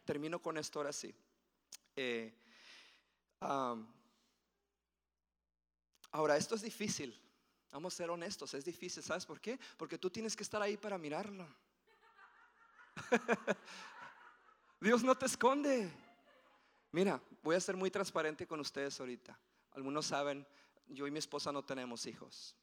Termino 0.05 0.39
con 0.39 0.57
esto 0.57 0.79
ahora 0.79 0.93
sí. 0.93 1.13
Eh, 1.95 2.31
ahora, 6.11 6.37
esto 6.37 6.53
es 6.55 6.61
difícil. 6.61 7.19
Vamos 7.71 7.93
a 7.95 7.97
ser 7.97 8.09
honestos, 8.11 8.53
es 8.53 8.65
difícil. 8.65 9.01
¿Sabes 9.01 9.25
por 9.25 9.41
qué? 9.41 9.59
Porque 9.77 9.97
tú 9.97 10.11
tienes 10.11 10.35
que 10.35 10.43
estar 10.43 10.61
ahí 10.61 10.77
para 10.77 10.99
mirarlo. 10.99 11.47
Dios 14.79 15.03
no 15.03 15.17
te 15.17 15.25
esconde. 15.25 15.91
Mira, 16.91 17.19
voy 17.41 17.55
a 17.55 17.59
ser 17.59 17.75
muy 17.75 17.89
transparente 17.89 18.45
con 18.45 18.59
ustedes 18.59 18.99
ahorita. 18.99 19.39
Algunos 19.71 20.05
saben, 20.05 20.45
yo 20.91 21.07
y 21.07 21.11
mi 21.11 21.19
esposa 21.19 21.51
no 21.51 21.63
tenemos 21.63 22.05
hijos. 22.05 22.55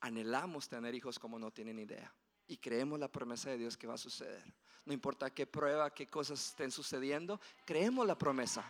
Anhelamos 0.00 0.68
tener 0.68 0.94
hijos 0.94 1.18
como 1.18 1.38
no 1.38 1.50
tienen 1.50 1.78
idea. 1.78 2.12
Y 2.46 2.56
creemos 2.56 2.98
la 2.98 3.08
promesa 3.08 3.50
de 3.50 3.58
Dios 3.58 3.76
que 3.76 3.86
va 3.86 3.94
a 3.94 3.98
suceder. 3.98 4.42
No 4.84 4.94
importa 4.94 5.30
qué 5.30 5.46
prueba, 5.46 5.92
qué 5.92 6.06
cosas 6.06 6.48
estén 6.48 6.70
sucediendo, 6.70 7.40
creemos 7.66 8.06
la 8.06 8.16
promesa. 8.16 8.64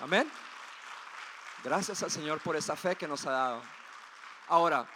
Amén. 0.00 0.28
Gracias 1.62 2.02
al 2.02 2.10
Señor 2.10 2.40
por 2.40 2.56
esa 2.56 2.74
fe 2.74 2.96
que 2.96 3.06
nos 3.06 3.26
ha 3.26 3.30
dado. 3.30 3.62
Ahora, 4.48 4.88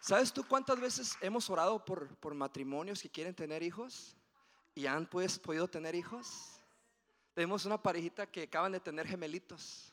¿sabes 0.00 0.32
tú 0.32 0.44
cuántas 0.46 0.78
veces 0.78 1.16
hemos 1.20 1.48
orado 1.48 1.82
por, 1.84 2.14
por 2.16 2.34
matrimonios 2.34 3.00
que 3.00 3.08
quieren 3.08 3.34
tener 3.34 3.62
hijos? 3.62 4.16
¿Y 4.74 4.86
han 4.86 5.06
pues 5.06 5.38
podido 5.38 5.68
tener 5.68 5.94
hijos? 5.94 6.60
Tenemos 7.34 7.64
una 7.64 7.80
parejita 7.80 8.26
que 8.26 8.42
acaban 8.42 8.72
de 8.72 8.80
tener 8.80 9.06
gemelitos. 9.06 9.92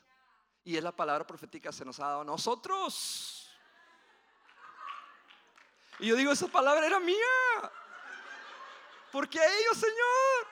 Y 0.64 0.76
es 0.76 0.82
la 0.82 0.92
palabra 0.92 1.26
profética 1.26 1.72
se 1.72 1.84
nos 1.84 1.98
ha 2.00 2.06
dado 2.06 2.20
a 2.20 2.24
nosotros. 2.24 3.50
Y 5.98 6.08
yo 6.08 6.16
digo, 6.16 6.32
esa 6.32 6.48
palabra 6.48 6.86
era 6.86 6.98
mía. 7.00 7.16
Porque 9.12 9.38
ellos, 9.38 9.76
Señor. 9.76 10.46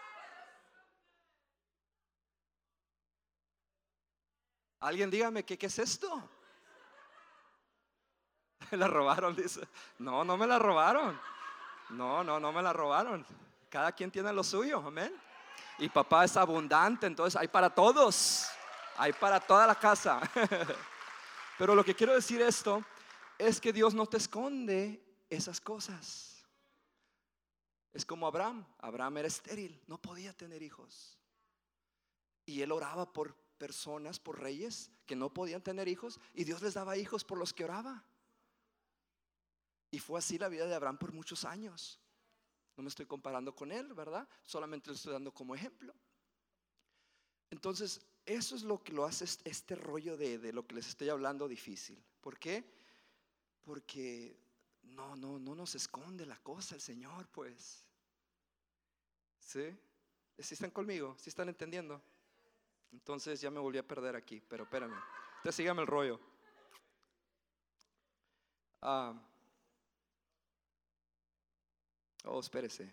Alguien 4.80 5.10
dígame, 5.10 5.44
¿qué, 5.44 5.58
¿qué 5.58 5.66
es 5.66 5.78
esto? 5.78 6.30
La 8.72 8.86
robaron, 8.88 9.34
dice. 9.34 9.66
No, 9.98 10.24
no 10.24 10.36
me 10.36 10.46
la 10.46 10.58
robaron. 10.58 11.18
No, 11.90 12.22
no, 12.22 12.38
no 12.38 12.52
me 12.52 12.62
la 12.62 12.72
robaron. 12.72 13.26
Cada 13.70 13.92
quien 13.92 14.10
tiene 14.10 14.32
lo 14.32 14.44
suyo, 14.44 14.78
amén. 14.86 15.14
Y 15.78 15.88
papá 15.88 16.24
es 16.24 16.36
abundante, 16.36 17.06
entonces 17.06 17.40
hay 17.40 17.48
para 17.48 17.70
todos. 17.70 18.48
Hay 18.98 19.12
para 19.12 19.40
toda 19.40 19.66
la 19.66 19.76
casa. 19.76 20.20
Pero 21.58 21.74
lo 21.74 21.84
que 21.84 21.94
quiero 21.94 22.14
decir 22.14 22.42
esto 22.42 22.84
es 23.38 23.60
que 23.60 23.72
Dios 23.72 23.94
no 23.94 24.06
te 24.06 24.16
esconde 24.16 25.00
esas 25.30 25.60
cosas. 25.60 26.44
Es 27.92 28.04
como 28.04 28.26
Abraham. 28.26 28.66
Abraham 28.78 29.18
era 29.18 29.28
estéril, 29.28 29.80
no 29.86 29.98
podía 29.98 30.36
tener 30.36 30.62
hijos. 30.62 31.16
Y 32.44 32.62
él 32.62 32.72
oraba 32.72 33.12
por 33.12 33.34
personas, 33.56 34.18
por 34.18 34.40
reyes 34.40 34.90
que 35.06 35.16
no 35.16 35.32
podían 35.32 35.62
tener 35.62 35.88
hijos 35.88 36.20
y 36.34 36.44
Dios 36.44 36.62
les 36.62 36.74
daba 36.74 36.96
hijos 36.96 37.24
por 37.24 37.38
los 37.38 37.52
que 37.52 37.64
oraba. 37.64 38.04
Y 39.90 40.00
fue 40.00 40.18
así 40.18 40.38
la 40.38 40.48
vida 40.48 40.66
de 40.66 40.74
Abraham 40.74 40.98
por 40.98 41.12
muchos 41.12 41.44
años. 41.44 42.00
No 42.76 42.82
me 42.82 42.88
estoy 42.88 43.06
comparando 43.06 43.54
con 43.54 43.72
él, 43.72 43.92
¿verdad? 43.94 44.28
Solamente 44.44 44.90
lo 44.90 44.96
estoy 44.96 45.12
dando 45.12 45.32
como 45.32 45.54
ejemplo. 45.54 45.94
Entonces, 47.50 48.00
eso 48.28 48.54
es 48.54 48.62
lo 48.62 48.82
que 48.82 48.92
lo 48.92 49.06
hace 49.06 49.24
este 49.24 49.74
rollo 49.74 50.16
de, 50.16 50.38
de 50.38 50.52
lo 50.52 50.66
que 50.66 50.74
les 50.74 50.86
estoy 50.86 51.08
hablando 51.08 51.48
difícil. 51.48 52.02
¿Por 52.20 52.38
qué? 52.38 52.62
Porque 53.64 54.38
no, 54.82 55.16
no, 55.16 55.38
no 55.38 55.54
nos 55.54 55.74
esconde 55.74 56.26
la 56.26 56.36
cosa 56.36 56.74
el 56.74 56.82
Señor, 56.82 57.26
pues. 57.28 57.84
¿Sí? 59.40 59.74
¿Sí 60.38 60.54
están 60.54 60.70
conmigo? 60.70 61.16
¿Sí 61.18 61.30
están 61.30 61.48
entendiendo? 61.48 62.02
Entonces 62.92 63.40
ya 63.40 63.50
me 63.50 63.60
volví 63.60 63.78
a 63.78 63.86
perder 63.86 64.14
aquí, 64.14 64.42
pero 64.46 64.64
espérame. 64.64 64.94
Usted 65.38 65.52
sígame 65.52 65.80
el 65.80 65.86
rollo. 65.86 66.20
Ah. 68.82 69.14
oh, 72.24 72.40
espérese. 72.40 72.92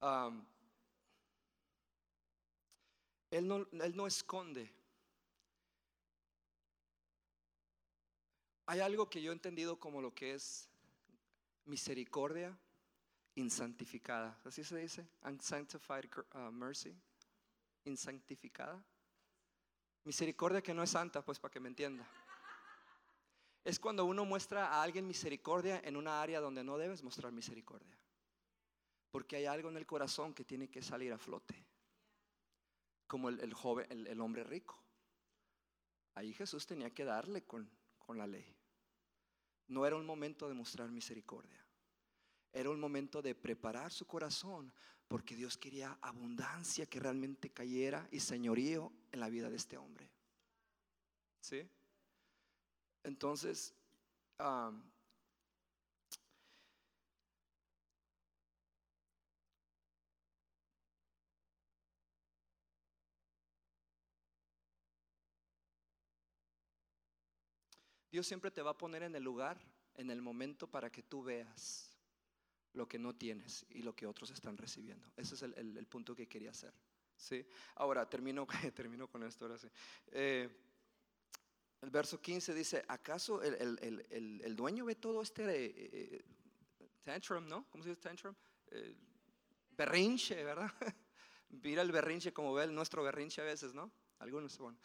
Ah. 0.00 0.30
Él, 3.30 3.46
no, 3.46 3.66
él 3.72 3.96
no 3.96 4.06
esconde 4.06 4.72
Hay 8.70 8.78
algo 8.78 9.10
que 9.10 9.20
yo 9.20 9.32
he 9.32 9.34
entendido 9.34 9.80
como 9.80 10.00
lo 10.00 10.14
que 10.14 10.32
es 10.32 10.68
misericordia 11.64 12.56
insantificada. 13.34 14.40
¿Así 14.44 14.62
se 14.62 14.76
dice? 14.76 15.08
Unsanctified 15.24 16.08
uh, 16.34 16.52
mercy. 16.52 16.96
Insantificada. 17.82 18.80
Misericordia 20.04 20.62
que 20.62 20.72
no 20.72 20.84
es 20.84 20.90
santa, 20.90 21.20
pues 21.20 21.40
para 21.40 21.50
que 21.50 21.58
me 21.58 21.66
entienda. 21.66 22.08
Es 23.64 23.80
cuando 23.80 24.04
uno 24.04 24.24
muestra 24.24 24.68
a 24.68 24.84
alguien 24.84 25.04
misericordia 25.04 25.80
en 25.82 25.96
una 25.96 26.22
área 26.22 26.40
donde 26.40 26.62
no 26.62 26.78
debes 26.78 27.02
mostrar 27.02 27.32
misericordia. 27.32 27.98
Porque 29.10 29.34
hay 29.34 29.46
algo 29.46 29.68
en 29.68 29.78
el 29.78 29.86
corazón 29.86 30.32
que 30.32 30.44
tiene 30.44 30.70
que 30.70 30.80
salir 30.80 31.12
a 31.12 31.18
flote. 31.18 31.56
Como 33.10 33.28
el, 33.28 33.52
joven, 33.52 33.86
el, 33.90 34.20
hombre 34.20 34.44
rico. 34.44 34.80
Ahí 36.14 36.32
Jesús 36.32 36.64
tenía 36.64 36.94
que 36.94 37.04
darle 37.04 37.42
con 37.42 37.68
la 38.14 38.28
ley. 38.28 38.56
No 39.66 39.84
era 39.84 39.96
un 39.96 40.06
momento 40.06 40.46
de 40.46 40.54
mostrar 40.54 40.90
misericordia. 40.92 41.66
Era 42.52 42.70
un 42.70 42.78
momento 42.78 43.20
de 43.20 43.34
preparar 43.34 43.90
su 43.90 44.06
corazón 44.06 44.72
porque 45.08 45.34
Dios 45.34 45.56
quería 45.56 45.98
abundancia 46.00 46.86
que 46.86 47.00
realmente 47.00 47.50
cayera 47.50 48.08
y 48.12 48.20
señorío 48.20 48.92
en 49.10 49.18
la 49.18 49.28
vida 49.28 49.50
de 49.50 49.56
este 49.56 49.76
hombre. 49.76 50.08
¿Sí? 51.40 51.68
Entonces, 53.02 53.74
Dios 68.10 68.26
siempre 68.26 68.50
te 68.50 68.62
va 68.62 68.72
a 68.72 68.78
poner 68.78 69.02
en 69.02 69.14
el 69.14 69.22
lugar, 69.22 69.60
en 69.94 70.10
el 70.10 70.20
momento 70.20 70.66
para 70.66 70.90
que 70.90 71.02
tú 71.02 71.22
veas 71.22 71.90
lo 72.72 72.88
que 72.88 72.98
no 72.98 73.14
tienes 73.14 73.66
y 73.70 73.82
lo 73.82 73.94
que 73.94 74.06
otros 74.06 74.30
están 74.30 74.56
recibiendo. 74.56 75.10
Ese 75.16 75.34
es 75.34 75.42
el, 75.42 75.86
punto 75.86 76.14
que 76.14 76.28
quería 76.28 76.50
hacer. 76.50 76.72
¿sí? 77.16 77.44
Ahora, 77.76 78.08
termino, 78.08 78.46
termino 78.74 79.08
con 79.08 79.22
esto. 79.22 79.48
Eh, 80.12 80.48
el 81.80 81.90
verso 81.90 82.20
15 82.20 82.54
dice, 82.54 82.84
¿acaso 82.88 83.42
el, 83.42 84.56
dueño 84.56 84.84
ve 84.84 84.96
todo 84.96 85.22
este 85.22 85.42
eh, 85.66 85.72
eh, 85.92 86.88
tantrum, 87.02 87.46
¿no? 87.46 87.66
¿Cómo 87.70 87.82
se 87.84 87.90
dice 87.90 88.00
tantrum? 88.00 88.34
berrinche, 89.70 90.44
¿verdad? 90.44 90.70
Mira 91.48 91.82
el 91.82 91.90
berrinche 91.90 92.32
como 92.32 92.52
ve 92.54 92.64
el 92.64 92.74
nuestro 92.74 93.02
berrinche 93.02 93.40
a 93.40 93.44
veces, 93.44 93.74
¿no? 93.74 93.90
Algunos, 94.18 94.56
bueno. 94.58 94.78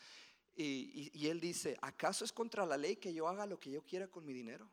Y, 0.57 1.27
él 1.27 1.41
dice, 1.41 1.77
¿acaso 1.81 2.23
es 2.23 2.31
contra 2.31 2.65
la 2.65 2.77
ley 2.77 2.95
que 2.95 3.13
yo 3.13 3.27
haga 3.27 3.45
lo 3.45 3.59
que 3.59 3.71
yo 3.71 3.83
quiera 3.83 4.07
con 4.07 4.25
mi 4.25 4.31
dinero? 4.31 4.69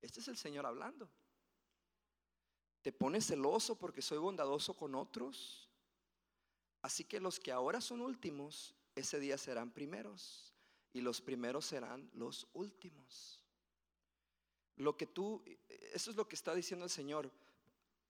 Este 0.00 0.20
es 0.20 0.28
el 0.28 0.38
Señor 0.38 0.64
hablando. 0.64 1.08
¿Te 2.80 2.92
pones 2.92 3.26
celoso 3.26 3.76
porque 3.76 4.00
soy 4.02 4.18
bondadoso 4.18 4.74
con 4.74 4.94
otros? 4.94 5.68
Así 6.80 7.04
que 7.04 7.20
los 7.20 7.38
que 7.40 7.52
ahora 7.52 7.80
son 7.80 8.00
últimos, 8.00 8.74
ese 8.94 9.20
día 9.20 9.36
serán 9.36 9.70
primeros. 9.70 10.54
Y 10.92 11.00
los 11.00 11.20
primeros 11.20 11.66
serán 11.66 12.10
los 12.14 12.46
últimos. 12.54 13.42
Lo 14.76 14.96
que 14.96 15.06
tú, 15.06 15.42
eso 15.92 16.10
es 16.10 16.16
lo 16.16 16.26
que 16.26 16.36
está 16.36 16.54
diciendo 16.54 16.84
el 16.84 16.90
Señor. 16.90 17.30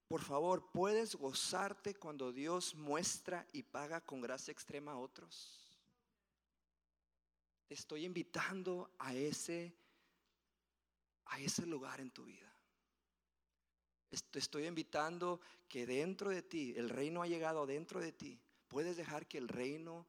Por 0.07 0.23
favor, 0.23 0.71
¿puedes 0.71 1.17
gozarte 1.17 1.95
cuando 1.95 2.33
Dios 2.33 2.75
muestra 2.75 3.47
y 3.53 3.63
paga 3.63 4.01
con 4.01 4.21
gracia 4.21 4.53
extrema 4.53 4.93
a 4.93 4.99
otros? 4.99 5.64
Te 7.67 7.75
estoy 7.75 8.05
invitando 8.05 8.91
a 8.99 9.15
ese, 9.15 9.75
a 11.27 11.41
ese 11.41 11.67
lugar 11.67 12.01
en 12.01 12.11
tu 12.11 12.25
vida. 12.25 12.51
Estoy 14.33 14.67
invitando 14.67 15.41
que 15.69 15.87
dentro 15.87 16.31
de 16.31 16.43
ti, 16.43 16.73
el 16.77 16.89
reino 16.89 17.23
ha 17.23 17.27
llegado 17.27 17.67
dentro 17.67 18.01
de 18.01 18.13
ti. 18.13 18.39
Puedes 18.69 18.97
dejar 18.97 19.27
que 19.27 19.39
el 19.39 19.49
reino 19.49 20.07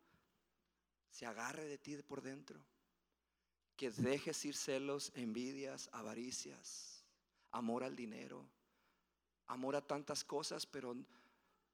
se 1.10 1.26
agarre 1.26 1.66
de 1.66 1.78
ti 1.78 1.96
por 2.04 2.22
dentro. 2.22 2.60
Que 3.76 3.90
dejes 3.90 4.46
ir 4.46 4.56
celos, 4.56 5.12
envidias, 5.16 5.90
avaricias, 5.92 7.04
amor 7.52 7.84
al 7.84 7.96
dinero, 7.96 8.48
amor 9.48 9.76
a 9.76 9.82
tantas 9.82 10.24
cosas, 10.24 10.66
pero 10.66 10.96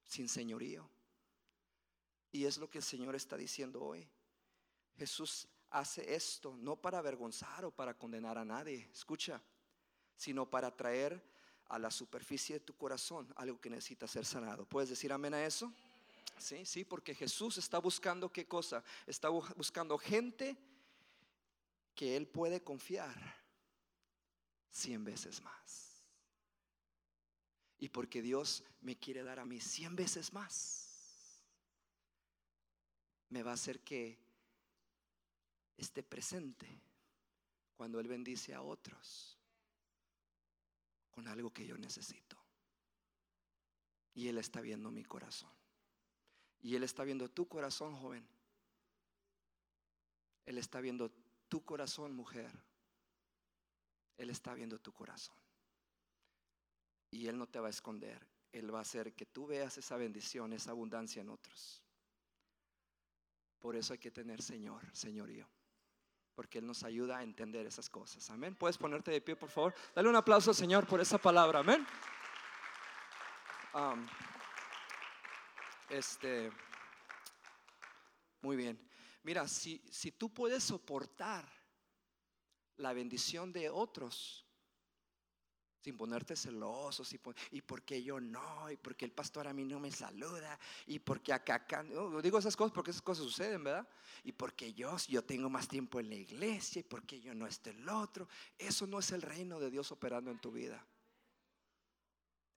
sin 0.05 0.29
señorío. 0.29 0.89
Y 2.31 2.45
es 2.45 2.57
lo 2.57 2.69
que 2.69 2.77
el 2.77 2.83
Señor 2.83 3.15
está 3.15 3.35
diciendo 3.35 3.83
hoy. 3.83 4.07
Jesús 4.97 5.47
hace 5.71 6.13
esto 6.13 6.55
no 6.57 6.75
para 6.75 6.99
avergonzar 6.99 7.65
o 7.65 7.71
para 7.71 7.93
condenar 7.97 8.37
a 8.37 8.45
nadie, 8.45 8.89
escucha, 8.93 9.41
sino 10.15 10.49
para 10.49 10.75
traer 10.75 11.23
a 11.69 11.79
la 11.79 11.89
superficie 11.89 12.55
de 12.55 12.65
tu 12.65 12.75
corazón 12.75 13.31
algo 13.37 13.59
que 13.59 13.69
necesita 13.69 14.07
ser 14.07 14.25
sanado. 14.25 14.65
¿Puedes 14.65 14.89
decir 14.89 15.11
amén 15.11 15.33
a 15.33 15.45
eso? 15.45 15.73
Sí, 16.37 16.65
sí, 16.65 16.83
porque 16.83 17.15
Jesús 17.15 17.57
está 17.57 17.79
buscando 17.79 18.31
qué 18.31 18.45
cosa? 18.45 18.83
Está 19.07 19.29
buscando 19.29 19.97
gente 19.97 20.57
que 21.95 22.17
Él 22.17 22.27
puede 22.27 22.61
confiar 22.61 23.41
cien 24.69 25.03
veces 25.03 25.41
más. 25.41 26.03
Y 27.79 27.89
porque 27.89 28.21
Dios 28.21 28.63
me 28.81 28.97
quiere 28.97 29.23
dar 29.23 29.39
a 29.39 29.45
mí 29.45 29.59
cien 29.59 29.95
veces 29.95 30.33
más, 30.33 31.41
me 33.29 33.43
va 33.43 33.51
a 33.51 33.55
hacer 33.55 33.79
que 33.79 34.19
esté 35.77 36.03
presente 36.03 36.81
cuando 37.75 37.99
Él 37.99 38.07
bendice 38.07 38.53
a 38.53 38.61
otros 38.61 39.37
con 41.11 41.27
algo 41.27 41.51
que 41.51 41.65
yo 41.65 41.77
necesito. 41.77 42.37
Y 44.13 44.27
Él 44.27 44.37
está 44.37 44.61
viendo 44.61 44.91
mi 44.91 45.03
corazón. 45.03 45.51
Y 46.61 46.75
Él 46.75 46.83
está 46.83 47.03
viendo 47.03 47.29
tu 47.29 47.47
corazón, 47.47 47.95
joven. 47.95 48.27
Él 50.45 50.57
está 50.57 50.81
viendo 50.81 51.11
tu 51.47 51.63
corazón, 51.63 52.13
mujer. 52.13 52.51
Él 54.17 54.29
está 54.29 54.53
viendo 54.53 54.79
tu 54.79 54.91
corazón. 54.93 55.35
Y 57.09 57.27
Él 57.27 57.37
no 57.37 57.47
te 57.47 57.59
va 57.59 57.67
a 57.67 57.71
esconder. 57.71 58.27
Él 58.51 58.73
va 58.73 58.79
a 58.79 58.81
hacer 58.83 59.13
que 59.13 59.25
tú 59.25 59.47
veas 59.47 59.77
esa 59.77 59.95
bendición, 59.97 60.53
esa 60.53 60.71
abundancia 60.71 61.21
en 61.21 61.29
otros. 61.29 61.81
Por 63.59 63.75
eso 63.75 63.93
hay 63.93 63.99
que 63.99 64.11
tener 64.11 64.41
Señor, 64.41 64.83
señorío. 64.95 65.47
Porque 66.35 66.59
Él 66.59 66.65
nos 66.65 66.83
ayuda 66.83 67.17
a 67.17 67.23
entender 67.23 67.65
esas 67.65 67.89
cosas. 67.89 68.29
Amén. 68.29 68.55
Puedes 68.55 68.77
ponerte 68.77 69.11
de 69.11 69.21
pie, 69.21 69.35
por 69.35 69.49
favor. 69.49 69.73
Dale 69.93 70.09
un 70.09 70.15
aplauso, 70.15 70.53
Señor, 70.53 70.87
por 70.87 71.01
esa 71.01 71.17
palabra. 71.17 71.59
Amén. 71.59 71.85
este. 75.89 76.51
Muy 78.41 78.55
bien. 78.55 78.79
Mira, 79.23 79.47
si, 79.47 79.83
si 79.91 80.11
tú 80.11 80.33
puedes 80.33 80.63
soportar 80.63 81.47
la 82.77 82.93
bendición 82.93 83.53
de 83.53 83.69
otros, 83.69 84.45
sin 85.81 85.97
ponerte 85.97 86.35
celoso, 86.35 87.03
y 87.51 87.61
porque 87.61 88.03
yo 88.03 88.19
no, 88.19 88.69
y 88.69 88.77
porque 88.77 89.05
el 89.05 89.11
pastor 89.11 89.47
a 89.47 89.53
mí 89.53 89.65
no 89.65 89.79
me 89.79 89.91
saluda, 89.91 90.59
y 90.85 90.99
porque 90.99 91.33
acá, 91.33 91.55
acá 91.55 91.83
digo 92.21 92.37
esas 92.37 92.55
cosas 92.55 92.71
porque 92.71 92.91
esas 92.91 93.01
cosas 93.01 93.25
suceden, 93.25 93.63
¿verdad? 93.63 93.87
Y 94.23 94.31
porque 94.31 94.73
yo, 94.73 94.95
yo 95.07 95.23
tengo 95.23 95.49
más 95.49 95.67
tiempo 95.67 95.99
en 95.99 96.09
la 96.09 96.15
iglesia, 96.15 96.81
y 96.81 96.83
porque 96.83 97.19
yo 97.19 97.33
no 97.33 97.47
estoy 97.47 97.73
el 97.73 97.89
otro, 97.89 98.27
eso 98.57 98.85
no 98.85 98.99
es 98.99 99.11
el 99.11 99.23
reino 99.23 99.59
de 99.59 99.71
Dios 99.71 99.91
operando 99.91 100.29
en 100.29 100.39
tu 100.39 100.51
vida. 100.51 100.85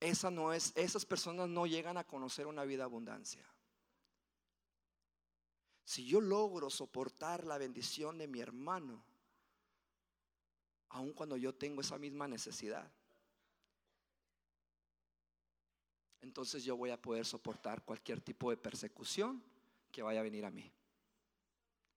Esa 0.01 0.31
no 0.31 0.53
es, 0.53 0.73
esas 0.77 1.07
personas 1.07 1.49
no 1.49 1.67
llegan 1.67 1.97
a 1.97 2.05
conocer 2.05 2.47
una 2.47 2.65
vida 2.65 2.85
abundancia. 2.85 3.43
Si 5.87 6.05
yo 6.05 6.21
logro 6.21 6.69
soportar 6.69 7.47
la 7.47 7.57
bendición 7.57 8.19
de 8.19 8.29
mi 8.29 8.41
hermano, 8.41 9.03
aun 10.91 11.13
cuando 11.13 11.37
yo 11.39 11.55
tengo 11.55 11.81
esa 11.81 11.99
misma 11.99 12.29
necesidad, 12.29 12.91
entonces 16.25 16.65
yo 16.65 16.75
voy 16.75 16.91
a 16.91 17.01
poder 17.01 17.27
soportar 17.27 17.85
cualquier 17.85 18.19
tipo 18.19 18.49
de 18.49 18.57
persecución 18.57 19.43
que 19.93 20.03
vaya 20.03 20.21
a 20.21 20.23
venir 20.23 20.47
a 20.47 20.51
mí. 20.51 20.73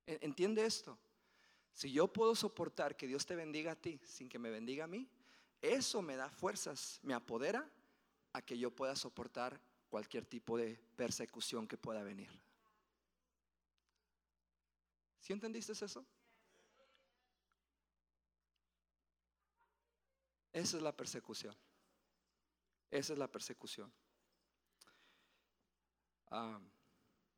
¿Entiende 0.05 0.65
esto? 0.65 0.97
Si 1.73 1.91
yo 1.93 2.11
puedo 2.11 2.35
soportar 2.35 2.97
que 2.97 3.07
Dios 3.07 3.25
te 3.25 3.35
bendiga 3.35 3.71
a 3.71 3.75
ti 3.75 3.99
sin 4.03 4.27
que 4.27 4.37
me 4.37 4.49
bendiga 4.49 4.83
a 4.83 4.87
mí, 4.87 5.07
eso 5.61 6.01
me 6.01 6.17
da 6.17 6.29
fuerzas, 6.29 6.99
me 7.03 7.13
apodera 7.13 7.69
a 8.33 8.41
que 8.41 8.57
yo 8.57 8.69
pueda 8.69 8.97
soportar 8.97 9.61
cualquier 9.89 10.25
tipo 10.25 10.57
de 10.57 10.77
persecución 10.97 11.65
que 11.65 11.77
pueda 11.77 12.03
venir. 12.03 12.29
¿Sí 15.21 15.31
entendiste 15.31 15.71
eso? 15.71 16.05
Esa 20.51 20.77
es 20.77 20.83
la 20.83 20.91
persecución. 20.91 21.55
Esa 22.91 23.13
es 23.13 23.19
la 23.19 23.27
persecución. 23.27 23.91
Ah, 26.29 26.59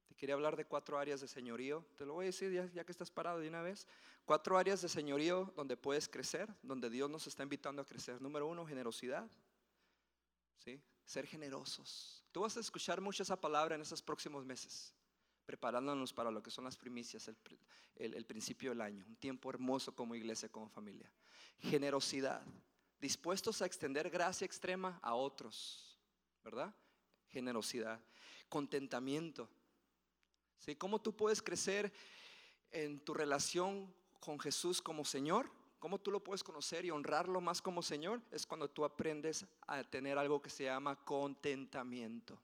te 0.07 0.15
quería 0.15 0.35
hablar 0.35 0.55
de 0.55 0.65
cuatro 0.65 0.97
áreas 0.97 1.21
de 1.21 1.27
señorío. 1.27 1.85
Te 1.95 2.05
lo 2.05 2.13
voy 2.13 2.25
a 2.25 2.27
decir 2.27 2.51
ya, 2.73 2.83
que 2.83 2.91
estás 2.91 3.11
parado 3.11 3.39
de 3.39 3.47
una 3.47 3.61
vez. 3.61 3.87
Cuatro 4.25 4.57
áreas 4.57 4.81
de 4.81 4.89
señorío 4.89 5.53
donde 5.55 5.77
puedes 5.77 6.09
crecer, 6.09 6.53
donde 6.61 6.89
Dios 6.89 7.09
nos 7.09 7.27
está 7.27 7.43
invitando 7.43 7.81
a 7.81 7.85
crecer. 7.85 8.21
Número 8.21 8.47
uno, 8.47 8.65
generosidad. 8.65 9.29
¿Sí? 10.57 10.81
Ser 11.05 11.25
generosos. 11.25 12.23
Tú 12.31 12.41
vas 12.41 12.57
a 12.57 12.59
escuchar 12.59 13.01
mucho 13.01 13.23
esa 13.23 13.39
palabra 13.39 13.75
en 13.75 13.81
esos 13.81 14.01
próximos 14.01 14.45
meses, 14.45 14.93
preparándonos 15.45 16.11
para 16.13 16.31
lo 16.31 16.43
que 16.43 16.51
son 16.51 16.65
las 16.65 16.77
primicias, 16.77 17.27
el, 17.95 18.13
el 18.13 18.25
principio 18.25 18.71
del 18.71 18.81
año. 18.81 19.05
Un 19.07 19.15
tiempo 19.15 19.49
hermoso 19.49 19.95
como 19.95 20.15
iglesia, 20.15 20.49
como 20.49 20.69
familia. 20.69 21.11
Generosidad. 21.59 22.41
Dispuestos 22.99 23.61
a 23.61 23.65
extender 23.65 24.09
gracia 24.09 24.45
extrema 24.45 24.99
a 25.01 25.13
otros. 25.13 25.97
¿Verdad? 26.43 26.73
Generosidad 27.29 27.99
contentamiento. 28.49 29.47
¿Sí? 30.57 30.75
¿Cómo 30.75 30.99
tú 30.99 31.15
puedes 31.15 31.41
crecer 31.41 31.93
en 32.71 32.99
tu 32.99 33.13
relación 33.13 33.93
con 34.19 34.39
Jesús 34.39 34.81
como 34.81 35.05
Señor? 35.05 35.49
¿Cómo 35.79 35.99
tú 35.99 36.11
lo 36.11 36.21
puedes 36.21 36.43
conocer 36.43 36.83
y 36.83 36.91
honrarlo 36.91 37.39
más 37.39 37.61
como 37.61 37.81
Señor? 37.81 38.21
Es 38.31 38.45
cuando 38.45 38.69
tú 38.69 38.83
aprendes 38.83 39.45
a 39.65 39.81
tener 39.83 40.17
algo 40.17 40.41
que 40.41 40.49
se 40.49 40.65
llama 40.65 40.97
contentamiento. 41.05 42.37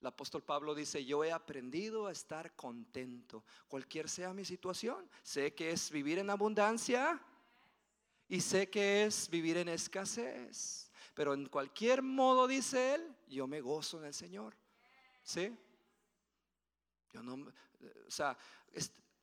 El 0.00 0.06
apóstol 0.06 0.42
Pablo 0.42 0.74
dice, 0.74 1.04
yo 1.04 1.24
he 1.24 1.32
aprendido 1.32 2.06
a 2.06 2.12
estar 2.12 2.54
contento, 2.54 3.44
cualquier 3.68 4.08
sea 4.08 4.32
mi 4.32 4.44
situación. 4.44 5.10
Sé 5.22 5.54
que 5.54 5.70
es 5.70 5.90
vivir 5.90 6.18
en 6.18 6.30
abundancia 6.30 7.20
y 8.28 8.40
sé 8.40 8.70
que 8.70 9.04
es 9.04 9.28
vivir 9.28 9.58
en 9.58 9.68
escasez. 9.68 10.90
Pero 11.14 11.34
en 11.34 11.46
cualquier 11.48 12.02
modo, 12.02 12.46
dice 12.46 12.94
él, 12.94 13.15
yo 13.26 13.46
me 13.46 13.60
gozo 13.60 13.98
en 13.98 14.06
el 14.06 14.14
Señor. 14.14 14.56
¿Sí? 15.22 15.56
Yo 17.12 17.22
no, 17.22 17.34
o 18.06 18.10
sea, 18.10 18.36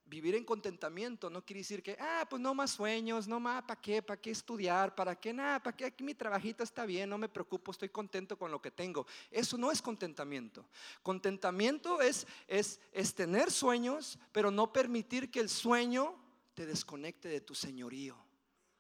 vivir 0.06 0.36
en 0.36 0.44
contentamiento 0.44 1.30
no 1.30 1.44
quiere 1.44 1.62
decir 1.62 1.82
que, 1.82 1.98
ah, 2.00 2.26
pues 2.30 2.42
no 2.42 2.54
más 2.54 2.72
sueños, 2.72 3.28
no 3.28 3.40
más, 3.40 3.64
¿para 3.64 3.82
qué? 3.82 4.02
¿Para 4.02 4.20
qué 4.22 4.32
estudiar? 4.32 4.94
¿Para 4.94 5.20
qué 5.20 5.34
nada? 5.34 5.62
¿Para 5.62 5.76
qué 5.76 5.86
aquí 5.86 6.04
mi 6.04 6.14
trabajito 6.14 6.64
está 6.64 6.86
bien? 6.86 7.10
No 7.10 7.18
me 7.18 7.30
preocupo, 7.30 7.72
estoy 7.72 7.90
contento 7.90 8.38
con 8.38 8.52
lo 8.52 8.62
que 8.62 8.72
tengo. 8.72 9.08
Eso 9.32 9.58
no 9.58 9.72
es 9.72 9.82
contentamiento. 9.82 10.66
Contentamiento 11.02 12.02
es, 12.02 12.28
es, 12.48 12.80
es 12.92 13.16
tener 13.16 13.52
sueños, 13.52 14.20
pero 14.32 14.52
no 14.52 14.72
permitir 14.72 15.32
que 15.32 15.40
el 15.40 15.50
sueño 15.50 16.16
te 16.54 16.66
desconecte 16.66 17.30
de 17.30 17.42
tu 17.42 17.56
señorío 17.56 18.16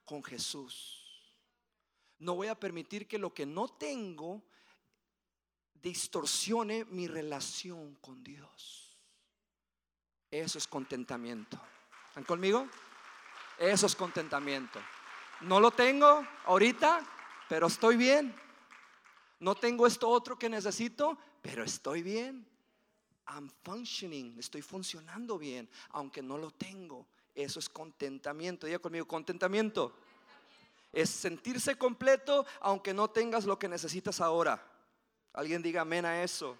con 0.05 0.23
Jesús. 0.23 0.99
No 2.19 2.35
voy 2.35 2.47
a 2.47 2.59
permitir 2.59 3.07
que 3.07 3.17
lo 3.17 3.33
que 3.33 3.45
no 3.45 3.67
tengo 3.67 4.43
distorsione 5.83 6.85
mi 6.85 7.07
relación 7.07 7.95
con 7.95 8.23
Dios. 8.23 8.97
Eso 10.31 10.57
es 10.57 10.65
contentamiento. 10.65 11.61
¿Están 12.07 12.23
conmigo? 12.23 12.67
Eso 13.59 13.85
es 13.85 13.95
contentamiento. 13.95 14.79
No 15.41 15.59
lo 15.59 15.71
tengo 15.71 16.25
ahorita, 16.45 17.05
pero 17.49 17.67
estoy 17.67 17.97
bien. 17.97 18.33
No 19.39 19.55
tengo 19.55 19.85
esto 19.85 20.07
otro 20.07 20.39
que 20.39 20.47
necesito, 20.47 21.17
pero 21.41 21.63
estoy 21.63 22.01
bien. 22.01 22.47
I'm 23.27 23.49
functioning, 23.63 24.39
estoy 24.39 24.61
funcionando 24.61 25.37
bien, 25.37 25.69
aunque 25.89 26.21
no 26.21 26.37
lo 26.37 26.51
tengo. 26.51 27.07
Eso 27.35 27.59
es 27.59 27.67
contentamiento. 27.67 28.65
Diga 28.67 28.79
conmigo, 28.79 29.05
contentamiento. 29.05 29.93
Es 30.93 31.09
sentirse 31.09 31.75
completo 31.75 32.45
aunque 32.61 32.93
no 32.93 33.09
tengas 33.09 33.45
lo 33.45 33.59
que 33.59 33.67
necesitas 33.67 34.21
ahora. 34.21 34.72
Alguien 35.33 35.61
diga 35.61 35.81
amén 35.81 36.05
a 36.05 36.23
eso. 36.23 36.57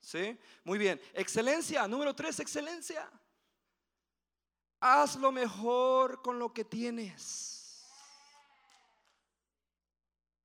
¿Sí? 0.00 0.38
Muy 0.64 0.78
bien. 0.78 1.00
Excelencia. 1.14 1.86
Número 1.86 2.14
tres, 2.14 2.40
excelencia. 2.40 3.08
Haz 4.80 5.16
lo 5.16 5.32
mejor 5.32 6.22
con 6.22 6.38
lo 6.38 6.52
que 6.52 6.64
tienes. 6.64 7.84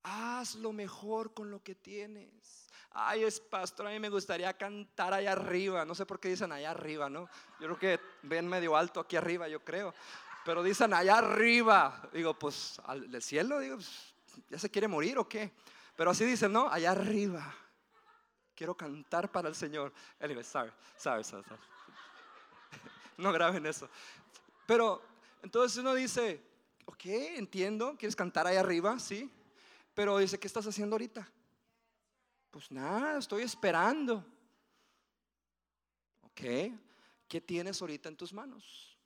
Haz 0.04 0.56
lo 0.56 0.74
mejor 0.74 1.34
con 1.34 1.50
lo 1.50 1.64
que 1.64 1.76
tienes. 1.76 2.68
Ay, 2.92 3.24
es 3.24 3.40
pastor, 3.40 3.88
a 3.88 3.90
mí 3.90 4.00
me 4.00 4.10
gustaría 4.10 4.56
cantar 4.56 5.14
allá 5.14 5.32
arriba. 5.32 5.86
No 5.86 5.96
sé 5.96 6.06
por 6.06 6.20
qué 6.20 6.30
dicen 6.30 6.52
allá 6.52 6.72
arriba, 6.72 7.10
¿no? 7.10 7.30
Yo 7.60 7.68
creo 7.68 7.80
que 7.80 8.00
ven 8.24 8.48
medio 8.48 8.76
alto 8.76 9.00
aquí 9.00 9.16
arriba, 9.16 9.48
yo 9.48 9.64
creo. 9.64 9.94
Pero 10.46 10.62
dicen 10.62 10.94
allá 10.94 11.20
arriba. 11.20 12.10
Digo, 12.12 12.38
pues, 12.38 12.80
al 12.84 13.22
cielo, 13.22 13.60
digo, 13.60 13.78
pues, 13.78 14.14
¿ya 14.50 14.60
se 14.60 14.70
quiere 14.70 14.88
morir 14.88 15.18
o 15.18 15.28
qué? 15.28 15.54
Pero 15.96 16.12
así 16.12 16.26
dicen, 16.26 16.52
¿no? 16.52 16.68
Allá 16.70 16.92
arriba. 16.92 17.54
Quiero 18.56 18.76
cantar 18.76 19.32
para 19.32 19.50
el 19.50 19.56
Señor. 19.56 19.94
Anyway, 20.20 20.44
sorry, 20.44 20.72
sorry, 20.98 21.24
sorry. 21.24 21.46
No 23.18 23.32
graben 23.32 23.66
eso. 23.66 23.90
Pero 24.66 25.02
entonces 25.44 25.78
uno 25.78 25.94
dice, 25.94 26.44
ok, 26.86 27.06
entiendo, 27.06 27.96
quieres 27.98 28.16
cantar 28.16 28.48
ahí 28.48 28.58
arriba, 28.58 28.98
sí. 29.00 29.32
Pero 29.94 30.18
dice, 30.18 30.40
¿qué 30.40 30.48
estás 30.48 30.66
haciendo 30.66 30.96
ahorita? 30.96 31.30
Pues 32.50 32.72
nada, 32.72 33.20
estoy 33.20 33.44
esperando. 33.44 34.26
Ok, 36.22 36.42
¿qué 37.28 37.42
tienes 37.42 37.82
ahorita 37.82 38.10
en 38.10 38.18
tus 38.18 38.34
manos? 38.34 38.98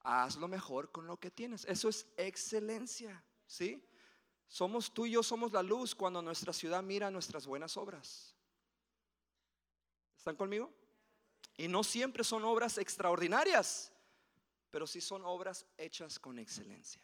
Haz 0.00 0.36
lo 0.36 0.48
mejor 0.48 0.90
con 0.90 1.06
lo 1.06 1.16
que 1.18 1.30
tienes. 1.30 1.64
Eso 1.64 1.88
es 1.88 2.06
excelencia, 2.16 3.22
¿sí? 3.46 3.82
Somos 4.54 4.94
tú 4.94 5.04
y 5.04 5.10
yo, 5.10 5.22
somos 5.24 5.52
la 5.52 5.64
luz 5.64 5.96
cuando 5.96 6.22
nuestra 6.22 6.52
ciudad 6.52 6.80
mira 6.80 7.10
nuestras 7.10 7.44
buenas 7.44 7.76
obras. 7.76 8.36
¿Están 10.16 10.36
conmigo? 10.36 10.72
Y 11.56 11.66
no 11.66 11.82
siempre 11.82 12.22
son 12.22 12.44
obras 12.44 12.78
extraordinarias, 12.78 13.92
pero 14.70 14.86
sí 14.86 15.00
son 15.00 15.24
obras 15.24 15.66
hechas 15.76 16.20
con 16.20 16.38
excelencia. 16.38 17.02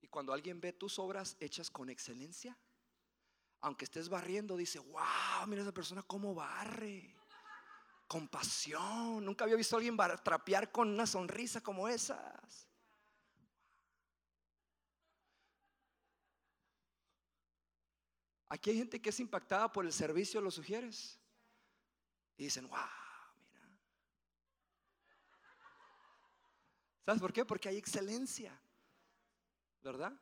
Y 0.00 0.08
cuando 0.08 0.32
alguien 0.32 0.60
ve 0.60 0.72
tus 0.72 0.98
obras 0.98 1.36
hechas 1.38 1.70
con 1.70 1.88
excelencia, 1.90 2.58
aunque 3.60 3.84
estés 3.84 4.08
barriendo, 4.08 4.56
dice, 4.56 4.80
wow, 4.80 5.46
mira 5.46 5.62
esa 5.62 5.70
persona 5.70 6.02
cómo 6.02 6.34
barre. 6.34 7.14
Compasión. 8.08 9.24
Nunca 9.24 9.44
había 9.44 9.54
visto 9.54 9.76
a 9.76 9.78
alguien 9.78 9.96
trapear 10.24 10.72
con 10.72 10.88
una 10.88 11.06
sonrisa 11.06 11.60
como 11.60 11.86
esas. 11.86 12.67
Aquí 18.48 18.70
hay 18.70 18.78
gente 18.78 19.00
que 19.00 19.10
es 19.10 19.20
impactada 19.20 19.70
por 19.70 19.84
el 19.84 19.92
servicio, 19.92 20.40
¿lo 20.40 20.50
sugieres? 20.50 21.18
Y 22.36 22.44
dicen, 22.44 22.68
wow, 22.68 22.78
mira. 23.52 23.78
¿Sabes 27.04 27.20
por 27.20 27.32
qué? 27.32 27.44
Porque 27.44 27.68
hay 27.68 27.76
excelencia. 27.76 28.58
¿verdad? 29.82 30.12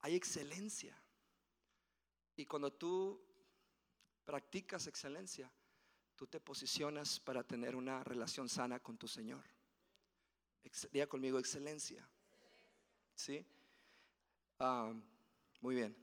Hay 0.00 0.14
excelencia. 0.14 0.96
Y 2.36 2.46
cuando 2.46 2.72
tú 2.72 3.20
practicas 4.24 4.86
excelencia, 4.86 5.52
tú 6.16 6.26
te 6.26 6.40
posicionas 6.40 7.20
para 7.20 7.42
tener 7.42 7.76
una 7.76 8.02
relación 8.04 8.48
sana 8.48 8.80
con 8.80 8.96
tu 8.96 9.06
Señor. 9.06 9.44
Diga 10.92 11.06
conmigo 11.06 11.38
excelencia. 11.38 12.08
¿Sí? 13.14 13.44
Ah, 14.58 14.92
muy 15.60 15.74
bien. 15.74 15.99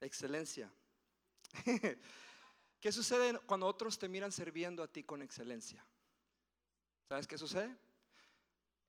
Excelencia. 0.00 0.70
¿Qué 2.80 2.92
sucede 2.92 3.38
cuando 3.40 3.66
otros 3.66 3.98
te 3.98 4.08
miran 4.08 4.32
sirviendo 4.32 4.82
a 4.82 4.88
ti 4.88 5.04
con 5.04 5.22
excelencia? 5.22 5.84
¿Sabes 7.08 7.26
qué 7.26 7.36
sucede? 7.36 7.76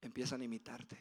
empiezan 0.01 0.41
a 0.41 0.45
imitarte. 0.45 0.97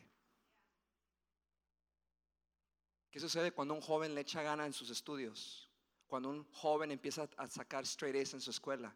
¿Qué 3.10 3.18
sucede 3.18 3.52
cuando 3.52 3.74
un 3.74 3.80
joven 3.80 4.14
le 4.14 4.20
echa 4.20 4.42
gana 4.42 4.66
en 4.66 4.72
sus 4.72 4.90
estudios? 4.90 5.68
Cuando 6.06 6.28
un 6.28 6.44
joven 6.52 6.92
empieza 6.92 7.28
a 7.36 7.46
sacar 7.48 7.84
straight 7.84 8.16
A's 8.16 8.34
en 8.34 8.40
su 8.40 8.50
escuela. 8.50 8.94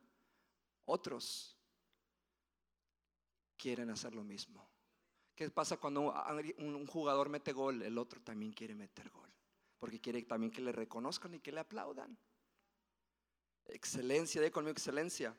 Otros 0.85 1.57
quieren 3.57 3.91
hacer 3.91 4.15
lo 4.15 4.23
mismo. 4.23 4.69
¿Qué 5.35 5.51
pasa 5.51 5.77
cuando 5.77 6.15
un 6.59 6.87
jugador 6.87 7.29
mete 7.29 7.53
gol? 7.53 7.83
El 7.83 7.99
otro 7.99 8.21
también 8.21 8.53
quiere 8.53 8.75
meter 8.75 9.11
gol. 9.11 9.29
Porque 9.79 10.01
quiere 10.01 10.23
también 10.23 10.53
que 10.53 10.63
le 10.63 10.73
reconozcan 10.73 11.35
y 11.35 11.41
que 11.41 11.53
le 11.53 11.61
aplaudan. 11.61 12.17
Excelencia, 13.67 14.41
de 14.41 14.51
conmigo 14.51 14.73
excelencia 14.73 15.37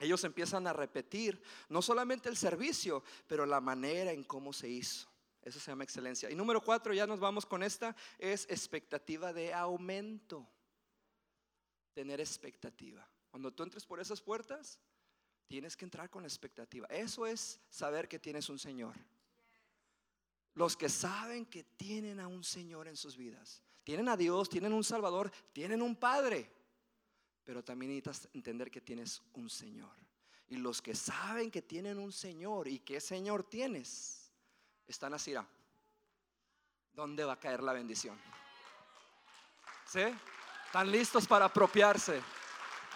ellos 0.00 0.24
empiezan 0.24 0.66
a 0.66 0.72
repetir 0.72 1.40
no 1.68 1.80
solamente 1.82 2.28
el 2.28 2.36
servicio, 2.36 3.02
pero 3.26 3.46
la 3.46 3.60
manera 3.60 4.12
en 4.12 4.24
cómo 4.24 4.52
se 4.52 4.68
hizo. 4.68 5.08
Eso 5.42 5.60
se 5.60 5.70
llama 5.70 5.84
excelencia. 5.84 6.30
Y 6.30 6.34
número 6.34 6.62
cuatro, 6.62 6.94
ya 6.94 7.06
nos 7.06 7.20
vamos 7.20 7.46
con 7.46 7.62
esta, 7.62 7.94
es 8.18 8.46
expectativa 8.48 9.32
de 9.32 9.52
aumento. 9.52 10.48
Tener 11.92 12.20
expectativa. 12.20 13.06
Cuando 13.30 13.52
tú 13.52 13.62
entres 13.62 13.84
por 13.84 14.00
esas 14.00 14.20
puertas, 14.20 14.80
tienes 15.46 15.76
que 15.76 15.84
entrar 15.84 16.10
con 16.10 16.24
expectativa. 16.24 16.86
Eso 16.88 17.26
es 17.26 17.60
saber 17.68 18.08
que 18.08 18.18
tienes 18.18 18.48
un 18.48 18.58
Señor. 18.58 18.94
Los 20.54 20.76
que 20.76 20.88
saben 20.88 21.46
que 21.46 21.64
tienen 21.64 22.20
a 22.20 22.28
un 22.28 22.44
Señor 22.44 22.88
en 22.88 22.96
sus 22.96 23.16
vidas. 23.16 23.62
Tienen 23.82 24.08
a 24.08 24.16
Dios, 24.16 24.48
tienen 24.48 24.72
un 24.72 24.84
Salvador, 24.84 25.30
tienen 25.52 25.82
un 25.82 25.96
Padre 25.96 26.50
pero 27.44 27.62
también 27.62 27.90
necesitas 27.90 28.28
entender 28.32 28.70
que 28.70 28.80
tienes 28.80 29.22
un 29.34 29.50
Señor. 29.50 29.94
Y 30.48 30.56
los 30.56 30.80
que 30.80 30.94
saben 30.94 31.50
que 31.50 31.62
tienen 31.62 31.98
un 31.98 32.12
Señor 32.12 32.68
y 32.68 32.80
qué 32.80 33.00
Señor 33.00 33.44
tienes, 33.44 34.32
están 34.86 35.14
así. 35.14 35.34
¿Dónde 36.92 37.24
va 37.24 37.34
a 37.34 37.40
caer 37.40 37.62
la 37.62 37.72
bendición? 37.72 38.18
¿Sí? 39.86 40.02
¿Están 40.66 40.90
listos 40.90 41.26
para 41.26 41.46
apropiarse? 41.46 42.20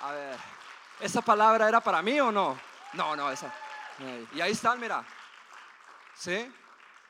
A 0.00 0.12
ver, 0.12 0.38
¿esa 1.00 1.22
palabra 1.22 1.68
era 1.68 1.80
para 1.80 2.02
mí 2.02 2.18
o 2.20 2.30
no? 2.32 2.58
No, 2.94 3.16
no, 3.16 3.30
esa. 3.30 3.54
Y 4.34 4.40
ahí 4.40 4.52
están, 4.52 4.80
mira. 4.80 5.06
¿Sí? 6.14 6.50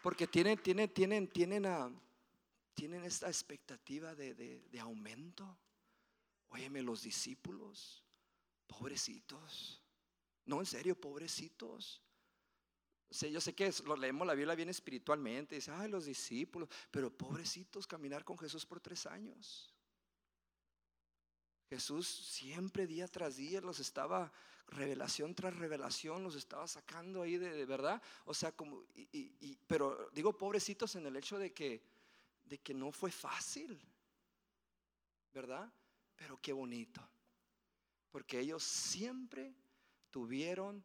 Porque 0.02 0.26
tienen, 0.26 0.58
tienen, 0.58 0.92
tienen, 0.92 1.28
tienen, 1.28 1.66
a, 1.66 1.90
tienen 2.74 3.04
esta 3.04 3.28
expectativa 3.28 4.14
de, 4.14 4.34
de 4.34 4.80
aumento. 4.80 5.58
Óyeme, 6.50 6.82
los 6.82 7.02
discípulos, 7.02 8.02
pobrecitos. 8.66 9.82
No, 10.48 10.60
en 10.60 10.66
serio, 10.66 10.98
pobrecitos. 10.98 12.02
yo 13.10 13.40
sé 13.40 13.54
que 13.54 13.70
lo 13.84 13.96
leemos 13.96 14.26
la 14.26 14.34
Biblia 14.34 14.54
bien 14.54 14.70
espiritualmente, 14.70 15.56
dice, 15.56 15.70
ay, 15.70 15.90
los 15.90 16.06
discípulos, 16.06 16.70
pero 16.90 17.14
pobrecitos 17.14 17.86
caminar 17.86 18.24
con 18.24 18.38
Jesús 18.38 18.64
por 18.64 18.80
tres 18.80 19.04
años. 19.04 19.74
Jesús 21.68 22.06
siempre 22.06 22.86
día 22.86 23.06
tras 23.08 23.36
día 23.36 23.60
los 23.60 23.78
estaba, 23.78 24.32
revelación 24.68 25.34
tras 25.34 25.54
revelación, 25.54 26.22
los 26.22 26.34
estaba 26.34 26.66
sacando 26.66 27.22
ahí 27.22 27.36
de, 27.36 27.64
verdad. 27.66 28.00
O 28.24 28.34
sea, 28.34 28.52
como, 28.52 28.84
pero 29.66 30.10
digo 30.12 30.36
pobrecitos 30.36 30.96
en 30.96 31.06
el 31.06 31.16
hecho 31.16 31.38
de 31.38 31.52
que, 31.52 31.82
de 32.44 32.58
que 32.58 32.72
no 32.72 32.90
fue 32.90 33.10
fácil, 33.10 33.78
¿verdad? 35.34 35.70
Pero 36.16 36.40
qué 36.40 36.52
bonito. 36.52 37.06
Porque 38.10 38.40
ellos 38.40 38.62
siempre 38.62 39.54
tuvieron 40.10 40.82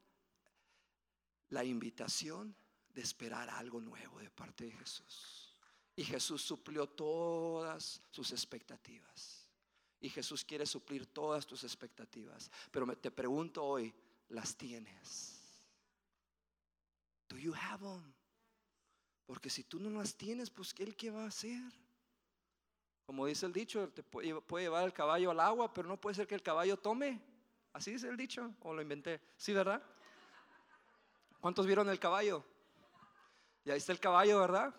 la 1.50 1.64
invitación 1.64 2.56
de 2.94 3.02
esperar 3.02 3.50
algo 3.50 3.80
nuevo 3.80 4.20
de 4.20 4.30
parte 4.30 4.66
de 4.66 4.72
Jesús. 4.72 5.56
Y 5.96 6.04
Jesús 6.04 6.42
suplió 6.42 6.90
todas 6.90 8.02
sus 8.12 8.32
expectativas. 8.32 9.43
Y 10.04 10.10
Jesús 10.10 10.44
quiere 10.44 10.66
suplir 10.66 11.06
todas 11.06 11.48
tus 11.48 11.64
expectativas. 11.64 12.52
Pero 12.72 12.86
te 12.98 13.10
pregunto 13.10 13.64
hoy, 13.64 13.96
¿las 14.28 14.54
tienes? 14.54 15.42
Do 17.30 17.38
you 17.38 17.54
have 17.56 17.82
them? 17.82 18.14
Porque 19.26 19.50
si 19.50 19.64
tú 19.64 19.80
no 19.80 19.90
las 19.90 20.14
tienes, 20.14 20.50
pues 20.50 20.74
¿qué 20.74 21.10
va 21.10 21.24
a 21.24 21.28
hacer? 21.28 21.62
Como 23.06 23.26
dice 23.28 23.46
el 23.46 23.54
dicho, 23.54 23.88
te 23.94 24.04
puede, 24.04 24.64
llevar 24.64 24.84
el 24.84 24.92
caballo 24.92 25.32
al 25.32 25.40
agua, 25.40 25.74
pero 25.74 25.88
no 25.88 25.96
puede 25.96 26.16
ser 26.16 26.28
que 26.28 26.36
el 26.36 26.44
caballo 26.44 26.76
tome. 26.76 27.22
Así 27.72 27.92
dice 27.92 28.10
el 28.10 28.18
dicho, 28.18 28.54
o 28.60 28.74
lo 28.74 28.82
inventé. 28.82 29.22
Sí, 29.38 29.54
¿verdad? 29.54 29.82
¿Cuántos 31.40 31.66
vieron 31.66 31.88
el 31.88 31.98
caballo? 31.98 32.44
Ya 33.64 33.74
está 33.74 33.94
el 33.94 34.02
caballo, 34.02 34.42
¿verdad? 34.42 34.76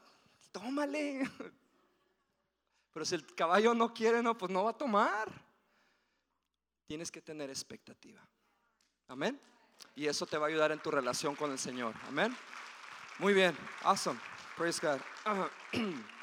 Tómale. 0.52 1.22
Pero 2.94 3.04
si 3.04 3.16
el 3.16 3.26
caballo 3.34 3.74
no 3.74 3.92
quiere, 3.92 4.22
no, 4.22 4.38
pues 4.38 4.52
no 4.52 4.64
va 4.64 4.70
a 4.70 4.78
tomar. 4.78 5.28
Tienes 6.86 7.10
que 7.10 7.20
tener 7.20 7.50
expectativa. 7.50 8.26
Amén. 9.08 9.38
Y 9.96 10.06
eso 10.06 10.26
te 10.26 10.38
va 10.38 10.46
a 10.46 10.48
ayudar 10.48 10.70
en 10.70 10.78
tu 10.78 10.92
relación 10.92 11.34
con 11.34 11.50
el 11.50 11.58
Señor. 11.58 11.92
Amén. 12.06 12.34
Muy 13.18 13.34
bien. 13.34 13.56
Awesome. 13.82 14.18
Praise 14.56 14.80
God. 14.80 15.00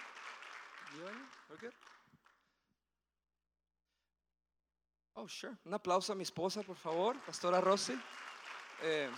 Oh, 5.13 5.27
sure. 5.27 5.55
Un 5.65 5.73
aplauso 5.73 6.13
a 6.13 6.15
mi 6.15 6.23
esposa, 6.23 6.63
por 6.63 6.77
favor, 6.77 7.15
Pastora 7.25 7.61
Rossi. 7.61 7.93
Eh, 8.81 9.09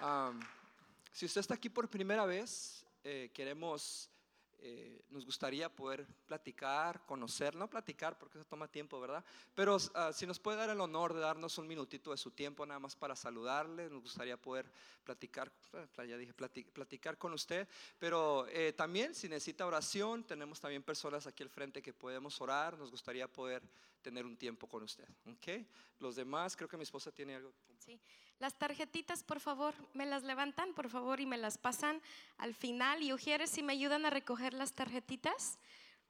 um, 0.00 0.38
si 1.10 1.26
usted 1.26 1.40
está 1.40 1.54
aquí 1.54 1.68
por 1.68 1.88
primera 1.88 2.24
vez, 2.24 2.84
eh, 3.02 3.30
queremos 3.34 4.08
eh, 4.60 5.02
nos 5.10 5.24
gustaría 5.24 5.68
poder 5.68 6.06
platicar, 6.26 7.04
conocer, 7.06 7.54
no 7.54 7.70
platicar 7.70 8.18
porque 8.18 8.38
eso 8.38 8.44
toma 8.44 8.66
tiempo, 8.66 9.00
¿verdad? 9.00 9.24
Pero 9.54 9.76
ah, 9.94 10.12
si 10.12 10.26
nos 10.26 10.40
puede 10.40 10.56
dar 10.56 10.70
el 10.70 10.80
honor 10.80 11.14
de 11.14 11.20
darnos 11.20 11.58
un 11.58 11.66
minutito 11.66 12.10
de 12.10 12.16
su 12.16 12.32
tiempo 12.32 12.66
nada 12.66 12.80
más 12.80 12.96
para 12.96 13.14
saludarle, 13.14 13.88
nos 13.88 14.02
gustaría 14.02 14.36
poder 14.36 14.70
platicar, 15.04 15.52
eh, 15.74 16.06
ya 16.08 16.16
dije, 16.16 16.34
platicar 16.34 17.16
con 17.18 17.32
usted. 17.32 17.68
Pero 17.98 18.46
eh, 18.48 18.72
también 18.72 19.14
si 19.14 19.28
necesita 19.28 19.66
oración, 19.66 20.24
tenemos 20.24 20.60
también 20.60 20.82
personas 20.82 21.26
aquí 21.26 21.42
al 21.42 21.50
frente 21.50 21.80
que 21.80 21.92
podemos 21.92 22.40
orar, 22.40 22.76
nos 22.76 22.90
gustaría 22.90 23.28
poder 23.28 23.62
tener 24.08 24.24
un 24.24 24.38
tiempo 24.38 24.66
con 24.66 24.82
usted, 24.82 25.06
¿ok? 25.26 25.66
Los 25.98 26.16
demás, 26.16 26.56
creo 26.56 26.66
que 26.66 26.78
mi 26.78 26.82
esposa 26.82 27.12
tiene 27.12 27.34
algo. 27.34 27.52
Sí. 27.78 28.00
Las 28.38 28.56
tarjetitas, 28.56 29.22
por 29.22 29.38
favor, 29.38 29.74
me 29.92 30.06
las 30.06 30.22
levantan, 30.22 30.72
por 30.72 30.88
favor, 30.88 31.20
y 31.20 31.26
me 31.26 31.36
las 31.36 31.58
pasan 31.58 32.00
al 32.38 32.54
final. 32.54 33.02
Y 33.02 33.12
Ujieres, 33.12 33.50
si 33.50 33.62
me 33.62 33.74
ayudan 33.74 34.06
a 34.06 34.10
recoger 34.10 34.54
las 34.54 34.72
tarjetitas. 34.72 35.58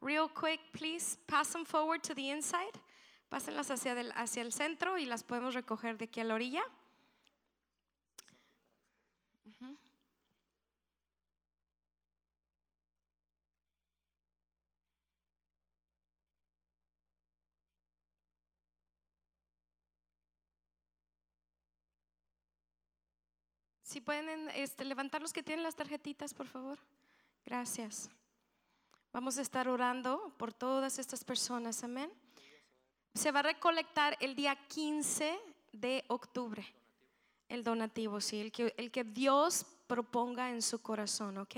Real 0.01 0.31
quick, 0.33 0.61
please, 0.71 1.19
pass 1.27 1.51
them 1.51 1.65
forward 1.65 2.01
to 2.03 2.15
the 2.15 2.31
inside. 2.31 2.79
Pásenlas 3.29 3.69
hacia, 3.73 3.99
hacia 4.15 4.43
el 4.43 4.53
centro 4.53 4.97
y 4.97 5.05
las 5.05 5.25
podemos 5.25 5.55
recoger 5.55 5.99
de 5.99 6.05
aquí 6.05 6.21
a 6.21 6.25
la 6.25 6.35
orilla. 6.35 6.63
Si 23.89 24.03
pueden 24.03 24.51
este, 24.51 24.85
levantar 24.85 25.23
los 25.23 25.33
que 25.33 25.43
tienen 25.43 25.63
las 25.63 25.75
tarjetitas, 25.75 26.35
por 26.35 26.47
favor. 26.47 26.79
Gracias. 27.47 28.11
Vamos 29.15 29.39
a 29.39 29.41
estar 29.41 29.67
orando 29.67 30.31
por 30.37 30.53
todas 30.53 30.99
estas 30.99 31.25
personas. 31.25 31.83
Amén. 31.83 32.13
Se 33.15 33.33
va 33.33 33.41
a 33.41 33.45
recolectar 33.45 34.15
el 34.21 34.35
día 34.35 34.55
15 34.69 35.39
de 35.73 36.05
octubre. 36.09 36.67
El 37.49 37.65
donativo, 37.65 38.21
sí, 38.21 38.43
el 38.43 38.53
que, 38.53 38.75
el 38.77 38.91
que 38.91 39.05
Dios 39.05 39.65
proponga 39.87 40.51
en 40.51 40.61
su 40.61 40.83
corazón, 40.83 41.39
¿ok? 41.39 41.57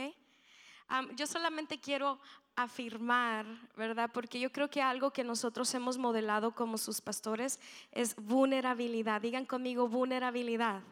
yo 1.17 1.27
solamente 1.27 1.81
quiero 1.81 2.21
afirmar, 2.55 3.45
¿verdad? 3.77 4.09
Porque 4.13 4.39
yo 4.39 4.53
creo 4.53 4.71
que 4.71 4.83
algo 4.83 5.13
que 5.13 5.25
nosotros 5.25 5.75
hemos 5.75 5.99
modelado 5.99 6.55
como 6.55 6.79
sus 6.79 7.01
pastores 7.01 7.59
es 7.91 8.15
vulnerabilidad. 8.15 9.21
Digan 9.21 9.47
conmigo 9.47 9.89
vulnerabilidad. 9.89 10.83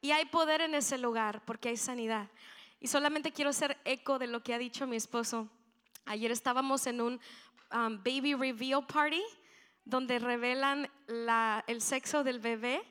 Y 0.00 0.12
hay 0.12 0.24
poder 0.26 0.62
en 0.62 0.74
ese 0.74 0.96
lugar 0.98 1.42
porque 1.44 1.68
hay 1.68 1.76
sanidad. 1.76 2.28
Y 2.80 2.86
solamente 2.88 3.32
quiero 3.32 3.50
hacer 3.50 3.76
eco 3.84 4.18
de 4.18 4.26
lo 4.26 4.42
que 4.42 4.54
ha 4.54 4.58
dicho 4.58 4.86
mi 4.86 4.96
esposo. 4.96 5.48
Ayer 6.06 6.30
estábamos 6.30 6.86
en 6.86 7.02
un 7.02 7.20
um, 7.72 7.98
baby 8.02 8.34
reveal 8.34 8.86
party 8.86 9.22
donde 9.84 10.18
revelan 10.18 10.90
el 11.66 11.82
sexo 11.82 12.24
del 12.24 12.38
bebé, 12.38 12.82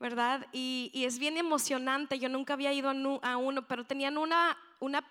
¿verdad? 0.00 0.46
Y, 0.52 0.90
es 0.94 1.18
bien 1.18 1.36
emocionante. 1.36 2.18
Yo 2.18 2.28
nunca 2.30 2.54
había 2.54 2.72
ido 2.72 2.90
a, 3.22 3.36
uno, 3.36 3.66
pero 3.66 3.84
tenían 3.84 4.16
una, 4.16 4.56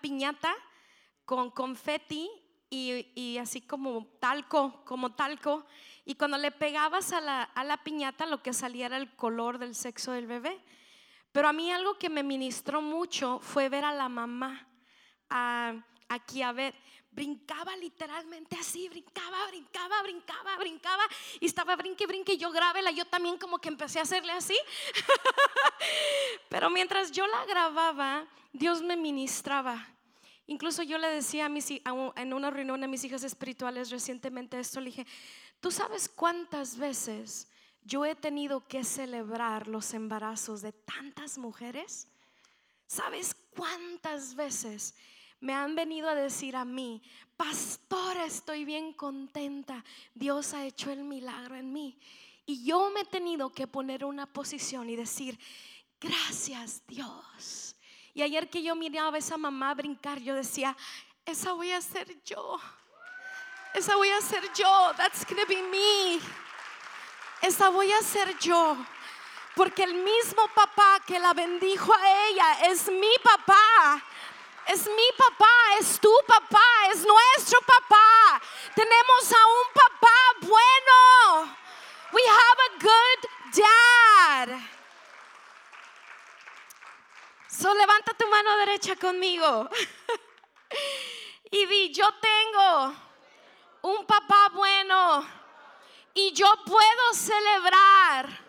piñata 0.00 0.52
con 1.24 1.50
confeti 1.50 2.28
y, 2.70 3.38
así 3.38 3.60
como 3.60 4.06
talco, 4.18 4.82
como 4.84 5.12
talco. 5.12 5.64
Y 6.04 6.16
cuando 6.16 6.38
le 6.38 6.50
pegabas 6.50 7.12
a 7.12 7.20
la 7.20 7.80
piñata, 7.84 8.26
lo 8.26 8.42
que 8.42 8.52
salía 8.52 8.86
era 8.86 8.96
el 8.96 9.14
color 9.14 9.58
del 9.58 9.76
sexo 9.76 10.12
del 10.12 10.26
bebé. 10.26 10.58
Pero 11.38 11.50
a 11.50 11.52
mí 11.52 11.70
algo 11.70 11.96
que 11.96 12.08
me 12.08 12.24
ministró 12.24 12.82
mucho 12.82 13.38
fue 13.38 13.68
ver 13.68 13.84
a 13.84 13.92
la 13.92 14.08
mamá 14.08 14.66
aquí 16.08 16.42
a 16.42 16.50
ver. 16.50 16.74
Brincaba 17.12 17.76
literalmente 17.76 18.56
así, 18.56 18.88
brincaba, 18.88 19.46
brincaba, 19.46 20.02
brincaba, 20.02 20.56
brincaba. 20.56 21.04
Y 21.38 21.46
estaba 21.46 21.76
brinque, 21.76 22.08
brinque. 22.08 22.32
Y 22.32 22.38
yo 22.38 22.50
grábela, 22.50 22.90
yo 22.90 23.04
también 23.04 23.38
como 23.38 23.60
que 23.60 23.68
empecé 23.68 24.00
a 24.00 24.02
hacerle 24.02 24.32
así. 24.32 24.58
Pero 26.48 26.70
mientras 26.70 27.12
yo 27.12 27.24
la 27.28 27.46
grababa, 27.46 28.26
Dios 28.52 28.82
me 28.82 28.96
ministraba. 28.96 29.86
Incluso 30.48 30.82
yo 30.82 30.98
le 30.98 31.06
decía 31.06 31.46
a 31.46 31.48
mis, 31.48 31.70
en 31.70 32.34
una 32.34 32.50
reunión 32.50 32.82
a 32.82 32.88
mis 32.88 33.04
hijas 33.04 33.22
espirituales 33.22 33.90
recientemente 33.90 34.58
esto, 34.58 34.80
le 34.80 34.86
dije, 34.86 35.06
¿tú 35.60 35.70
sabes 35.70 36.08
cuántas 36.08 36.76
veces 36.76 37.48
yo 37.82 38.04
he 38.04 38.14
tenido 38.14 38.66
que 38.66 38.84
celebrar 38.84 39.68
los 39.68 39.94
embarazos 39.94 40.62
de 40.62 40.72
tantas 40.72 41.38
mujeres. 41.38 42.08
¿Sabes 42.86 43.34
cuántas 43.56 44.34
veces 44.34 44.94
me 45.40 45.54
han 45.54 45.74
venido 45.74 46.08
a 46.08 46.14
decir 46.14 46.56
a 46.56 46.64
mí, 46.64 47.02
pastora, 47.36 48.24
estoy 48.24 48.64
bien 48.64 48.92
contenta, 48.92 49.84
Dios 50.14 50.54
ha 50.54 50.64
hecho 50.64 50.90
el 50.90 51.04
milagro 51.04 51.54
en 51.54 51.72
mí? 51.72 51.98
Y 52.44 52.64
yo 52.64 52.90
me 52.90 53.02
he 53.02 53.04
tenido 53.04 53.50
que 53.50 53.66
poner 53.66 54.04
una 54.04 54.26
posición 54.26 54.88
y 54.88 54.96
decir, 54.96 55.38
gracias 56.00 56.82
Dios. 56.86 57.76
Y 58.14 58.22
ayer 58.22 58.48
que 58.48 58.62
yo 58.62 58.74
miraba 58.74 59.16
a 59.16 59.18
esa 59.18 59.36
mamá 59.36 59.74
brincar, 59.74 60.18
yo 60.18 60.34
decía, 60.34 60.76
esa 61.24 61.52
voy 61.52 61.72
a 61.72 61.80
ser 61.80 62.22
yo. 62.24 62.58
Esa 63.74 63.96
voy 63.96 64.08
a 64.08 64.20
ser 64.22 64.42
yo. 64.54 64.92
That's 64.96 65.26
gonna 65.26 65.44
be 65.46 65.62
me 65.62 66.20
esa 67.42 67.68
voy 67.68 67.92
a 67.92 68.02
ser 68.02 68.38
yo. 68.38 68.76
Porque 69.54 69.82
el 69.82 69.94
mismo 69.94 70.46
papá 70.54 71.00
que 71.06 71.18
la 71.18 71.34
bendijo 71.34 71.92
a 71.92 72.28
ella 72.28 72.52
es 72.66 72.88
mi 72.88 73.12
papá. 73.22 74.02
Es 74.66 74.86
mi 74.86 75.12
papá, 75.16 75.78
es 75.80 75.98
tu 75.98 76.12
papá, 76.26 76.62
es 76.92 77.04
nuestro 77.04 77.60
papá. 77.62 78.40
Tenemos 78.74 79.32
a 79.32 79.46
un 79.46 79.72
papá 79.72 80.16
bueno. 80.42 81.56
We 82.12 82.22
have 82.22 82.60
a 82.66 82.78
good 82.78 83.20
dad. 83.56 84.60
So 87.48 87.72
levanta 87.74 88.14
tu 88.14 88.26
mano 88.28 88.56
derecha 88.58 88.94
conmigo. 88.96 89.68
y 91.50 91.66
di, 91.66 91.92
yo 91.92 92.08
tengo 92.20 92.94
un 93.82 94.06
papá 94.06 94.50
bueno 94.52 95.37
y 96.14 96.32
yo 96.32 96.46
puedo 96.64 97.14
celebrar 97.14 98.48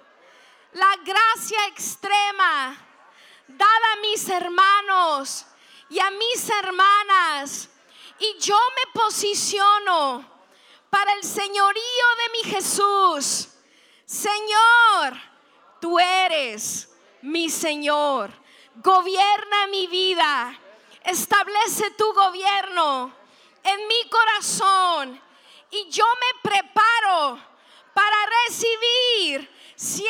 la 0.73 0.95
gracia 1.03 1.65
extrema 1.67 2.77
dada 3.47 3.93
a 3.93 4.01
mis 4.01 4.29
hermanos 4.29 5.45
y 5.89 5.99
a 5.99 6.09
mis 6.11 6.49
hermanas. 6.49 7.69
Y 8.19 8.37
yo 8.39 8.57
me 8.75 9.01
posiciono 9.01 10.25
para 10.89 11.13
el 11.13 11.23
señorío 11.23 12.05
de 12.17 12.31
mi 12.33 12.51
Jesús. 12.51 13.49
Señor, 14.05 15.19
tú 15.79 15.99
eres 15.99 16.89
mi 17.21 17.49
Señor. 17.49 18.31
Gobierna 18.75 19.67
mi 19.67 19.87
vida. 19.87 20.57
Establece 21.03 21.91
tu 21.91 22.13
gobierno 22.13 23.13
en 23.63 23.87
mi 23.87 24.09
corazón. 24.09 25.21
Y 25.71 25.89
yo 25.89 26.05
me 26.05 26.49
preparo 26.49 27.48
para 27.99 28.17
recibir 28.47 29.49
cien 29.75 30.07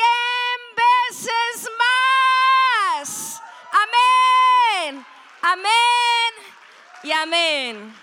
veces 0.76 1.68
más. 1.82 3.42
Amén, 3.84 5.04
amén 5.42 6.32
y 7.02 7.10
amén. 7.10 8.00